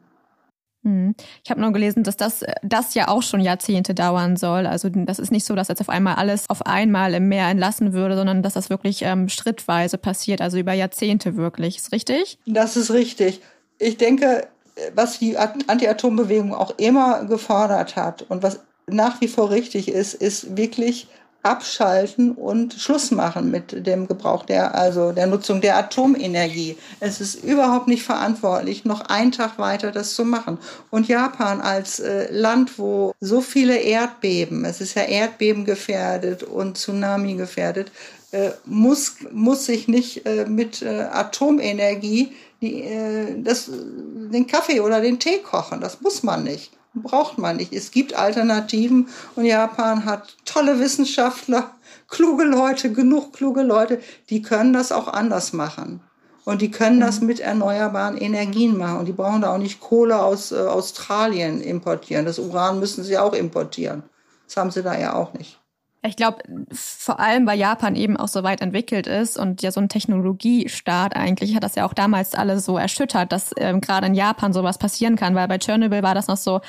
Hm. 0.84 1.16
Ich 1.44 1.50
habe 1.50 1.62
nur 1.62 1.72
gelesen, 1.72 2.04
dass 2.04 2.18
das, 2.18 2.44
das 2.62 2.94
ja 2.94 3.08
auch 3.08 3.24
schon 3.24 3.40
Jahrzehnte 3.40 3.94
dauern 3.94 4.36
soll. 4.36 4.68
Also 4.68 4.90
das 4.90 5.20
ist 5.20 5.32
nicht 5.32 5.46
so, 5.46 5.56
dass 5.56 5.70
jetzt 5.70 5.82
auf 5.82 5.90
einmal 5.90 6.16
alles 6.16 6.50
auf 6.50 6.66
einmal 6.66 7.14
im 7.14 7.30
Meer 7.30 7.48
entlassen 7.48 7.94
würde, 7.94 8.16
sondern 8.16 8.44
dass 8.44 8.54
das 8.54 8.70
wirklich 8.70 9.02
ähm, 9.04 9.30
schrittweise 9.30 9.98
passiert, 9.98 10.42
also 10.42 10.58
über 10.58 10.74
Jahrzehnte 10.74 11.38
wirklich. 11.38 11.78
Ist 11.78 11.92
richtig? 11.92 12.38
Das 12.46 12.76
ist 12.76 12.92
richtig. 12.92 13.42
Ich 13.80 13.98
denke, 13.98 14.48
was 14.96 15.20
die 15.20 15.38
Anti-Atom-Bewegung 15.38 16.54
auch 16.54 16.78
immer 16.78 17.26
gefordert 17.26 17.96
hat 17.96 18.24
und 18.24 18.44
was 18.44 18.60
nach 18.88 19.22
wie 19.22 19.28
vor 19.28 19.50
richtig 19.52 19.88
ist, 19.88 20.14
ist 20.14 20.58
wirklich 20.58 21.08
abschalten 21.44 22.32
und 22.32 22.74
Schluss 22.74 23.12
machen 23.12 23.52
mit 23.52 23.86
dem 23.86 24.08
Gebrauch 24.08 24.46
der, 24.46 24.76
also 24.76 25.12
der 25.12 25.28
Nutzung 25.28 25.60
der 25.62 25.78
Atomenergie. 25.78 26.78
Es 27.00 27.20
ist 27.20 27.44
überhaupt 27.44 27.88
nicht 27.88 28.04
verantwortlich, 28.04 28.86
noch 28.86 29.02
einen 29.02 29.34
Tag 29.34 29.60
weiter 29.60 29.92
das 29.92 30.14
zu 30.14 30.24
machen. 30.24 30.58
Und 30.90 31.08
Japan 31.08 31.62
als 31.62 32.00
äh, 32.00 32.32
Land, 32.32 32.80
wo 32.80 33.14
so 33.20 33.42
viele 33.42 33.78
Erdbeben, 33.78 34.64
es 34.64 34.80
ist 34.80 34.96
ja 34.96 35.04
Erdbeben 35.04 35.66
gefährdet 35.66 36.44
und 36.44 36.78
Tsunami 36.78 37.36
gefährdet, 37.36 37.92
äh, 38.32 38.52
muss, 38.66 39.18
muss 39.32 39.66
sich 39.66 39.88
nicht 39.88 40.26
äh, 40.26 40.46
mit 40.46 40.82
äh, 40.82 41.08
Atomenergie 41.12 42.32
die, 42.62 42.84
äh, 42.84 43.42
das, 43.44 43.70
den 43.70 44.48
Kaffee 44.48 44.80
oder 44.80 45.02
den 45.02 45.20
Tee 45.20 45.40
kochen. 45.40 45.82
Das 45.82 46.02
muss 46.02 46.24
man 46.24 46.46
nicht 46.46 46.72
braucht 46.94 47.38
man 47.38 47.58
nicht. 47.58 47.74
Es 47.74 47.92
gibt 47.92 48.14
Alternativen 48.14 49.08
und 49.36 49.46
Japan 49.46 50.06
hat 50.06 50.36
tolle 50.46 50.80
Wissenschaftler, 50.80 51.72
kluge 52.08 52.44
Leute, 52.44 52.92
genug 52.92 53.34
kluge 53.34 53.64
Leute, 53.64 54.00
die 54.30 54.42
können 54.42 54.74
das 54.74 54.92
auch 54.92 55.08
anders 55.08 55.54
machen. 55.54 56.02
Und 56.46 56.62
die 56.62 56.72
können 56.72 57.00
das 57.00 57.22
mhm. 57.22 57.28
mit 57.28 57.40
erneuerbaren 57.40 58.18
Energien 58.18 58.78
machen. 58.78 59.00
Und 59.00 59.06
die 59.06 59.14
brauchen 59.14 59.42
da 59.42 59.54
auch 59.54 59.58
nicht 59.58 59.80
Kohle 59.80 60.22
aus 60.22 60.52
äh, 60.52 60.58
Australien 60.58 61.62
importieren. 61.62 62.26
Das 62.26 62.38
Uran 62.38 62.80
müssen 62.80 63.04
sie 63.04 63.18
auch 63.18 63.34
importieren. 63.34 64.04
Das 64.46 64.58
haben 64.58 64.72
sie 64.72 64.84
da 64.84 64.98
ja 64.98 65.16
auch 65.16 65.34
nicht. 65.34 65.60
Ich 66.06 66.18
glaube, 66.18 66.40
vor 66.74 67.22
allem, 67.22 67.48
weil 67.48 67.58
Japan 67.58 67.96
eben 67.96 68.18
auch 68.18 68.28
so 68.28 68.44
weit 68.44 68.60
entwickelt 68.60 69.08
ist 69.08 69.38
und 69.38 69.62
ja 69.62 69.72
so 69.72 69.80
ein 69.80 69.88
Technologiestaat 69.88 71.16
eigentlich, 71.16 71.56
hat 71.56 71.64
das 71.64 71.76
ja 71.76 71.86
auch 71.86 71.94
damals 71.94 72.36
alle 72.36 72.60
so 72.60 72.78
erschüttert, 72.78 73.32
dass 73.32 73.52
ähm, 73.56 73.80
gerade 73.80 74.08
in 74.08 74.14
Japan 74.14 74.52
sowas 74.52 74.78
passieren 74.78 75.16
kann, 75.16 75.34
weil 75.34 75.48
bei 75.48 75.58
Tschernobyl 75.58 76.04
war 76.04 76.14
das 76.14 76.28
noch 76.28 76.36
so, 76.36 76.60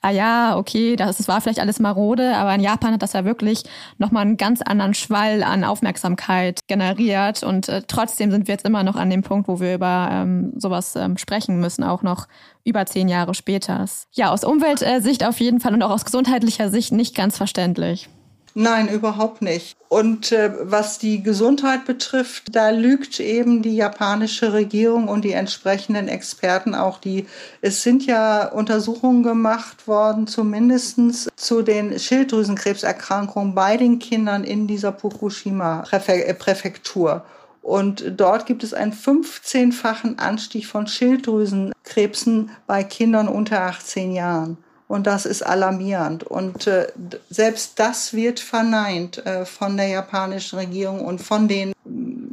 ah 0.00 0.08
ja, 0.08 0.56
okay, 0.56 0.96
das, 0.96 1.18
das 1.18 1.28
war 1.28 1.42
vielleicht 1.42 1.60
alles 1.60 1.80
marode, 1.80 2.34
aber 2.34 2.54
in 2.54 2.62
Japan 2.62 2.94
hat 2.94 3.02
das 3.02 3.12
ja 3.12 3.26
wirklich 3.26 3.64
nochmal 3.98 4.22
einen 4.22 4.38
ganz 4.38 4.62
anderen 4.62 4.94
Schwall 4.94 5.42
an 5.42 5.64
Aufmerksamkeit 5.64 6.60
generiert 6.66 7.42
und 7.42 7.68
äh, 7.68 7.82
trotzdem 7.86 8.30
sind 8.30 8.48
wir 8.48 8.54
jetzt 8.54 8.64
immer 8.64 8.84
noch 8.84 8.96
an 8.96 9.10
dem 9.10 9.22
Punkt, 9.22 9.48
wo 9.48 9.60
wir 9.60 9.74
über 9.74 10.08
ähm, 10.10 10.54
sowas 10.56 10.96
ähm, 10.96 11.18
sprechen 11.18 11.60
müssen, 11.60 11.84
auch 11.84 12.02
noch 12.02 12.26
über 12.64 12.86
zehn 12.86 13.08
Jahre 13.08 13.34
später. 13.34 13.84
Ja, 14.14 14.30
aus 14.30 14.44
Umweltsicht 14.44 15.24
auf 15.24 15.40
jeden 15.40 15.60
Fall 15.60 15.74
und 15.74 15.82
auch 15.82 15.90
aus 15.90 16.06
gesundheitlicher 16.06 16.70
Sicht 16.70 16.92
nicht 16.92 17.14
ganz 17.14 17.36
verständlich. 17.36 18.08
Nein, 18.54 18.88
überhaupt 18.88 19.42
nicht. 19.42 19.76
Und 19.88 20.32
äh, 20.32 20.50
was 20.62 20.98
die 20.98 21.22
Gesundheit 21.22 21.84
betrifft, 21.84 22.44
da 22.50 22.70
lügt 22.70 23.20
eben 23.20 23.62
die 23.62 23.76
japanische 23.76 24.52
Regierung 24.52 25.06
und 25.08 25.24
die 25.24 25.32
entsprechenden 25.32 26.08
Experten 26.08 26.74
auch 26.74 26.98
die. 26.98 27.26
Es 27.60 27.82
sind 27.82 28.04
ja 28.04 28.48
Untersuchungen 28.48 29.22
gemacht 29.22 29.86
worden, 29.86 30.26
zumindestens 30.26 31.28
zu 31.36 31.62
den 31.62 31.98
Schilddrüsenkrebserkrankungen 31.98 33.54
bei 33.54 33.76
den 33.76 33.98
Kindern 33.98 34.44
in 34.44 34.66
dieser 34.66 34.92
Fukushima-Präfektur. 34.92 37.24
Und 37.62 38.12
dort 38.16 38.46
gibt 38.46 38.64
es 38.64 38.74
einen 38.74 38.92
15-fachen 38.92 40.18
Anstieg 40.18 40.66
von 40.66 40.86
Schilddrüsenkrebsen 40.86 42.50
bei 42.66 42.82
Kindern 42.82 43.28
unter 43.28 43.62
18 43.62 44.12
Jahren. 44.12 44.58
Und 44.88 45.06
das 45.06 45.26
ist 45.26 45.42
alarmierend. 45.42 46.24
Und 46.24 46.66
äh, 46.66 46.88
selbst 47.28 47.78
das 47.78 48.14
wird 48.14 48.40
verneint 48.40 49.24
äh, 49.24 49.44
von 49.44 49.76
der 49.76 49.88
japanischen 49.88 50.58
Regierung 50.58 51.04
und 51.04 51.20
von 51.20 51.46
den, 51.46 51.74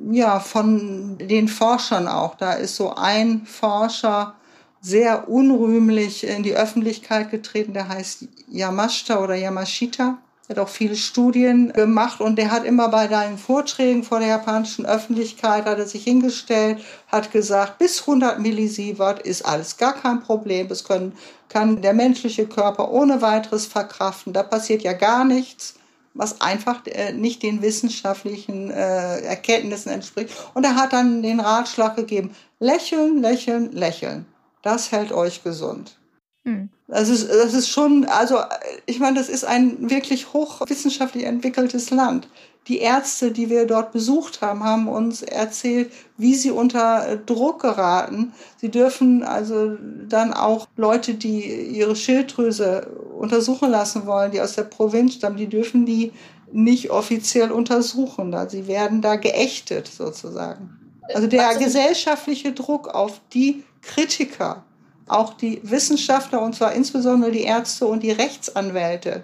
ja, 0.10 0.39
von 0.39 1.18
den 1.18 1.50
Forschern 1.50 2.08
auch. 2.08 2.36
Da 2.36 2.54
ist 2.54 2.78
so 2.78 2.96
ein 2.96 3.46
Forscher 3.46 4.36
sehr 4.80 5.30
unrühmlich 5.30 6.26
in 6.26 6.44
die 6.44 6.56
Öffentlichkeit 6.56 7.30
getreten, 7.30 7.74
der 7.74 7.89
heißt 7.89 8.28
Yamashita 8.48 9.22
oder 9.22 9.36
Yamashita. 9.36 10.18
Er 10.48 10.56
hat 10.56 10.64
auch 10.64 10.70
viele 10.70 10.96
Studien 10.96 11.74
gemacht 11.74 12.22
und 12.22 12.36
der 12.36 12.52
hat 12.52 12.66
immer 12.66 12.90
bei 12.90 13.08
deinen 13.08 13.40
Vorträgen 13.40 14.04
vor 14.04 14.20
der 14.20 14.28
japanischen 14.28 14.86
Öffentlichkeit, 14.86 15.66
hat 15.66 15.80
er 15.80 15.88
sich 15.88 16.04
hingestellt, 16.04 16.84
hat 17.08 17.32
gesagt, 17.32 17.80
bis 17.80 18.02
100 18.02 18.40
Millisievert 18.40 19.22
ist 19.22 19.44
alles 19.44 19.78
gar 19.78 19.94
kein 19.94 20.22
Problem. 20.22 20.68
Das 20.68 20.84
können, 20.84 21.14
kann 21.50 21.82
der 21.82 21.96
menschliche 21.96 22.46
Körper 22.46 22.92
ohne 22.92 23.24
weiteres 23.24 23.66
verkraften. 23.66 24.34
Da 24.34 24.44
passiert 24.44 24.84
ja 24.84 24.94
gar 24.94 25.26
nichts, 25.26 25.76
was 26.14 26.42
einfach 26.42 26.86
äh, 26.86 27.12
nicht 27.14 27.42
den 27.42 27.64
wissenschaftlichen 27.64 28.70
äh, 28.70 29.22
Erkenntnissen 29.22 29.92
entspricht. 29.92 30.30
Und 30.54 30.64
er 30.64 30.76
hat 30.76 30.94
dann 30.94 31.24
den 31.24 31.40
Ratschlag 31.40 31.96
gegeben, 31.96 32.36
lächeln, 32.60 33.20
lächeln, 33.20 33.72
lächeln. 33.72 34.28
Das 34.62 34.92
hält 34.92 35.12
euch 35.12 35.44
gesund. 35.44 35.98
Hm. 36.44 36.70
Das 36.88 37.10
ist, 37.10 37.28
das 37.30 37.54
ist 37.54 37.69
schon, 37.69 38.06
also 38.06 38.38
ich 38.86 39.00
meine, 39.00 39.17
das 39.17 39.28
ist 39.28 39.43
ein 39.43 39.89
wirklich 39.89 40.34
hochwissenschaftlich 40.34 41.24
entwickeltes 41.24 41.89
Land. 41.89 42.28
Die 42.67 42.80
Ärzte, 42.80 43.32
die 43.32 43.50
wir 43.50 43.65
dort 43.65 43.91
besucht 43.91 44.41
haben, 44.41 44.63
haben 44.63 44.88
uns 44.88 45.21
erzählt, 45.21 45.91
wie 46.17 46.34
sie 46.36 46.50
unter 46.50 47.17
Druck 47.17 47.62
geraten. 47.62 48.34
Sie 48.58 48.69
dürfen 48.69 49.24
also 49.24 49.78
dann 50.08 50.34
auch 50.34 50.67
Leute, 50.76 51.13
die 51.13 51.45
ihre 51.45 51.95
Schilddrüse 51.95 52.88
untersuchen 53.19 53.69
lassen 53.69 54.06
wollen, 54.08 54.32
die 54.32 54.41
aus 54.41 54.54
der 54.54 54.63
Provinz 54.63 55.15
stammen, 55.15 55.38
die 55.38 55.48
dürfen 55.48 55.86
die 55.86 56.12
nicht 56.52 56.89
offiziell 56.89 57.52
untersuchen. 57.52 58.36
Sie 58.50 58.67
werden 58.67 59.02
da 59.02 59.15
geächtet 59.15 59.88
sozusagen. 59.88 60.80
Also 61.13 61.28
der 61.28 61.56
gesellschaftliche 61.56 62.52
Druck 62.52 62.88
auf 62.88 63.21
die 63.34 63.63
Kritiker 63.82 64.63
auch 65.08 65.34
die 65.34 65.60
Wissenschaftler, 65.63 66.41
und 66.41 66.56
zwar 66.56 66.74
insbesondere 66.74 67.32
die 67.32 67.44
Ärzte 67.44 67.86
und 67.86 68.02
die 68.04 68.12
Rechtsanwälte 68.12 69.24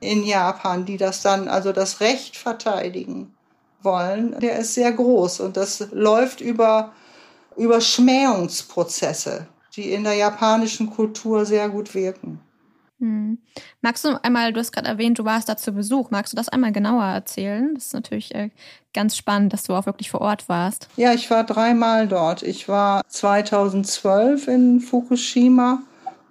in 0.00 0.24
Japan, 0.24 0.84
die 0.84 0.96
das 0.96 1.22
dann, 1.22 1.48
also 1.48 1.72
das 1.72 2.00
Recht 2.00 2.36
verteidigen 2.36 3.34
wollen, 3.82 4.38
der 4.40 4.58
ist 4.58 4.74
sehr 4.74 4.92
groß. 4.92 5.40
Und 5.40 5.56
das 5.56 5.86
läuft 5.92 6.40
über, 6.40 6.92
über 7.56 7.80
Schmähungsprozesse, 7.80 9.46
die 9.76 9.92
in 9.92 10.04
der 10.04 10.14
japanischen 10.14 10.90
Kultur 10.90 11.44
sehr 11.44 11.68
gut 11.68 11.94
wirken. 11.94 12.40
Hm. 13.00 13.38
Magst 13.80 14.04
du 14.04 14.22
einmal, 14.22 14.52
du 14.52 14.60
hast 14.60 14.72
gerade 14.72 14.88
erwähnt, 14.88 15.18
du 15.18 15.24
warst 15.24 15.48
da 15.48 15.56
zu 15.56 15.72
Besuch. 15.72 16.10
Magst 16.10 16.32
du 16.32 16.36
das 16.36 16.50
einmal 16.50 16.70
genauer 16.70 17.04
erzählen? 17.04 17.74
Das 17.74 17.86
ist 17.86 17.94
natürlich 17.94 18.34
äh, 18.34 18.50
ganz 18.92 19.16
spannend, 19.16 19.54
dass 19.54 19.64
du 19.64 19.74
auch 19.74 19.86
wirklich 19.86 20.10
vor 20.10 20.20
Ort 20.20 20.48
warst. 20.50 20.88
Ja, 20.96 21.14
ich 21.14 21.30
war 21.30 21.44
dreimal 21.44 22.06
dort. 22.06 22.42
Ich 22.42 22.68
war 22.68 23.02
2012 23.08 24.48
in 24.48 24.80
Fukushima 24.80 25.82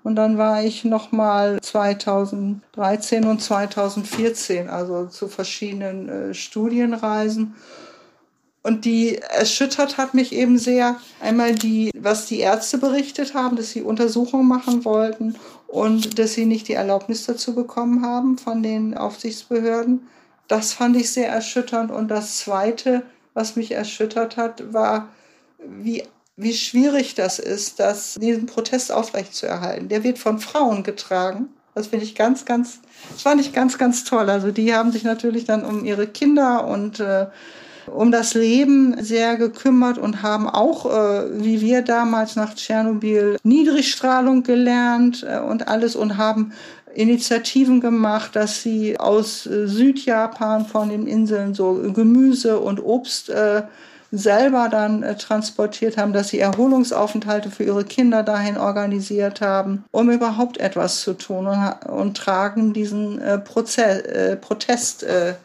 und 0.03 0.15
dann 0.15 0.37
war 0.37 0.63
ich 0.63 0.85
nochmal 0.85 1.59
2013 1.59 3.25
und 3.25 3.41
2014, 3.41 4.69
also 4.69 5.07
zu 5.07 5.27
verschiedenen 5.27 6.09
äh, 6.09 6.33
Studienreisen. 6.35 7.55
Und 8.61 8.85
die 8.85 9.17
erschüttert 9.17 9.97
hat 9.97 10.13
mich 10.13 10.33
eben 10.33 10.59
sehr 10.59 10.97
einmal 11.19 11.55
die, 11.55 11.89
was 11.97 12.27
die 12.27 12.39
Ärzte 12.39 12.77
berichtet 12.77 13.33
haben, 13.33 13.55
dass 13.55 13.71
sie 13.71 13.81
Untersuchungen 13.81 14.47
machen 14.47 14.85
wollten 14.85 15.35
und 15.69 16.17
dass 16.17 16.33
sie 16.33 16.45
nicht 16.45 16.67
die 16.67 16.73
Erlaubnis 16.73 17.25
dazu 17.25 17.53
bekommen 17.53 18.03
haben 18.03 18.37
von 18.37 18.63
den 18.63 18.97
Aufsichtsbehörden. 18.97 20.07
Das 20.47 20.73
fand 20.73 20.97
ich 20.97 21.11
sehr 21.11 21.29
erschütternd. 21.29 21.91
Und 21.91 22.07
das 22.09 22.39
Zweite, 22.39 23.03
was 23.35 23.55
mich 23.55 23.71
erschüttert 23.71 24.35
hat, 24.35 24.73
war, 24.73 25.09
wie, 25.59 26.03
wie 26.35 26.53
schwierig 26.53 27.13
das 27.13 27.37
ist, 27.37 27.79
das, 27.79 28.15
diesen 28.15 28.47
Protest 28.47 28.91
aufrechtzuerhalten. 28.91 29.89
Der 29.89 30.03
wird 30.03 30.17
von 30.17 30.39
Frauen 30.39 30.81
getragen. 30.81 31.49
Das 31.75 31.87
finde 31.87 32.05
ich 32.05 32.15
ganz, 32.15 32.45
ganz, 32.45 32.79
das 33.11 33.21
fand 33.21 33.39
ich 33.39 33.53
ganz, 33.53 33.77
ganz 33.77 34.03
toll. 34.03 34.27
Also 34.27 34.51
die 34.51 34.73
haben 34.73 34.91
sich 34.91 35.03
natürlich 35.03 35.45
dann 35.45 35.63
um 35.63 35.85
ihre 35.85 36.07
Kinder 36.07 36.65
und 36.67 36.99
äh, 36.99 37.27
um 37.93 38.11
das 38.11 38.33
Leben 38.33 38.95
sehr 39.03 39.37
gekümmert 39.37 39.97
und 39.97 40.21
haben 40.23 40.49
auch, 40.49 40.85
äh, 40.85 41.43
wie 41.43 41.61
wir 41.61 41.81
damals 41.81 42.35
nach 42.35 42.53
Tschernobyl, 42.55 43.37
Niedrigstrahlung 43.43 44.43
gelernt 44.43 45.25
äh, 45.27 45.39
und 45.39 45.67
alles 45.67 45.95
und 45.95 46.17
haben 46.17 46.53
Initiativen 46.93 47.81
gemacht, 47.81 48.35
dass 48.35 48.63
sie 48.63 48.99
aus 48.99 49.43
Südjapan 49.43 50.65
von 50.65 50.89
den 50.89 51.05
Inseln 51.05 51.53
so 51.53 51.75
Gemüse 51.93 52.59
und 52.59 52.83
Obst 52.83 53.29
äh, 53.29 53.61
selber 54.11 54.69
dann 54.69 55.03
äh, 55.03 55.15
transportiert 55.15 55.97
haben, 55.97 56.13
dass 56.13 56.29
sie 56.29 56.39
Erholungsaufenthalte 56.39 57.51
für 57.51 57.63
ihre 57.63 57.83
Kinder 57.83 58.23
dahin 58.23 58.57
organisiert 58.57 59.41
haben, 59.41 59.85
um 59.91 60.09
überhaupt 60.09 60.57
etwas 60.57 61.01
zu 61.01 61.13
tun 61.13 61.47
und, 61.47 61.89
und 61.89 62.17
tragen 62.17 62.73
diesen 62.73 63.21
äh, 63.21 63.37
Prozess, 63.37 64.01
äh, 64.01 64.35
Protest 64.35 65.03
äh, 65.03 65.35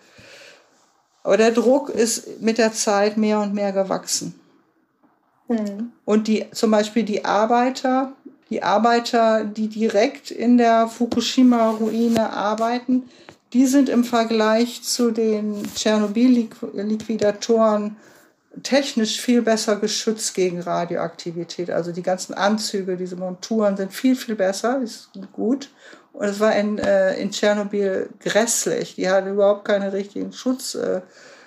aber 1.24 1.36
der 1.36 1.50
Druck 1.50 1.88
ist 1.88 2.40
mit 2.40 2.58
der 2.58 2.72
Zeit 2.72 3.16
mehr 3.16 3.40
und 3.40 3.52
mehr 3.54 3.72
gewachsen. 3.72 4.38
Mhm. 5.48 5.90
Und 6.04 6.28
die, 6.28 6.46
zum 6.52 6.70
Beispiel 6.70 7.02
die 7.02 7.24
Arbeiter, 7.24 8.12
die 8.50 8.62
Arbeiter, 8.62 9.42
die 9.44 9.66
direkt 9.68 10.30
in 10.30 10.58
der 10.58 10.86
Fukushima-Ruine 10.86 12.30
arbeiten, 12.30 13.08
die 13.52 13.66
sind 13.66 13.88
im 13.88 14.04
Vergleich 14.04 14.82
zu 14.82 15.10
den 15.10 15.64
Tschernobyl-Liquidatoren 15.74 17.96
technisch 18.62 19.20
viel 19.20 19.42
besser 19.42 19.74
geschützt 19.76 20.34
gegen 20.34 20.60
Radioaktivität. 20.60 21.70
Also 21.70 21.92
die 21.92 22.02
ganzen 22.02 22.34
Anzüge, 22.34 22.96
diese 22.96 23.16
Monturen 23.16 23.76
sind 23.76 23.92
viel, 23.92 24.16
viel 24.16 24.36
besser, 24.36 24.80
ist 24.80 25.10
gut. 25.32 25.68
Und 26.14 26.28
es 26.28 26.38
war 26.38 26.54
in, 26.54 26.78
äh, 26.78 27.16
in 27.16 27.32
Tschernobyl 27.32 28.08
grässlich. 28.20 28.94
Die 28.94 29.10
hatten 29.10 29.32
überhaupt 29.32 29.64
keine 29.64 29.92
richtigen 29.92 30.32
Schutz, 30.32 30.76
äh, 30.76 31.00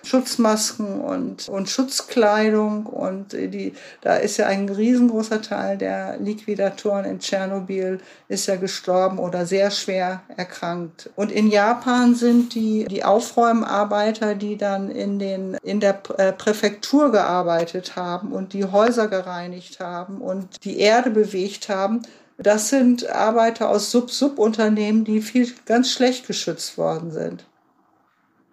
Schutzmasken 0.03 0.99
und, 0.99 1.47
und 1.47 1.69
Schutzkleidung. 1.69 2.85
Und 2.85 3.31
die, 3.31 3.73
da 4.01 4.17
ist 4.17 4.35
ja 4.35 4.47
ein 4.47 4.67
riesengroßer 4.67 5.41
Teil 5.41 5.77
der 5.77 6.17
Liquidatoren 6.17 7.05
in 7.05 7.19
Tschernobyl 7.19 7.99
ist 8.27 8.47
ja 8.47 8.57
gestorben 8.57 9.19
oder 9.19 9.45
sehr 9.45 9.71
schwer 9.71 10.21
erkrankt. 10.35 11.09
Und 11.15 11.31
in 11.31 11.49
Japan 11.49 12.15
sind 12.15 12.53
die, 12.53 12.85
die 12.85 13.05
Aufräumarbeiter, 13.05 14.35
die 14.35 14.57
dann 14.57 14.91
in, 14.91 15.17
den, 15.17 15.57
in 15.63 15.79
der 15.79 16.01
äh, 16.17 16.33
Präfektur 16.33 17.11
gearbeitet 17.11 17.95
haben 17.95 18.33
und 18.33 18.51
die 18.51 18.65
Häuser 18.65 19.07
gereinigt 19.07 19.79
haben 19.79 20.19
und 20.19 20.63
die 20.65 20.79
Erde 20.79 21.09
bewegt 21.09 21.69
haben, 21.69 22.01
das 22.37 22.69
sind 22.69 23.09
Arbeiter 23.09 23.69
aus 23.69 23.91
Sub-Sub-Unternehmen, 23.91 25.03
die 25.03 25.21
viel 25.21 25.51
ganz 25.65 25.91
schlecht 25.91 26.27
geschützt 26.27 26.77
worden 26.77 27.11
sind. 27.11 27.45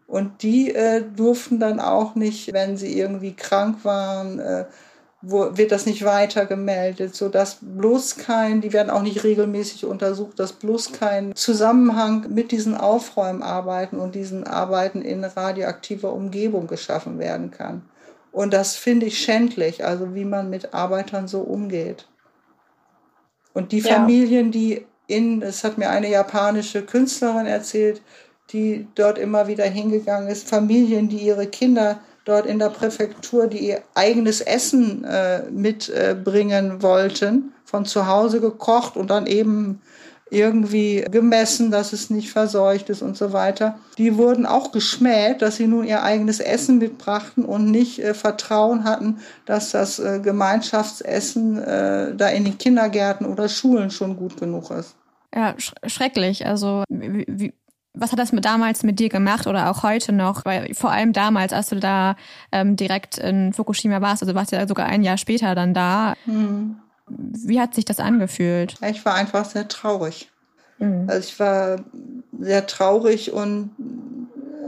Und 0.07 0.43
die 0.43 0.75
äh, 0.75 1.03
durften 1.03 1.61
dann 1.61 1.81
auch 1.81 2.15
nicht, 2.15 2.53
wenn 2.53 2.77
sie 2.77 2.99
irgendwie 2.99 3.35
krank 3.35 3.85
waren, 3.85 4.39
äh, 4.39 4.65
wo, 5.23 5.57
wird 5.57 5.73
das 5.73 5.87
nicht 5.87 6.05
weiter 6.05 6.47
gemeldet, 6.47 7.15
sodass 7.15 7.59
bloß 7.61 8.17
kein, 8.17 8.61
die 8.61 8.73
werden 8.73 8.91
auch 8.91 9.03
nicht 9.03 9.25
regelmäßig 9.25 9.87
untersucht, 9.87 10.39
dass 10.39 10.53
bloß 10.53 10.93
kein 10.93 11.35
Zusammenhang 11.35 12.27
mit 12.29 12.53
diesen 12.53 12.77
Aufräumarbeiten 12.77 13.99
und 13.99 14.15
diesen 14.15 14.47
Arbeiten 14.47 15.03
in 15.03 15.25
radioaktiver 15.25 16.13
Umgebung 16.13 16.67
geschaffen 16.67 17.19
werden 17.19 17.51
kann. 17.51 17.83
Und 18.33 18.53
das 18.53 18.77
finde 18.77 19.07
ich 19.07 19.19
schändlich, 19.19 19.85
also 19.85 20.15
wie 20.15 20.25
man 20.25 20.51
mit 20.51 20.75
Arbeitern 20.75 21.29
so 21.29 21.41
umgeht. 21.41 22.07
Und 23.55 23.73
die 23.73 23.81
Familien, 23.81 24.51
die 24.51 24.85
in, 25.07 25.41
das 25.41 25.65
hat 25.65 25.79
mir 25.79 25.89
eine 25.89 26.11
japanische 26.11 26.83
Künstlerin 26.83 27.47
erzählt, 27.47 28.03
die 28.51 28.87
dort 28.95 29.17
immer 29.17 29.47
wieder 29.47 29.65
hingegangen 29.65 30.29
ist, 30.29 30.49
Familien, 30.49 31.09
die 31.09 31.19
ihre 31.19 31.47
Kinder 31.47 32.01
dort 32.25 32.47
in 32.47 32.59
der 32.59 32.71
Präfektur, 32.71 33.47
die 33.47 33.69
ihr 33.69 33.83
eigenes 33.95 34.41
Essen 34.41 35.05
äh, 35.05 35.43
mitbringen 35.51 36.79
äh, 36.79 36.83
wollten, 36.83 37.53
von 37.65 37.85
zu 37.87 38.07
Hause 38.07 38.41
gekocht 38.41 38.97
und 38.97 39.09
dann 39.09 39.27
eben 39.27 39.81
irgendwie 40.35 41.05
gemessen, 41.11 41.71
dass 41.71 41.93
es 41.93 42.11
nicht 42.11 42.31
verseucht 42.31 42.91
ist 42.91 43.03
und 43.03 43.17
so 43.17 43.33
weiter. 43.33 43.79
Die 43.99 44.17
wurden 44.17 44.47
auch 44.47 44.73
geschmäht, 44.73 45.43
dass 45.43 45.57
sie 45.57 45.67
nun 45.67 45.85
ihr 45.85 46.03
eigenes 46.03 46.41
Essen 46.41 46.79
mitbrachten 46.79 47.45
und 47.45 47.71
nicht 47.71 47.99
äh, 48.01 48.15
Vertrauen 48.15 48.85
hatten, 48.85 49.19
dass 49.47 49.71
das 49.71 49.99
äh, 49.99 50.21
Gemeinschaftsessen 50.21 51.59
äh, 51.59 52.15
da 52.15 52.29
in 52.29 52.45
den 52.45 52.59
Kindergärten 52.59 53.27
oder 53.27 53.49
Schulen 53.49 53.91
schon 53.91 54.17
gut 54.17 54.39
genug 54.39 54.71
ist. 54.71 54.97
Ja, 55.35 55.55
sch 55.59 55.73
schrecklich. 55.87 56.47
Also 56.47 56.85
wie, 56.89 57.25
wie, 57.29 57.55
was 57.95 58.11
hat 58.13 58.19
das 58.19 58.33
mit 58.33 58.45
damals 58.45 58.83
mit 58.83 58.99
dir 58.99 59.09
gemacht 59.09 59.47
oder 59.47 59.71
auch 59.71 59.83
heute 59.83 60.13
noch? 60.13 60.45
Weil 60.45 60.75
vor 60.75 60.91
allem 60.91 61.13
damals, 61.13 61.53
als 61.53 61.69
du 61.69 61.77
da 61.77 62.17
ähm, 62.53 62.77
direkt 62.77 63.19
in 63.19 63.53
Fukushima 63.53 64.01
warst, 64.01 64.23
also 64.23 64.35
warst 64.35 64.53
du 64.53 64.57
ja 64.57 64.67
sogar 64.67 64.87
ein 64.87 65.03
Jahr 65.03 65.17
später 65.17 65.55
dann 65.55 65.75
da. 65.75 66.15
Hm. 66.25 66.77
Wie 67.09 67.61
hat 67.61 67.75
sich 67.75 67.85
das 67.85 68.01
angefühlt? 68.01 68.77
Ich 68.89 69.05
war 69.05 69.15
einfach 69.15 69.45
sehr 69.45 69.69
traurig. 69.69 70.31
Mhm. 70.79 71.07
Also 71.09 71.29
ich 71.29 71.39
war 71.39 71.81
sehr 72.41 72.67
traurig 72.67 73.33
und 73.33 73.71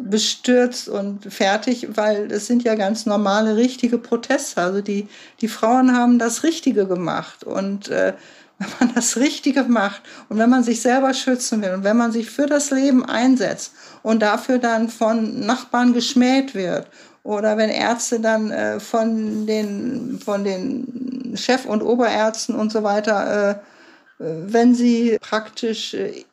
bestürzt 0.03 0.89
und 0.89 1.33
fertig, 1.33 1.89
weil 1.97 2.31
es 2.31 2.47
sind 2.47 2.63
ja 2.63 2.75
ganz 2.75 3.07
normale, 3.07 3.57
richtige 3.57 3.99
Proteste. 3.99 4.61
Also 4.61 4.81
die, 4.81 5.09
die 5.41 5.49
Frauen 5.49 5.97
haben 5.97 6.19
das 6.19 6.43
Richtige 6.45 6.87
gemacht. 6.87 7.45
Und 7.45 7.89
äh, 7.89 8.13
wenn 8.59 8.69
man 8.81 8.95
das 8.95 9.19
Richtige 9.19 9.65
macht 9.65 10.03
und 10.31 10.39
wenn 10.39 10.49
man 10.49 10.63
sich 10.63 10.81
selber 10.81 11.13
schützen 11.13 11.61
will 11.61 11.75
und 11.75 11.85
wenn 11.85 11.97
man 11.97 12.11
sich 12.11 12.31
für 12.31 12.47
das 12.47 12.71
Leben 12.71 13.05
einsetzt 13.05 13.75
und 14.03 14.23
dafür 14.23 14.59
dann 14.59 14.89
von 14.89 15.41
Nachbarn 15.41 15.93
geschmäht 15.93 16.55
wird 16.55 16.87
oder 17.27 17.57
wenn 17.57 17.71
Ärzte 17.71 18.21
dann 18.21 18.53
äh, 18.53 18.79
von 18.79 19.47
den 19.47 20.21
von 20.25 20.45
den 20.45 21.35
Chef- 21.37 21.67
und 21.67 21.83
Oberärzten 21.83 22.55
und 22.55 22.71
so 22.71 22.85
weiter, 22.85 23.51
äh, 23.51 24.25
wenn 24.47 24.75
sie 24.77 25.19
praktisch 25.21 25.95
äh, 25.95 26.25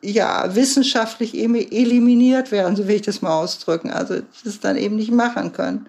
ja 0.00 0.54
wissenschaftlich 0.54 1.34
eben 1.34 1.54
eliminiert 1.54 2.50
werden, 2.50 2.76
so 2.76 2.88
will 2.88 2.96
ich 2.96 3.02
das 3.02 3.20
mal 3.20 3.38
ausdrücken, 3.38 3.90
also 3.90 4.22
das 4.42 4.58
dann 4.58 4.78
eben 4.78 4.96
nicht 4.96 5.12
machen 5.12 5.52
können. 5.52 5.86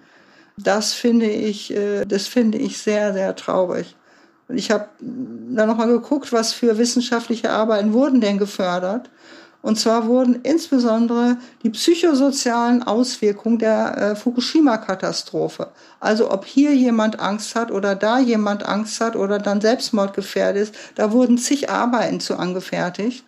Das 0.58 0.94
finde 0.94 1.28
ich, 1.28 1.74
äh, 1.74 2.04
das 2.04 2.28
finde 2.28 2.58
ich 2.58 2.80
sehr, 2.80 3.14
sehr 3.14 3.36
traurig. 3.38 3.96
Und 4.50 4.58
ich 4.58 4.72
habe 4.72 4.90
dann 5.00 5.70
nochmal 5.70 5.88
geguckt, 5.88 6.34
was 6.34 6.52
für 6.52 6.78
wissenschaftliche 6.78 7.52
Arbeiten 7.52 7.94
wurden 7.94 8.20
denn 8.20 8.38
gefördert. 8.38 9.10
Und 9.62 9.78
zwar 9.78 10.08
wurden 10.08 10.40
insbesondere 10.44 11.38
die 11.64 11.70
psychosozialen 11.70 12.84
Auswirkungen 12.84 13.60
der 13.60 13.98
äh, 13.98 14.16
Fukushima-Katastrophe. 14.16 15.72
Also 16.00 16.32
ob 16.32 16.46
hier 16.46 16.74
jemand 16.74 17.20
Angst 17.20 17.56
hat 17.56 17.70
oder 17.70 17.96
da 17.96 18.20
jemand 18.20 18.64
Angst 18.64 19.02
hat 19.02 19.18
oder 19.18 19.38
dann 19.38 19.60
Selbstmordgefährdet 19.60 20.64
ist, 20.70 20.76
da 20.96 21.12
wurden 21.12 21.38
zig 21.38 21.70
Arbeiten 21.70 22.22
zu 22.22 22.38
angefertigt. 22.38 23.26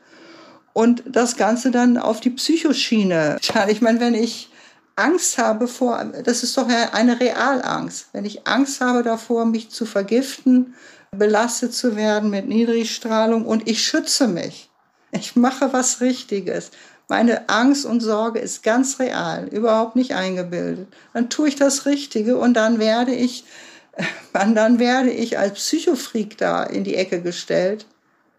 Und 0.73 1.03
das 1.05 1.35
Ganze 1.35 1.69
dann 1.69 1.97
auf 1.97 2.21
die 2.21 2.29
Psychoschiene. 2.29 3.37
Ich 3.67 3.81
meine, 3.81 3.99
wenn 3.99 4.13
ich 4.13 4.49
Angst 4.95 5.37
habe 5.37 5.67
vor, 5.67 6.01
das 6.23 6.43
ist 6.43 6.57
doch 6.57 6.67
eine 6.67 7.19
Realangst. 7.19 8.07
Wenn 8.13 8.23
ich 8.23 8.47
Angst 8.47 8.79
habe 8.79 9.03
davor, 9.03 9.45
mich 9.45 9.69
zu 9.69 9.85
vergiften, 9.85 10.75
belastet 11.11 11.73
zu 11.73 11.97
werden 11.97 12.29
mit 12.29 12.47
Niedrigstrahlung 12.47 13.45
und 13.45 13.67
ich 13.67 13.83
schütze 13.83 14.29
mich. 14.29 14.70
Ich 15.11 15.35
mache 15.35 15.73
was 15.73 16.01
Richtiges. 16.01 16.71
Meine 17.07 17.49
Angst 17.49 17.85
und 17.85 17.99
Sorge 17.99 18.39
ist 18.39 18.63
ganz 18.63 18.99
real, 18.99 19.47
überhaupt 19.49 19.95
nicht 19.95 20.13
eingebildet. 20.13 20.87
Dann 21.13 21.29
tue 21.29 21.49
ich 21.49 21.55
das 21.55 21.85
Richtige 21.85 22.37
und 22.37 22.53
dann 22.53 22.79
werde 22.79 23.13
ich, 23.13 23.43
dann 24.33 24.79
werde 24.79 25.11
ich 25.11 25.37
als 25.37 25.53
Psychofreak 25.55 26.37
da 26.37 26.63
in 26.63 26.83
die 26.83 26.95
Ecke 26.95 27.21
gestellt. 27.21 27.85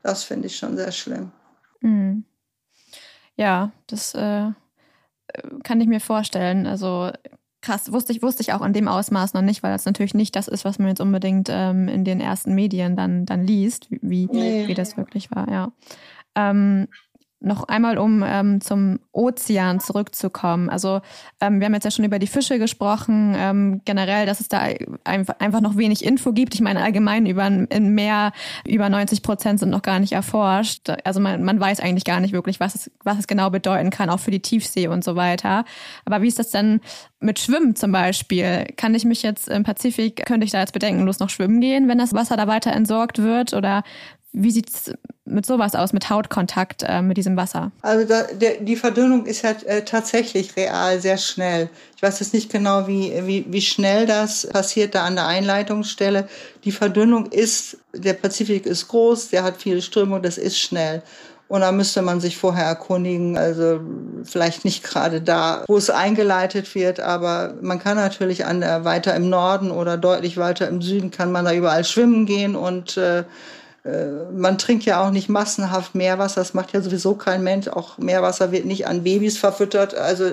Das 0.02 0.24
finde 0.24 0.46
ich 0.46 0.56
schon 0.56 0.76
sehr 0.76 0.92
schlimm. 0.92 1.30
Mhm. 1.80 2.24
Ja, 3.36 3.72
das 3.86 4.14
äh, 4.14 4.50
kann 5.62 5.80
ich 5.80 5.88
mir 5.88 6.00
vorstellen. 6.00 6.66
Also 6.66 7.10
Krass, 7.62 7.92
wusste 7.92 8.12
ich, 8.12 8.22
wusste 8.22 8.42
ich 8.42 8.52
auch 8.52 8.62
in 8.62 8.72
dem 8.72 8.88
Ausmaß 8.88 9.34
noch 9.34 9.42
nicht, 9.42 9.62
weil 9.62 9.70
das 9.70 9.84
natürlich 9.84 10.14
nicht 10.14 10.34
das 10.34 10.48
ist, 10.48 10.64
was 10.64 10.80
man 10.80 10.88
jetzt 10.88 11.00
unbedingt 11.00 11.48
ähm, 11.48 11.86
in 11.86 12.04
den 12.04 12.20
ersten 12.20 12.56
Medien 12.56 12.96
dann, 12.96 13.24
dann 13.24 13.46
liest, 13.46 13.86
wie, 13.88 14.26
nee. 14.26 14.66
wie 14.66 14.74
das 14.74 14.96
wirklich 14.96 15.30
war, 15.30 15.48
ja. 15.48 15.70
Ähm, 16.34 16.88
noch 17.42 17.64
einmal, 17.64 17.98
um 17.98 18.22
ähm, 18.24 18.60
zum 18.60 19.00
Ozean 19.10 19.80
zurückzukommen. 19.80 20.70
Also 20.70 21.00
ähm, 21.40 21.58
wir 21.58 21.66
haben 21.66 21.74
jetzt 21.74 21.84
ja 21.84 21.90
schon 21.90 22.04
über 22.04 22.18
die 22.18 22.26
Fische 22.26 22.58
gesprochen, 22.58 23.34
ähm, 23.36 23.80
generell, 23.84 24.26
dass 24.26 24.40
es 24.40 24.48
da 24.48 24.60
einfach, 25.04 25.34
einfach 25.40 25.60
noch 25.60 25.76
wenig 25.76 26.04
Info 26.04 26.32
gibt. 26.32 26.54
Ich 26.54 26.60
meine, 26.60 26.82
allgemein 26.82 27.26
über 27.26 27.42
ein 27.42 27.94
Meer, 27.94 28.32
über 28.66 28.88
90 28.88 29.22
Prozent 29.22 29.60
sind 29.60 29.70
noch 29.70 29.82
gar 29.82 29.98
nicht 29.98 30.12
erforscht. 30.12 30.88
Also 31.04 31.20
man, 31.20 31.42
man 31.42 31.58
weiß 31.58 31.80
eigentlich 31.80 32.04
gar 32.04 32.20
nicht 32.20 32.32
wirklich, 32.32 32.60
was 32.60 32.74
es, 32.74 32.90
was 33.02 33.18
es 33.18 33.26
genau 33.26 33.50
bedeuten 33.50 33.90
kann, 33.90 34.08
auch 34.08 34.20
für 34.20 34.30
die 34.30 34.40
Tiefsee 34.40 34.86
und 34.86 35.02
so 35.02 35.16
weiter. 35.16 35.64
Aber 36.04 36.22
wie 36.22 36.28
ist 36.28 36.38
das 36.38 36.50
denn 36.50 36.80
mit 37.18 37.38
Schwimmen 37.38 37.74
zum 37.74 37.92
Beispiel? 37.92 38.66
Kann 38.76 38.94
ich 38.94 39.04
mich 39.04 39.22
jetzt 39.22 39.48
im 39.48 39.64
Pazifik, 39.64 40.24
könnte 40.26 40.44
ich 40.44 40.52
da 40.52 40.60
jetzt 40.60 40.72
bedenkenlos 40.72 41.18
noch 41.18 41.30
schwimmen 41.30 41.60
gehen, 41.60 41.88
wenn 41.88 41.98
das 41.98 42.14
Wasser 42.14 42.36
da 42.36 42.46
weiter 42.46 42.72
entsorgt 42.72 43.18
wird? 43.18 43.52
Oder 43.52 43.82
wie 44.32 44.50
sieht's 44.50 44.90
mit 45.24 45.46
sowas 45.46 45.74
aus, 45.74 45.92
mit 45.92 46.10
Hautkontakt 46.10 46.82
äh, 46.86 47.02
mit 47.02 47.16
diesem 47.16 47.36
Wasser? 47.36 47.70
Also 47.82 48.06
da, 48.06 48.22
der, 48.32 48.60
die 48.60 48.76
Verdünnung 48.76 49.26
ist 49.26 49.42
ja 49.42 49.50
äh, 49.66 49.82
tatsächlich 49.82 50.56
real, 50.56 51.00
sehr 51.00 51.18
schnell. 51.18 51.68
Ich 51.96 52.02
weiß 52.02 52.20
jetzt 52.20 52.34
nicht 52.34 52.50
genau, 52.50 52.88
wie, 52.88 53.12
wie, 53.26 53.46
wie 53.48 53.60
schnell 53.60 54.06
das 54.06 54.46
passiert 54.46 54.94
da 54.94 55.04
an 55.04 55.14
der 55.14 55.26
Einleitungsstelle. 55.26 56.28
Die 56.64 56.72
Verdünnung 56.72 57.26
ist, 57.26 57.78
der 57.94 58.14
Pazifik 58.14 58.66
ist 58.66 58.88
groß, 58.88 59.28
der 59.28 59.44
hat 59.44 59.58
viele 59.58 59.82
Strömungen, 59.82 60.22
das 60.22 60.38
ist 60.38 60.58
schnell. 60.58 61.02
Und 61.48 61.60
da 61.60 61.70
müsste 61.70 62.00
man 62.00 62.18
sich 62.18 62.38
vorher 62.38 62.64
erkundigen, 62.64 63.36
also 63.36 63.80
vielleicht 64.24 64.64
nicht 64.64 64.82
gerade 64.82 65.20
da, 65.20 65.64
wo 65.68 65.76
es 65.76 65.90
eingeleitet 65.90 66.74
wird, 66.74 66.98
aber 66.98 67.54
man 67.60 67.78
kann 67.78 67.98
natürlich 67.98 68.46
an 68.46 68.62
der, 68.62 68.86
weiter 68.86 69.14
im 69.14 69.28
Norden 69.28 69.70
oder 69.70 69.98
deutlich 69.98 70.38
weiter 70.38 70.66
im 70.66 70.80
Süden 70.80 71.10
kann 71.10 71.30
man 71.30 71.44
da 71.44 71.52
überall 71.52 71.84
schwimmen 71.84 72.24
gehen 72.24 72.56
und 72.56 72.96
äh, 72.96 73.18
äh, 73.20 73.24
man 73.84 74.58
trinkt 74.58 74.84
ja 74.84 75.04
auch 75.04 75.10
nicht 75.10 75.28
massenhaft 75.28 75.94
Meerwasser, 75.94 76.40
das 76.40 76.54
macht 76.54 76.72
ja 76.72 76.80
sowieso 76.80 77.14
kein 77.14 77.42
Mensch. 77.42 77.68
Auch 77.68 77.98
Meerwasser 77.98 78.52
wird 78.52 78.64
nicht 78.64 78.86
an 78.86 79.02
Babys 79.02 79.38
verfüttert. 79.38 79.94
Also 79.96 80.30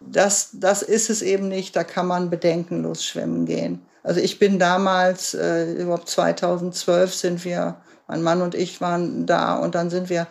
das, 0.00 0.50
das 0.52 0.82
ist 0.82 1.08
es 1.08 1.22
eben 1.22 1.48
nicht. 1.48 1.74
Da 1.76 1.84
kann 1.84 2.06
man 2.06 2.28
bedenkenlos 2.28 3.04
schwimmen 3.04 3.46
gehen. 3.46 3.80
Also 4.02 4.20
ich 4.20 4.38
bin 4.38 4.58
damals, 4.58 5.32
äh, 5.32 5.72
überhaupt 5.72 6.10
2012 6.10 7.14
sind 7.14 7.44
wir, 7.44 7.76
mein 8.06 8.22
Mann 8.22 8.42
und 8.42 8.54
ich 8.54 8.82
waren 8.82 9.24
da 9.24 9.54
und 9.54 9.74
dann 9.74 9.88
sind 9.88 10.10
wir, 10.10 10.26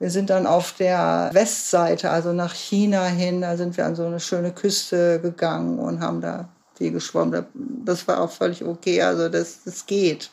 wir 0.00 0.10
sind 0.10 0.28
dann 0.28 0.44
auf 0.44 0.74
der 0.76 1.30
Westseite, 1.32 2.10
also 2.10 2.32
nach 2.32 2.52
China 2.52 3.04
hin, 3.04 3.42
da 3.42 3.56
sind 3.56 3.76
wir 3.76 3.86
an 3.86 3.94
so 3.94 4.04
eine 4.04 4.18
schöne 4.18 4.50
Küste 4.50 5.20
gegangen 5.20 5.78
und 5.78 6.00
haben 6.00 6.20
da 6.20 6.48
viel 6.74 6.90
geschwommen. 6.90 7.46
Das 7.84 8.08
war 8.08 8.20
auch 8.20 8.32
völlig 8.32 8.64
okay, 8.64 9.00
also 9.02 9.28
das, 9.28 9.62
das 9.64 9.86
geht. 9.86 10.32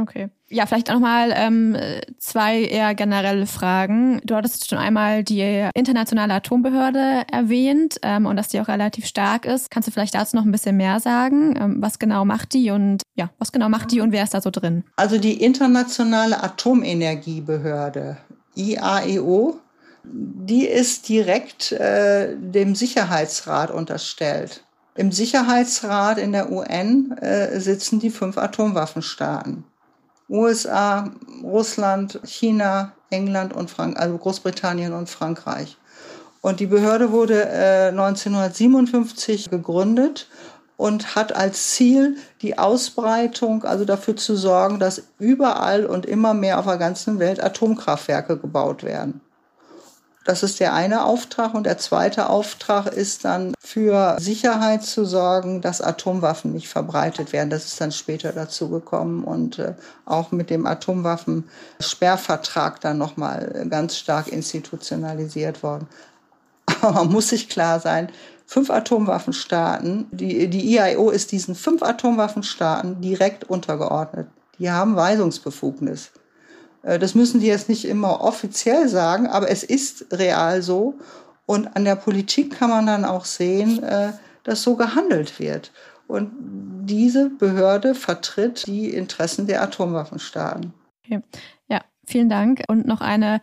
Okay. 0.00 0.28
Ja, 0.48 0.66
vielleicht 0.66 0.90
auch 0.90 0.94
nochmal 0.94 1.32
ähm, 1.34 1.76
zwei 2.18 2.62
eher 2.62 2.94
generelle 2.94 3.46
Fragen. 3.46 4.20
Du 4.24 4.34
hattest 4.34 4.68
schon 4.68 4.78
einmal 4.78 5.24
die 5.24 5.68
internationale 5.74 6.34
Atombehörde 6.34 7.22
erwähnt 7.30 7.96
ähm, 8.02 8.26
und 8.26 8.36
dass 8.36 8.48
die 8.48 8.60
auch 8.60 8.68
relativ 8.68 9.06
stark 9.06 9.46
ist. 9.46 9.70
Kannst 9.70 9.88
du 9.88 9.92
vielleicht 9.92 10.14
dazu 10.14 10.36
noch 10.36 10.44
ein 10.44 10.52
bisschen 10.52 10.76
mehr 10.76 11.00
sagen? 11.00 11.56
Ähm, 11.60 11.76
was 11.80 11.98
genau 11.98 12.24
macht 12.24 12.52
die 12.54 12.70
und 12.70 13.02
ja, 13.14 13.30
was 13.38 13.52
genau 13.52 13.68
macht 13.68 13.92
die 13.92 14.00
und 14.00 14.12
wer 14.12 14.24
ist 14.24 14.34
da 14.34 14.40
so 14.40 14.50
drin? 14.50 14.84
Also 14.96 15.18
die 15.18 15.42
internationale 15.42 16.42
Atomenergiebehörde, 16.42 18.16
IAEO, 18.56 19.58
die 20.04 20.66
ist 20.66 21.08
direkt 21.08 21.72
äh, 21.72 22.36
dem 22.36 22.74
Sicherheitsrat 22.74 23.70
unterstellt. 23.70 24.64
Im 24.96 25.10
Sicherheitsrat 25.10 26.18
in 26.18 26.32
der 26.32 26.52
UN 26.52 27.12
äh, 27.18 27.58
sitzen 27.58 27.98
die 27.98 28.10
fünf 28.10 28.38
Atomwaffenstaaten. 28.38 29.64
USA, 30.28 31.10
Russland, 31.42 32.20
China, 32.24 32.92
England 33.10 33.52
und 33.52 33.70
Frank 33.70 33.98
also 33.98 34.16
Großbritannien 34.16 34.92
und 34.92 35.08
Frankreich. 35.08 35.76
Und 36.40 36.60
die 36.60 36.66
Behörde 36.66 37.10
wurde 37.10 37.48
äh, 37.48 37.88
1957 37.88 39.50
gegründet 39.50 40.28
und 40.76 41.14
hat 41.14 41.34
als 41.34 41.70
Ziel 41.70 42.16
die 42.42 42.58
Ausbreitung, 42.58 43.64
also 43.64 43.84
dafür 43.84 44.16
zu 44.16 44.36
sorgen, 44.36 44.78
dass 44.78 45.04
überall 45.18 45.86
und 45.86 46.04
immer 46.04 46.34
mehr 46.34 46.58
auf 46.58 46.66
der 46.66 46.76
ganzen 46.76 47.18
Welt 47.18 47.42
Atomkraftwerke 47.42 48.36
gebaut 48.36 48.82
werden. 48.82 49.20
Das 50.24 50.42
ist 50.42 50.58
der 50.58 50.72
eine 50.72 51.04
Auftrag. 51.04 51.54
Und 51.54 51.64
der 51.64 51.76
zweite 51.78 52.30
Auftrag 52.30 52.86
ist 52.86 53.26
dann 53.26 53.52
für 53.60 54.16
Sicherheit 54.18 54.82
zu 54.82 55.04
sorgen, 55.04 55.60
dass 55.60 55.82
Atomwaffen 55.82 56.52
nicht 56.52 56.68
verbreitet 56.68 57.32
werden. 57.32 57.50
Das 57.50 57.66
ist 57.66 57.80
dann 57.80 57.92
später 57.92 58.32
dazu 58.32 58.68
gekommen 58.70 59.22
und 59.24 59.58
äh, 59.58 59.74
auch 60.06 60.32
mit 60.32 60.50
dem 60.50 60.66
Atomwaffensperrvertrag 60.66 62.80
dann 62.80 62.98
nochmal 62.98 63.66
ganz 63.68 63.98
stark 63.98 64.28
institutionalisiert 64.28 65.62
worden. 65.62 65.86
Aber 66.80 66.92
man 66.92 67.12
muss 67.12 67.28
sich 67.28 67.50
klar 67.50 67.80
sein, 67.80 68.08
fünf 68.46 68.70
Atomwaffenstaaten, 68.70 70.06
die, 70.10 70.48
die 70.48 70.74
IAEO 70.74 71.10
ist 71.10 71.32
diesen 71.32 71.54
fünf 71.54 71.82
Atomwaffenstaaten 71.82 73.02
direkt 73.02 73.44
untergeordnet. 73.44 74.28
Die 74.58 74.70
haben 74.70 74.96
Weisungsbefugnis. 74.96 76.12
Äh, 76.84 76.98
das 76.98 77.14
müssen 77.14 77.40
die 77.40 77.46
jetzt 77.46 77.68
nicht 77.68 77.84
immer 77.84 78.20
offiziell 78.20 78.88
sagen, 78.88 79.26
aber 79.26 79.50
es 79.50 79.62
ist 79.62 80.06
real 80.12 80.62
so. 80.62 80.94
Und 81.46 81.76
an 81.76 81.84
der 81.84 81.96
Politik 81.96 82.58
kann 82.58 82.70
man 82.70 82.86
dann 82.86 83.04
auch 83.04 83.24
sehen, 83.24 83.82
äh, 83.82 84.12
dass 84.44 84.62
so 84.62 84.76
gehandelt 84.76 85.38
wird. 85.40 85.72
Und 86.06 86.30
diese 86.84 87.30
Behörde 87.30 87.94
vertritt 87.94 88.66
die 88.66 88.90
Interessen 88.90 89.46
der 89.46 89.62
Atomwaffenstaaten. 89.62 90.72
Okay. 91.04 91.20
Ja, 91.68 91.80
vielen 92.06 92.28
Dank. 92.28 92.62
Und 92.68 92.86
noch 92.86 93.00
eine 93.00 93.40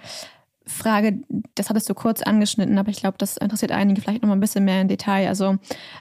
Frage, 0.68 1.22
das 1.56 1.70
hattest 1.70 1.90
du 1.90 1.96
kurz 1.96 2.22
angeschnitten, 2.22 2.78
aber 2.78 2.90
ich 2.90 3.00
glaube, 3.00 3.18
das 3.18 3.38
interessiert 3.38 3.72
einige 3.72 4.02
vielleicht 4.02 4.22
noch 4.22 4.30
mal 4.30 4.36
ein 4.36 4.42
bisschen 4.42 4.64
mehr 4.64 4.82
in 4.82 4.88
Detail. 4.88 5.28
Also 5.28 5.58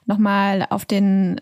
nochmal 0.07 0.67
auf 0.69 0.85
den 0.85 1.41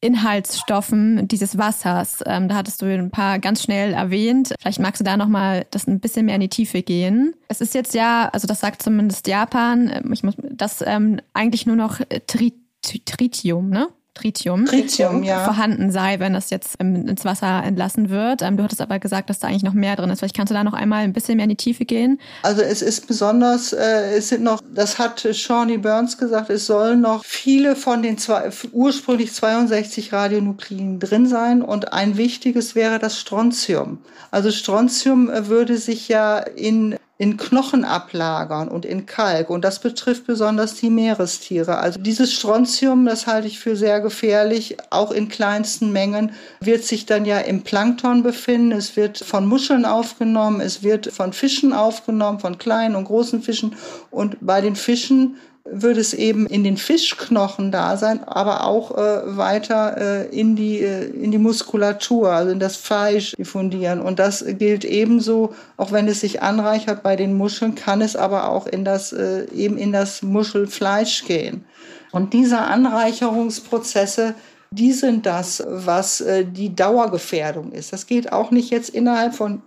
Inhaltsstoffen 0.00 1.28
dieses 1.28 1.58
Wassers. 1.58 2.22
Ähm, 2.26 2.48
da 2.48 2.56
hattest 2.56 2.80
du 2.82 2.86
ein 2.86 3.10
paar 3.10 3.38
ganz 3.38 3.62
schnell 3.62 3.92
erwähnt. 3.92 4.54
Vielleicht 4.60 4.80
magst 4.80 5.00
du 5.00 5.04
da 5.04 5.16
nochmal 5.16 5.66
das 5.70 5.86
ein 5.86 6.00
bisschen 6.00 6.26
mehr 6.26 6.36
in 6.36 6.40
die 6.40 6.48
Tiefe 6.48 6.82
gehen. 6.82 7.34
Es 7.48 7.60
ist 7.60 7.74
jetzt 7.74 7.94
ja, 7.94 8.28
also 8.32 8.46
das 8.46 8.60
sagt 8.60 8.82
zumindest 8.82 9.26
Japan, 9.26 9.90
ähm, 9.92 10.12
ich 10.12 10.22
muss, 10.22 10.34
das 10.50 10.82
ähm, 10.86 11.20
eigentlich 11.34 11.66
nur 11.66 11.76
noch 11.76 12.00
Tritium, 12.26 13.68
ne? 13.68 13.88
Tritium, 14.14 14.66
Tritium 14.66 15.22
ja. 15.22 15.44
vorhanden 15.44 15.90
sei, 15.92 16.18
wenn 16.18 16.32
das 16.32 16.50
jetzt 16.50 16.76
ins 16.80 17.24
Wasser 17.24 17.62
entlassen 17.62 18.10
wird. 18.10 18.42
Ähm, 18.42 18.56
du 18.56 18.64
hattest 18.64 18.80
aber 18.80 18.98
gesagt, 18.98 19.30
dass 19.30 19.38
da 19.38 19.48
eigentlich 19.48 19.62
noch 19.62 19.72
mehr 19.72 19.96
drin 19.96 20.10
ist. 20.10 20.18
Vielleicht 20.18 20.36
kannst 20.36 20.50
du 20.50 20.54
da 20.54 20.64
noch 20.64 20.72
einmal 20.72 21.04
ein 21.04 21.12
bisschen 21.12 21.36
mehr 21.36 21.44
in 21.44 21.50
die 21.50 21.56
Tiefe 21.56 21.84
gehen. 21.84 22.20
Also 22.42 22.62
es 22.62 22.82
ist 22.82 23.06
besonders, 23.06 23.72
äh, 23.72 24.16
es 24.16 24.28
sind 24.28 24.42
noch, 24.42 24.60
das 24.74 24.98
hat 24.98 25.26
Shawnee 25.32 25.78
Burns 25.78 26.18
gesagt, 26.18 26.50
es 26.50 26.66
sollen 26.66 27.00
noch 27.00 27.24
viele 27.24 27.76
von 27.76 28.02
den 28.02 28.18
zwei, 28.18 28.50
ursprünglich 28.72 29.32
62 29.32 30.12
Radionukliden 30.12 30.98
drin 30.98 31.26
sein 31.26 31.62
und 31.62 31.92
ein 31.92 32.16
wichtiges 32.16 32.74
wäre 32.74 32.98
das 32.98 33.18
Strontium. 33.18 33.98
Also 34.30 34.50
Strontium 34.50 35.30
äh, 35.30 35.48
würde 35.48 35.78
sich 35.78 36.08
ja 36.08 36.38
in 36.38 36.96
in 37.20 37.36
Knochen 37.36 37.84
ablagern 37.84 38.68
und 38.68 38.86
in 38.86 39.04
Kalk. 39.04 39.50
Und 39.50 39.62
das 39.62 39.78
betrifft 39.78 40.26
besonders 40.26 40.76
die 40.76 40.88
Meerestiere. 40.88 41.76
Also 41.76 42.00
dieses 42.00 42.32
Strontium, 42.32 43.04
das 43.04 43.26
halte 43.26 43.46
ich 43.46 43.58
für 43.58 43.76
sehr 43.76 44.00
gefährlich, 44.00 44.78
auch 44.88 45.12
in 45.12 45.28
kleinsten 45.28 45.92
Mengen, 45.92 46.32
wird 46.60 46.82
sich 46.82 47.04
dann 47.04 47.26
ja 47.26 47.38
im 47.38 47.60
Plankton 47.60 48.22
befinden. 48.22 48.72
Es 48.72 48.96
wird 48.96 49.18
von 49.18 49.44
Muscheln 49.44 49.84
aufgenommen, 49.84 50.62
es 50.62 50.82
wird 50.82 51.12
von 51.12 51.34
Fischen 51.34 51.74
aufgenommen, 51.74 52.40
von 52.40 52.56
kleinen 52.56 52.96
und 52.96 53.04
großen 53.04 53.42
Fischen. 53.42 53.76
Und 54.10 54.38
bei 54.40 54.62
den 54.62 54.74
Fischen 54.74 55.36
würde 55.64 56.00
es 56.00 56.14
eben 56.14 56.46
in 56.46 56.64
den 56.64 56.76
Fischknochen 56.76 57.70
da 57.70 57.96
sein, 57.96 58.24
aber 58.24 58.64
auch 58.64 58.96
äh, 58.96 59.36
weiter 59.36 59.96
äh, 59.98 60.26
in, 60.28 60.56
die, 60.56 60.80
äh, 60.80 61.06
in 61.10 61.30
die 61.30 61.38
Muskulatur, 61.38 62.30
also 62.30 62.50
in 62.50 62.60
das 62.60 62.76
Fleisch 62.76 63.32
diffundieren. 63.32 64.00
Und 64.00 64.18
das 64.18 64.44
gilt 64.58 64.84
ebenso, 64.84 65.54
auch 65.76 65.92
wenn 65.92 66.08
es 66.08 66.20
sich 66.20 66.42
anreichert 66.42 67.02
bei 67.02 67.16
den 67.16 67.34
Muscheln, 67.34 67.74
kann 67.74 68.00
es 68.00 68.16
aber 68.16 68.48
auch 68.48 68.66
in 68.66 68.84
das, 68.84 69.12
äh, 69.12 69.46
eben 69.54 69.76
in 69.76 69.92
das 69.92 70.22
Muschelfleisch 70.22 71.24
gehen. 71.26 71.64
Und 72.10 72.32
diese 72.32 72.58
Anreicherungsprozesse, 72.58 74.34
die 74.70 74.92
sind 74.92 75.26
das, 75.26 75.62
was 75.66 76.20
äh, 76.20 76.44
die 76.44 76.74
Dauergefährdung 76.74 77.72
ist. 77.72 77.92
Das 77.92 78.06
geht 78.06 78.32
auch 78.32 78.50
nicht 78.50 78.70
jetzt 78.70 78.90
innerhalb 78.90 79.34
von 79.34 79.62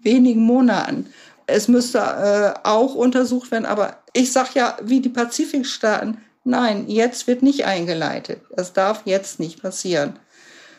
wenigen 0.00 0.42
Monaten. 0.42 1.06
Es 1.48 1.66
müsste 1.66 1.98
äh, 1.98 2.60
auch 2.62 2.94
untersucht 2.94 3.50
werden, 3.50 3.66
aber 3.66 3.96
ich 4.12 4.32
sage 4.32 4.50
ja, 4.54 4.76
wie 4.82 5.00
die 5.00 5.08
Pazifikstaaten, 5.08 6.18
nein, 6.44 6.84
jetzt 6.88 7.26
wird 7.26 7.42
nicht 7.42 7.64
eingeleitet. 7.64 8.42
Das 8.54 8.72
darf 8.72 9.02
jetzt 9.06 9.40
nicht 9.40 9.60
passieren. 9.62 10.18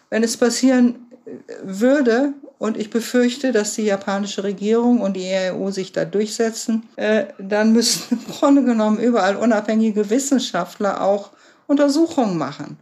Wenn 0.09 0.23
es 0.23 0.37
passieren 0.37 1.07
äh, 1.25 1.31
würde, 1.63 2.33
und 2.59 2.77
ich 2.77 2.89
befürchte, 2.89 3.51
dass 3.51 3.73
die 3.73 3.83
japanische 3.83 4.43
Regierung 4.43 4.99
und 4.99 5.15
die 5.15 5.31
EU 5.33 5.71
sich 5.71 5.93
da 5.93 6.05
durchsetzen, 6.05 6.83
äh, 6.97 7.25
dann 7.39 7.73
müssen 7.73 8.19
im 8.27 8.33
Grunde 8.33 8.63
genommen 8.63 8.99
überall 8.99 9.37
unabhängige 9.37 10.09
Wissenschaftler 10.09 11.01
auch 11.01 11.31
Untersuchungen 11.65 12.37
machen 12.37 12.77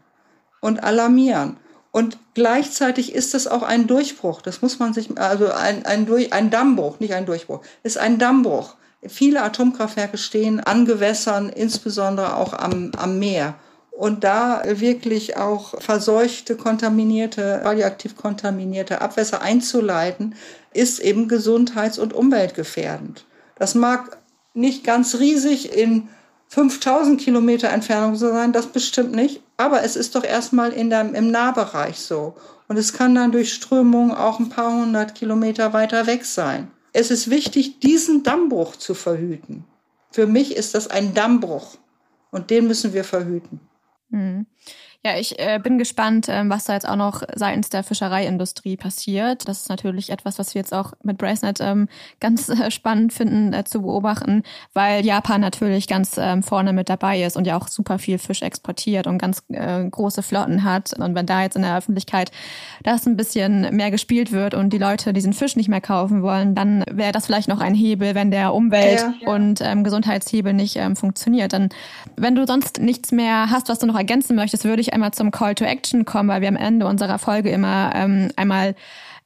und 0.60 0.84
alarmieren. 0.84 1.58
Und 1.92 2.18
gleichzeitig 2.34 3.16
ist 3.16 3.34
es 3.34 3.48
auch 3.48 3.64
ein 3.64 3.88
Durchbruch. 3.88 4.42
Das 4.42 4.62
muss 4.62 4.80
man 4.80 4.94
sich, 4.94 5.18
also 5.18 5.52
ein, 5.52 5.86
ein, 5.86 6.08
ein 6.32 6.50
Dammbruch, 6.50 7.00
nicht 7.00 7.14
ein 7.14 7.26
Durchbruch, 7.26 7.62
ist 7.84 7.98
ein 7.98 8.20
Dammbruch. 8.20 8.76
Viele 9.08 9.42
Atomkraftwerke 9.42 10.18
stehen 10.18 10.60
an 10.60 10.86
Gewässern, 10.86 11.50
insbesondere 11.50 12.36
auch 12.36 12.54
am, 12.54 12.92
am 12.98 13.20
Meer. 13.20 13.56
Und 13.92 14.24
da 14.24 14.62
wirklich 14.66 15.38
auch 15.38 15.82
verseuchte, 15.82 16.56
kontaminierte, 16.56 17.62
radioaktiv 17.64 18.16
kontaminierte 18.16 19.02
Abwässer 19.02 19.42
einzuleiten, 19.42 20.36
ist 20.74 21.00
eben 21.00 21.28
gesundheits- 21.28 21.98
und 21.98 22.14
umweltgefährdend. 22.14 23.26
Das 23.56 23.74
mag 23.74 24.18
nicht 24.54 24.84
ganz 24.84 25.16
riesig 25.16 25.76
in 25.76 26.10
5000 26.50 27.20
Kilometer 27.20 27.70
Entfernung 27.70 28.16
so 28.16 28.30
sein, 28.30 28.54
das 28.54 28.68
bestimmt 28.68 29.14
nicht. 29.14 29.42
Aber 29.58 29.84
es 29.84 29.96
ist 29.96 30.16
doch 30.16 30.24
erstmal 30.24 30.72
in 30.72 30.90
der, 30.90 31.02
im 31.14 31.32
Nahbereich 31.32 32.00
so. 32.00 32.36
Und 32.68 32.78
es 32.78 32.94
kann 32.94 33.16
dann 33.16 33.32
durch 33.32 33.54
Strömung 33.54 34.14
auch 34.14 34.40
ein 34.40 34.50
paar 34.50 34.72
hundert 34.72 35.16
Kilometer 35.16 35.74
weiter 35.74 36.08
weg 36.08 36.26
sein. 36.26 36.72
Es 36.94 37.12
ist 37.12 37.30
wichtig, 37.30 37.80
diesen 37.80 38.24
Dammbruch 38.24 38.76
zu 38.76 38.94
verhüten. 38.94 39.66
Für 40.12 40.28
mich 40.28 40.56
ist 40.56 40.74
das 40.74 40.88
ein 40.88 41.14
Dammbruch. 41.14 41.78
Und 42.32 42.50
den 42.50 42.68
müssen 42.68 42.94
wir 42.94 43.04
verhüten. 43.04 43.60
Mhm. 44.10 44.46
Ja, 45.06 45.18
ich 45.18 45.40
äh, 45.40 45.60
bin 45.62 45.78
gespannt, 45.78 46.28
ähm, 46.28 46.50
was 46.50 46.66
da 46.66 46.74
jetzt 46.74 46.88
auch 46.88 46.96
noch 46.96 47.22
seitens 47.36 47.70
der 47.70 47.84
Fischereiindustrie 47.84 48.78
passiert. 48.78 49.48
Das 49.48 49.62
ist 49.62 49.70
natürlich 49.70 50.10
etwas, 50.10 50.40
was 50.40 50.54
wir 50.54 50.62
jetzt 50.62 50.74
auch 50.74 50.94
mit 51.04 51.18
Bracenet 51.18 51.60
ähm, 51.62 51.88
ganz 52.20 52.50
äh, 52.50 52.72
spannend 52.72 53.14
finden 53.14 53.54
äh, 53.54 53.64
zu 53.64 53.84
beobachten, 53.84 54.44
weil 54.74 55.06
Japan 55.06 55.40
natürlich 55.40 55.88
ganz 55.88 56.18
ähm, 56.18 56.42
vorne 56.42 56.74
mit 56.74 56.90
dabei 56.90 57.24
ist 57.24 57.38
und 57.38 57.46
ja 57.46 57.56
auch 57.56 57.68
super 57.68 58.00
viel 58.00 58.18
Fisch 58.18 58.42
exportiert 58.42 59.08
und 59.08 59.20
ganz 59.20 59.44
äh, 59.50 59.88
große 59.88 60.24
Flotten 60.24 60.64
hat. 60.64 60.94
Und 60.98 61.16
wenn 61.16 61.26
da 61.26 61.44
jetzt 61.44 61.56
in 61.56 61.62
der 61.62 61.78
Öffentlichkeit 61.78 62.32
das 62.84 63.06
ein 63.06 63.16
bisschen 63.16 63.76
mehr 63.76 63.92
gespielt 63.92 64.32
wird 64.32 64.56
und 64.56 64.74
die 64.74 64.78
Leute 64.80 65.14
diesen 65.14 65.34
Fisch 65.34 65.56
nicht 65.56 65.70
mehr 65.70 65.80
kaufen 65.80 66.22
wollen, 66.24 66.56
dann 66.56 66.84
wäre 66.92 67.12
das 67.12 67.28
vielleicht 67.28 67.48
noch 67.48 67.60
ein 67.60 67.76
Hebel, 67.76 68.16
wenn 68.16 68.32
der 68.32 68.54
Umwelt- 68.54 69.00
ja, 69.00 69.14
ja. 69.22 69.32
und 69.32 69.62
ähm, 69.62 69.84
Gesundheitshebel 69.84 70.54
nicht 70.54 70.76
ähm, 70.76 70.96
funktioniert. 70.96 71.54
Dann, 71.54 71.70
wenn 72.16 72.36
du 72.36 72.48
sonst 72.48 72.80
nichts 72.80 73.12
mehr 73.12 73.52
hast, 73.52 73.70
was 73.70 73.80
du 73.80 73.86
noch 73.86 73.96
ergänzen 73.96 74.36
möchtest, 74.36 74.66
würde 74.66 74.82
ich 74.82 74.87
ich 74.88 74.94
einmal 74.94 75.12
zum 75.12 75.32
Call 75.32 75.56
to 75.56 75.66
Action 75.66 76.06
kommen, 76.06 76.30
weil 76.30 76.42
wir 76.42 76.48
am 76.48 76.56
Ende 76.56 76.86
unserer 76.86 77.20
Folge 77.20 77.50
immer 77.50 77.92
ähm, 77.96 78.30
einmal 78.36 78.76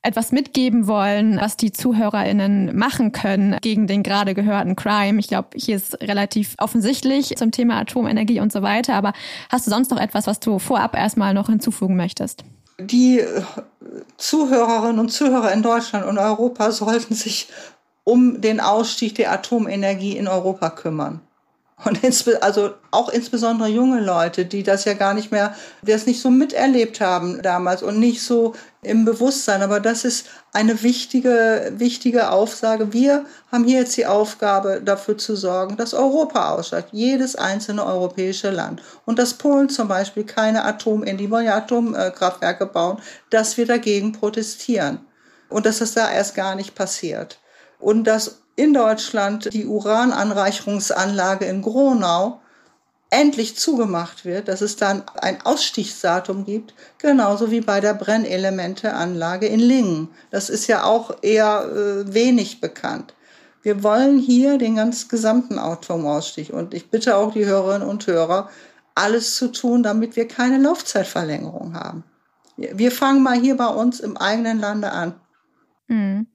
etwas 0.03 0.31
mitgeben 0.31 0.87
wollen, 0.87 1.39
was 1.39 1.57
die 1.57 1.71
ZuhörerInnen 1.71 2.75
machen 2.75 3.11
können 3.11 3.57
gegen 3.61 3.85
den 3.85 4.01
gerade 4.01 4.33
gehörten 4.33 4.75
Crime. 4.75 5.19
Ich 5.19 5.27
glaube, 5.27 5.49
hier 5.55 5.75
ist 5.75 6.01
relativ 6.01 6.55
offensichtlich 6.57 7.35
zum 7.35 7.51
Thema 7.51 7.79
Atomenergie 7.79 8.39
und 8.39 8.51
so 8.51 8.63
weiter. 8.63 8.95
Aber 8.95 9.13
hast 9.49 9.67
du 9.67 9.71
sonst 9.71 9.91
noch 9.91 9.99
etwas, 9.99 10.25
was 10.25 10.39
du 10.39 10.57
vorab 10.57 10.95
erstmal 10.95 11.33
noch 11.33 11.47
hinzufügen 11.47 11.95
möchtest? 11.95 12.43
Die 12.79 13.19
äh, 13.19 13.43
Zuhörerinnen 14.17 14.99
und 14.99 15.09
Zuhörer 15.09 15.51
in 15.51 15.61
Deutschland 15.61 16.05
und 16.07 16.17
Europa 16.17 16.71
sollten 16.71 17.13
sich 17.13 17.49
um 18.03 18.41
den 18.41 18.59
Ausstieg 18.59 19.13
der 19.15 19.31
Atomenergie 19.31 20.17
in 20.17 20.27
Europa 20.27 20.71
kümmern. 20.71 21.21
Und 21.83 21.99
also 22.41 22.71
auch 22.91 23.09
insbesondere 23.09 23.67
junge 23.67 24.01
Leute, 24.01 24.45
die 24.45 24.61
das 24.61 24.85
ja 24.85 24.93
gar 24.93 25.15
nicht 25.15 25.31
mehr, 25.31 25.55
die 25.81 25.91
das 25.91 26.05
nicht 26.05 26.21
so 26.21 26.29
miterlebt 26.29 27.01
haben 27.01 27.41
damals 27.41 27.81
und 27.81 27.99
nicht 27.99 28.21
so 28.21 28.53
im 28.83 29.03
Bewusstsein. 29.03 29.63
Aber 29.63 29.79
das 29.79 30.05
ist 30.05 30.27
eine 30.53 30.83
wichtige, 30.83 31.73
wichtige 31.77 32.29
Aufsage. 32.29 32.93
Wir 32.93 33.25
haben 33.51 33.63
hier 33.63 33.79
jetzt 33.79 33.97
die 33.97 34.05
Aufgabe, 34.05 34.81
dafür 34.83 35.17
zu 35.17 35.35
sorgen, 35.35 35.75
dass 35.75 35.95
Europa 35.95 36.51
aussteigt. 36.51 36.89
Jedes 36.91 37.35
einzelne 37.35 37.83
europäische 37.83 38.51
Land. 38.51 38.83
Und 39.05 39.17
dass 39.17 39.33
Polen 39.33 39.69
zum 39.69 39.87
Beispiel 39.87 40.23
keine 40.23 40.63
Atom, 40.65 41.03
in 41.03 41.17
die 41.17 41.31
wollen 41.31 41.45
ja 41.45 41.57
Atomkraftwerke 41.57 42.67
bauen, 42.67 42.99
dass 43.31 43.57
wir 43.57 43.65
dagegen 43.65 44.11
protestieren. 44.11 44.99
Und 45.49 45.65
dass 45.65 45.79
das 45.79 45.93
da 45.93 46.11
erst 46.11 46.35
gar 46.35 46.55
nicht 46.55 46.75
passiert. 46.75 47.40
Und 47.81 48.05
dass 48.05 48.41
in 48.55 48.73
Deutschland 48.73 49.53
die 49.53 49.65
Urananreicherungsanlage 49.65 51.45
in 51.45 51.61
Gronau 51.61 52.41
endlich 53.09 53.57
zugemacht 53.57 54.23
wird, 54.23 54.47
dass 54.47 54.61
es 54.61 54.77
dann 54.77 55.03
ein 55.19 55.41
Ausstiegsdatum 55.41 56.45
gibt, 56.45 56.73
genauso 56.97 57.51
wie 57.51 57.61
bei 57.61 57.81
der 57.81 57.93
Brennelementeanlage 57.93 59.47
in 59.47 59.59
Lingen. 59.59 60.09
Das 60.31 60.49
ist 60.49 60.67
ja 60.67 60.85
auch 60.85 61.17
eher 61.21 61.65
äh, 61.65 62.13
wenig 62.13 62.61
bekannt. 62.61 63.13
Wir 63.63 63.83
wollen 63.83 64.17
hier 64.17 64.57
den 64.57 64.75
ganz 64.75 65.09
gesamten 65.09 65.59
Atomausstieg 65.59 66.51
und 66.51 66.73
ich 66.73 66.89
bitte 66.89 67.17
auch 67.17 67.33
die 67.33 67.45
Hörerinnen 67.45 67.87
und 67.87 68.07
Hörer, 68.07 68.49
alles 68.95 69.35
zu 69.35 69.49
tun, 69.49 69.83
damit 69.83 70.15
wir 70.15 70.27
keine 70.27 70.57
Laufzeitverlängerung 70.57 71.75
haben. 71.75 72.03
Wir 72.57 72.91
fangen 72.91 73.23
mal 73.23 73.39
hier 73.39 73.57
bei 73.57 73.67
uns 73.67 73.99
im 73.99 74.17
eigenen 74.17 74.59
Lande 74.59 74.91
an. 74.91 75.15
Mhm. 75.87 76.27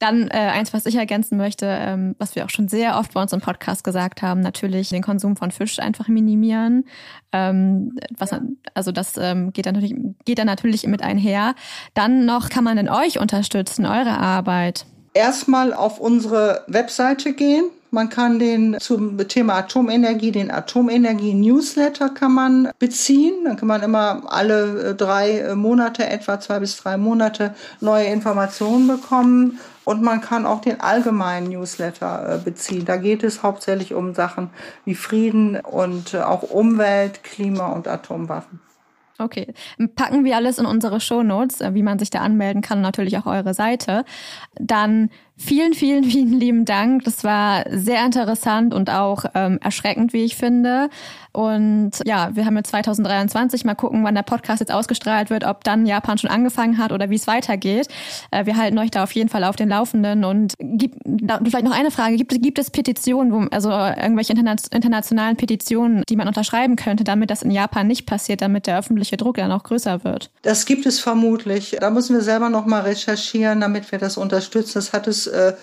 Dann 0.00 0.28
äh, 0.28 0.50
eins, 0.52 0.72
was 0.72 0.86
ich 0.86 0.96
ergänzen 0.96 1.38
möchte, 1.38 1.66
ähm, 1.66 2.16
was 2.18 2.34
wir 2.34 2.44
auch 2.44 2.50
schon 2.50 2.68
sehr 2.68 2.98
oft 2.98 3.14
bei 3.14 3.22
uns 3.22 3.32
im 3.32 3.40
Podcast 3.40 3.84
gesagt 3.84 4.22
haben, 4.22 4.40
natürlich 4.40 4.88
den 4.88 5.02
Konsum 5.02 5.36
von 5.36 5.50
Fisch 5.50 5.78
einfach 5.78 6.08
minimieren. 6.08 6.84
Ähm, 7.32 7.96
was, 8.16 8.30
also 8.74 8.90
das 8.92 9.16
ähm, 9.16 9.52
geht, 9.52 9.66
dann 9.66 9.74
natürlich, 9.74 9.94
geht 10.24 10.38
dann 10.38 10.46
natürlich 10.46 10.86
mit 10.86 11.02
einher. 11.02 11.54
Dann 11.94 12.26
noch, 12.26 12.48
kann 12.48 12.64
man 12.64 12.76
denn 12.76 12.88
euch 12.88 13.20
unterstützen, 13.20 13.86
eure 13.86 14.18
Arbeit? 14.18 14.84
Erstmal 15.14 15.72
auf 15.72 16.00
unsere 16.00 16.64
Webseite 16.66 17.32
gehen. 17.32 17.70
Man 17.92 18.08
kann 18.08 18.40
den 18.40 18.76
zum 18.80 19.16
Thema 19.28 19.54
Atomenergie, 19.54 20.32
den 20.32 20.50
Atomenergie-Newsletter 20.50 22.08
kann 22.08 22.32
man 22.32 22.70
beziehen. 22.80 23.44
Dann 23.44 23.56
kann 23.56 23.68
man 23.68 23.82
immer 23.84 24.24
alle 24.26 24.90
äh, 24.90 24.94
drei 24.96 25.38
äh, 25.38 25.54
Monate, 25.54 26.04
etwa 26.04 26.40
zwei 26.40 26.58
bis 26.58 26.76
drei 26.76 26.96
Monate, 26.96 27.54
neue 27.80 28.06
Informationen 28.06 28.88
bekommen. 28.88 29.60
Und 29.84 30.02
man 30.02 30.20
kann 30.20 30.46
auch 30.46 30.60
den 30.60 30.80
allgemeinen 30.80 31.48
Newsletter 31.48 32.36
äh, 32.36 32.38
beziehen. 32.38 32.84
Da 32.84 32.96
geht 32.96 33.22
es 33.22 33.42
hauptsächlich 33.42 33.94
um 33.94 34.14
Sachen 34.14 34.50
wie 34.84 34.94
Frieden 34.94 35.60
und 35.60 36.14
auch 36.14 36.42
Umwelt, 36.42 37.22
Klima 37.22 37.68
und 37.68 37.86
Atomwaffen. 37.88 38.60
Okay, 39.18 39.54
packen 39.94 40.24
wir 40.24 40.34
alles 40.34 40.58
in 40.58 40.66
unsere 40.66 40.98
Shownotes, 40.98 41.60
wie 41.72 41.84
man 41.84 42.00
sich 42.00 42.10
da 42.10 42.20
anmelden 42.20 42.62
kann, 42.62 42.80
natürlich 42.80 43.16
auch 43.16 43.26
eure 43.26 43.54
Seite. 43.54 44.04
Dann 44.56 45.08
Vielen, 45.36 45.74
vielen, 45.74 46.04
vielen 46.04 46.32
lieben 46.32 46.64
Dank. 46.64 47.02
Das 47.04 47.24
war 47.24 47.64
sehr 47.68 48.04
interessant 48.06 48.72
und 48.72 48.88
auch 48.88 49.24
ähm, 49.34 49.58
erschreckend, 49.60 50.12
wie 50.12 50.24
ich 50.24 50.36
finde. 50.36 50.88
Und 51.32 51.90
ja, 52.04 52.30
wir 52.34 52.46
haben 52.46 52.56
jetzt 52.56 52.70
2023. 52.70 53.64
Mal 53.64 53.74
gucken, 53.74 54.04
wann 54.04 54.14
der 54.14 54.22
Podcast 54.22 54.60
jetzt 54.60 54.70
ausgestrahlt 54.70 55.30
wird, 55.30 55.42
ob 55.44 55.64
dann 55.64 55.86
Japan 55.86 56.18
schon 56.18 56.30
angefangen 56.30 56.78
hat 56.78 56.92
oder 56.92 57.10
wie 57.10 57.16
es 57.16 57.26
weitergeht. 57.26 57.88
Äh, 58.30 58.46
wir 58.46 58.56
halten 58.56 58.78
euch 58.78 58.92
da 58.92 59.02
auf 59.02 59.10
jeden 59.10 59.28
Fall 59.28 59.42
auf 59.42 59.56
den 59.56 59.68
Laufenden. 59.68 60.24
Und 60.24 60.54
gibt, 60.60 60.98
vielleicht 61.04 61.64
noch 61.64 61.76
eine 61.76 61.90
Frage. 61.90 62.14
Gibt, 62.14 62.40
gibt 62.40 62.60
es 62.60 62.70
Petitionen, 62.70 63.32
wo, 63.32 63.48
also 63.50 63.70
irgendwelche 63.70 64.32
internationalen 64.32 65.36
Petitionen, 65.36 66.04
die 66.08 66.14
man 66.14 66.28
unterschreiben 66.28 66.76
könnte, 66.76 67.02
damit 67.02 67.30
das 67.30 67.42
in 67.42 67.50
Japan 67.50 67.88
nicht 67.88 68.06
passiert, 68.06 68.40
damit 68.40 68.68
der 68.68 68.78
öffentliche 68.78 69.16
Druck 69.16 69.38
dann 69.38 69.50
auch 69.50 69.64
größer 69.64 70.04
wird? 70.04 70.30
Das 70.42 70.64
gibt 70.64 70.86
es 70.86 71.00
vermutlich. 71.00 71.76
Da 71.80 71.90
müssen 71.90 72.14
wir 72.14 72.22
selber 72.22 72.50
noch 72.50 72.66
mal 72.66 72.82
recherchieren, 72.82 73.60
damit 73.60 73.90
wir 73.90 73.98
das 73.98 74.16
unterstützen. 74.16 74.74
Das 74.74 74.92
hat 74.92 75.08
es 75.08 75.23
äh, 75.26 75.54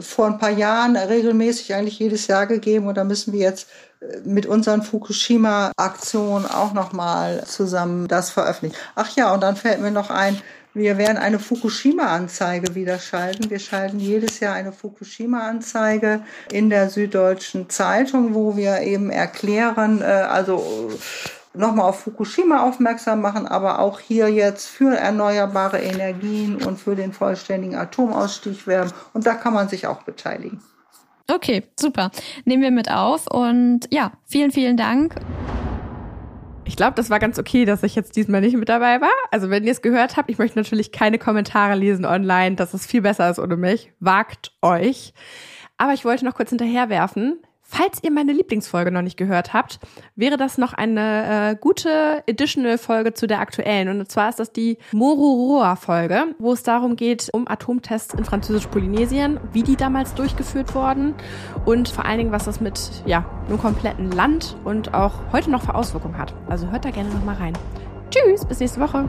vor 0.00 0.26
ein 0.26 0.38
paar 0.38 0.50
Jahren 0.50 0.96
regelmäßig 0.96 1.74
eigentlich 1.74 1.98
jedes 1.98 2.26
Jahr 2.26 2.46
gegeben 2.46 2.86
und 2.86 2.96
da 2.96 3.04
müssen 3.04 3.32
wir 3.32 3.40
jetzt 3.40 3.68
äh, 4.00 4.18
mit 4.24 4.46
unseren 4.46 4.82
Fukushima-Aktionen 4.82 6.46
auch 6.46 6.74
nochmal 6.74 7.44
zusammen 7.46 8.06
das 8.06 8.30
veröffentlichen. 8.30 8.76
Ach 8.94 9.14
ja, 9.16 9.32
und 9.32 9.42
dann 9.42 9.56
fällt 9.56 9.80
mir 9.80 9.90
noch 9.90 10.10
ein, 10.10 10.40
wir 10.72 10.98
werden 10.98 11.18
eine 11.18 11.40
Fukushima-Anzeige 11.40 12.76
wieder 12.76 13.00
schalten. 13.00 13.50
Wir 13.50 13.58
schalten 13.58 13.98
jedes 13.98 14.38
Jahr 14.38 14.54
eine 14.54 14.72
Fukushima-Anzeige 14.72 16.22
in 16.52 16.70
der 16.70 16.90
Süddeutschen 16.90 17.68
Zeitung, 17.70 18.34
wo 18.34 18.56
wir 18.56 18.80
eben 18.80 19.10
erklären, 19.10 20.00
äh, 20.00 20.04
also 20.04 20.90
nochmal 21.54 21.88
auf 21.88 22.00
Fukushima 22.00 22.62
aufmerksam 22.62 23.20
machen, 23.20 23.46
aber 23.46 23.80
auch 23.80 24.00
hier 24.00 24.28
jetzt 24.28 24.68
für 24.68 24.96
erneuerbare 24.96 25.78
Energien 25.78 26.56
und 26.56 26.78
für 26.78 26.94
den 26.94 27.12
vollständigen 27.12 27.76
Atomausstieg 27.76 28.66
werben. 28.66 28.92
Und 29.12 29.26
da 29.26 29.34
kann 29.34 29.54
man 29.54 29.68
sich 29.68 29.86
auch 29.86 30.02
beteiligen. 30.02 30.60
Okay, 31.32 31.64
super. 31.78 32.10
Nehmen 32.44 32.62
wir 32.62 32.70
mit 32.70 32.90
auf 32.90 33.26
und 33.30 33.80
ja, 33.90 34.12
vielen, 34.26 34.50
vielen 34.50 34.76
Dank. 34.76 35.14
Ich 36.64 36.76
glaube, 36.76 36.94
das 36.94 37.10
war 37.10 37.18
ganz 37.18 37.38
okay, 37.38 37.64
dass 37.64 37.82
ich 37.82 37.94
jetzt 37.96 38.14
diesmal 38.14 38.40
nicht 38.40 38.56
mit 38.56 38.68
dabei 38.68 39.00
war. 39.00 39.10
Also 39.30 39.50
wenn 39.50 39.64
ihr 39.64 39.72
es 39.72 39.82
gehört 39.82 40.16
habt, 40.16 40.30
ich 40.30 40.38
möchte 40.38 40.58
natürlich 40.58 40.92
keine 40.92 41.18
Kommentare 41.18 41.74
lesen 41.74 42.04
online, 42.04 42.56
dass 42.56 42.74
es 42.74 42.86
viel 42.86 43.02
besser 43.02 43.28
ist 43.28 43.40
ohne 43.40 43.56
mich. 43.56 43.92
Wagt 43.98 44.52
euch. 44.62 45.12
Aber 45.78 45.94
ich 45.94 46.04
wollte 46.04 46.24
noch 46.24 46.34
kurz 46.34 46.50
hinterherwerfen. 46.50 47.40
Falls 47.72 48.02
ihr 48.02 48.10
meine 48.10 48.32
Lieblingsfolge 48.32 48.90
noch 48.90 49.00
nicht 49.00 49.16
gehört 49.16 49.52
habt, 49.52 49.78
wäre 50.16 50.36
das 50.36 50.58
noch 50.58 50.72
eine 50.72 51.52
äh, 51.52 51.56
gute 51.56 52.24
Additional-Folge 52.28 53.14
zu 53.14 53.28
der 53.28 53.38
aktuellen. 53.38 53.88
Und 53.88 54.10
zwar 54.10 54.28
ist 54.28 54.40
das 54.40 54.52
die 54.52 54.76
Mororoa-Folge, 54.90 56.34
wo 56.40 56.52
es 56.52 56.64
darum 56.64 56.96
geht, 56.96 57.30
um 57.32 57.46
Atomtests 57.46 58.12
in 58.14 58.24
Französisch-Polynesien, 58.24 59.38
wie 59.52 59.62
die 59.62 59.76
damals 59.76 60.14
durchgeführt 60.14 60.74
wurden 60.74 61.14
und 61.64 61.88
vor 61.88 62.06
allen 62.06 62.18
Dingen, 62.18 62.32
was 62.32 62.46
das 62.46 62.60
mit 62.60 63.04
ja, 63.06 63.24
einem 63.46 63.60
kompletten 63.60 64.10
Land 64.10 64.56
und 64.64 64.92
auch 64.92 65.12
heute 65.30 65.52
noch 65.52 65.62
für 65.62 65.76
Auswirkungen 65.76 66.18
hat. 66.18 66.34
Also 66.48 66.72
hört 66.72 66.84
da 66.84 66.90
gerne 66.90 67.10
noch 67.10 67.24
mal 67.24 67.36
rein. 67.36 67.52
Tschüss, 68.10 68.44
bis 68.44 68.58
nächste 68.58 68.80
Woche. 68.80 69.08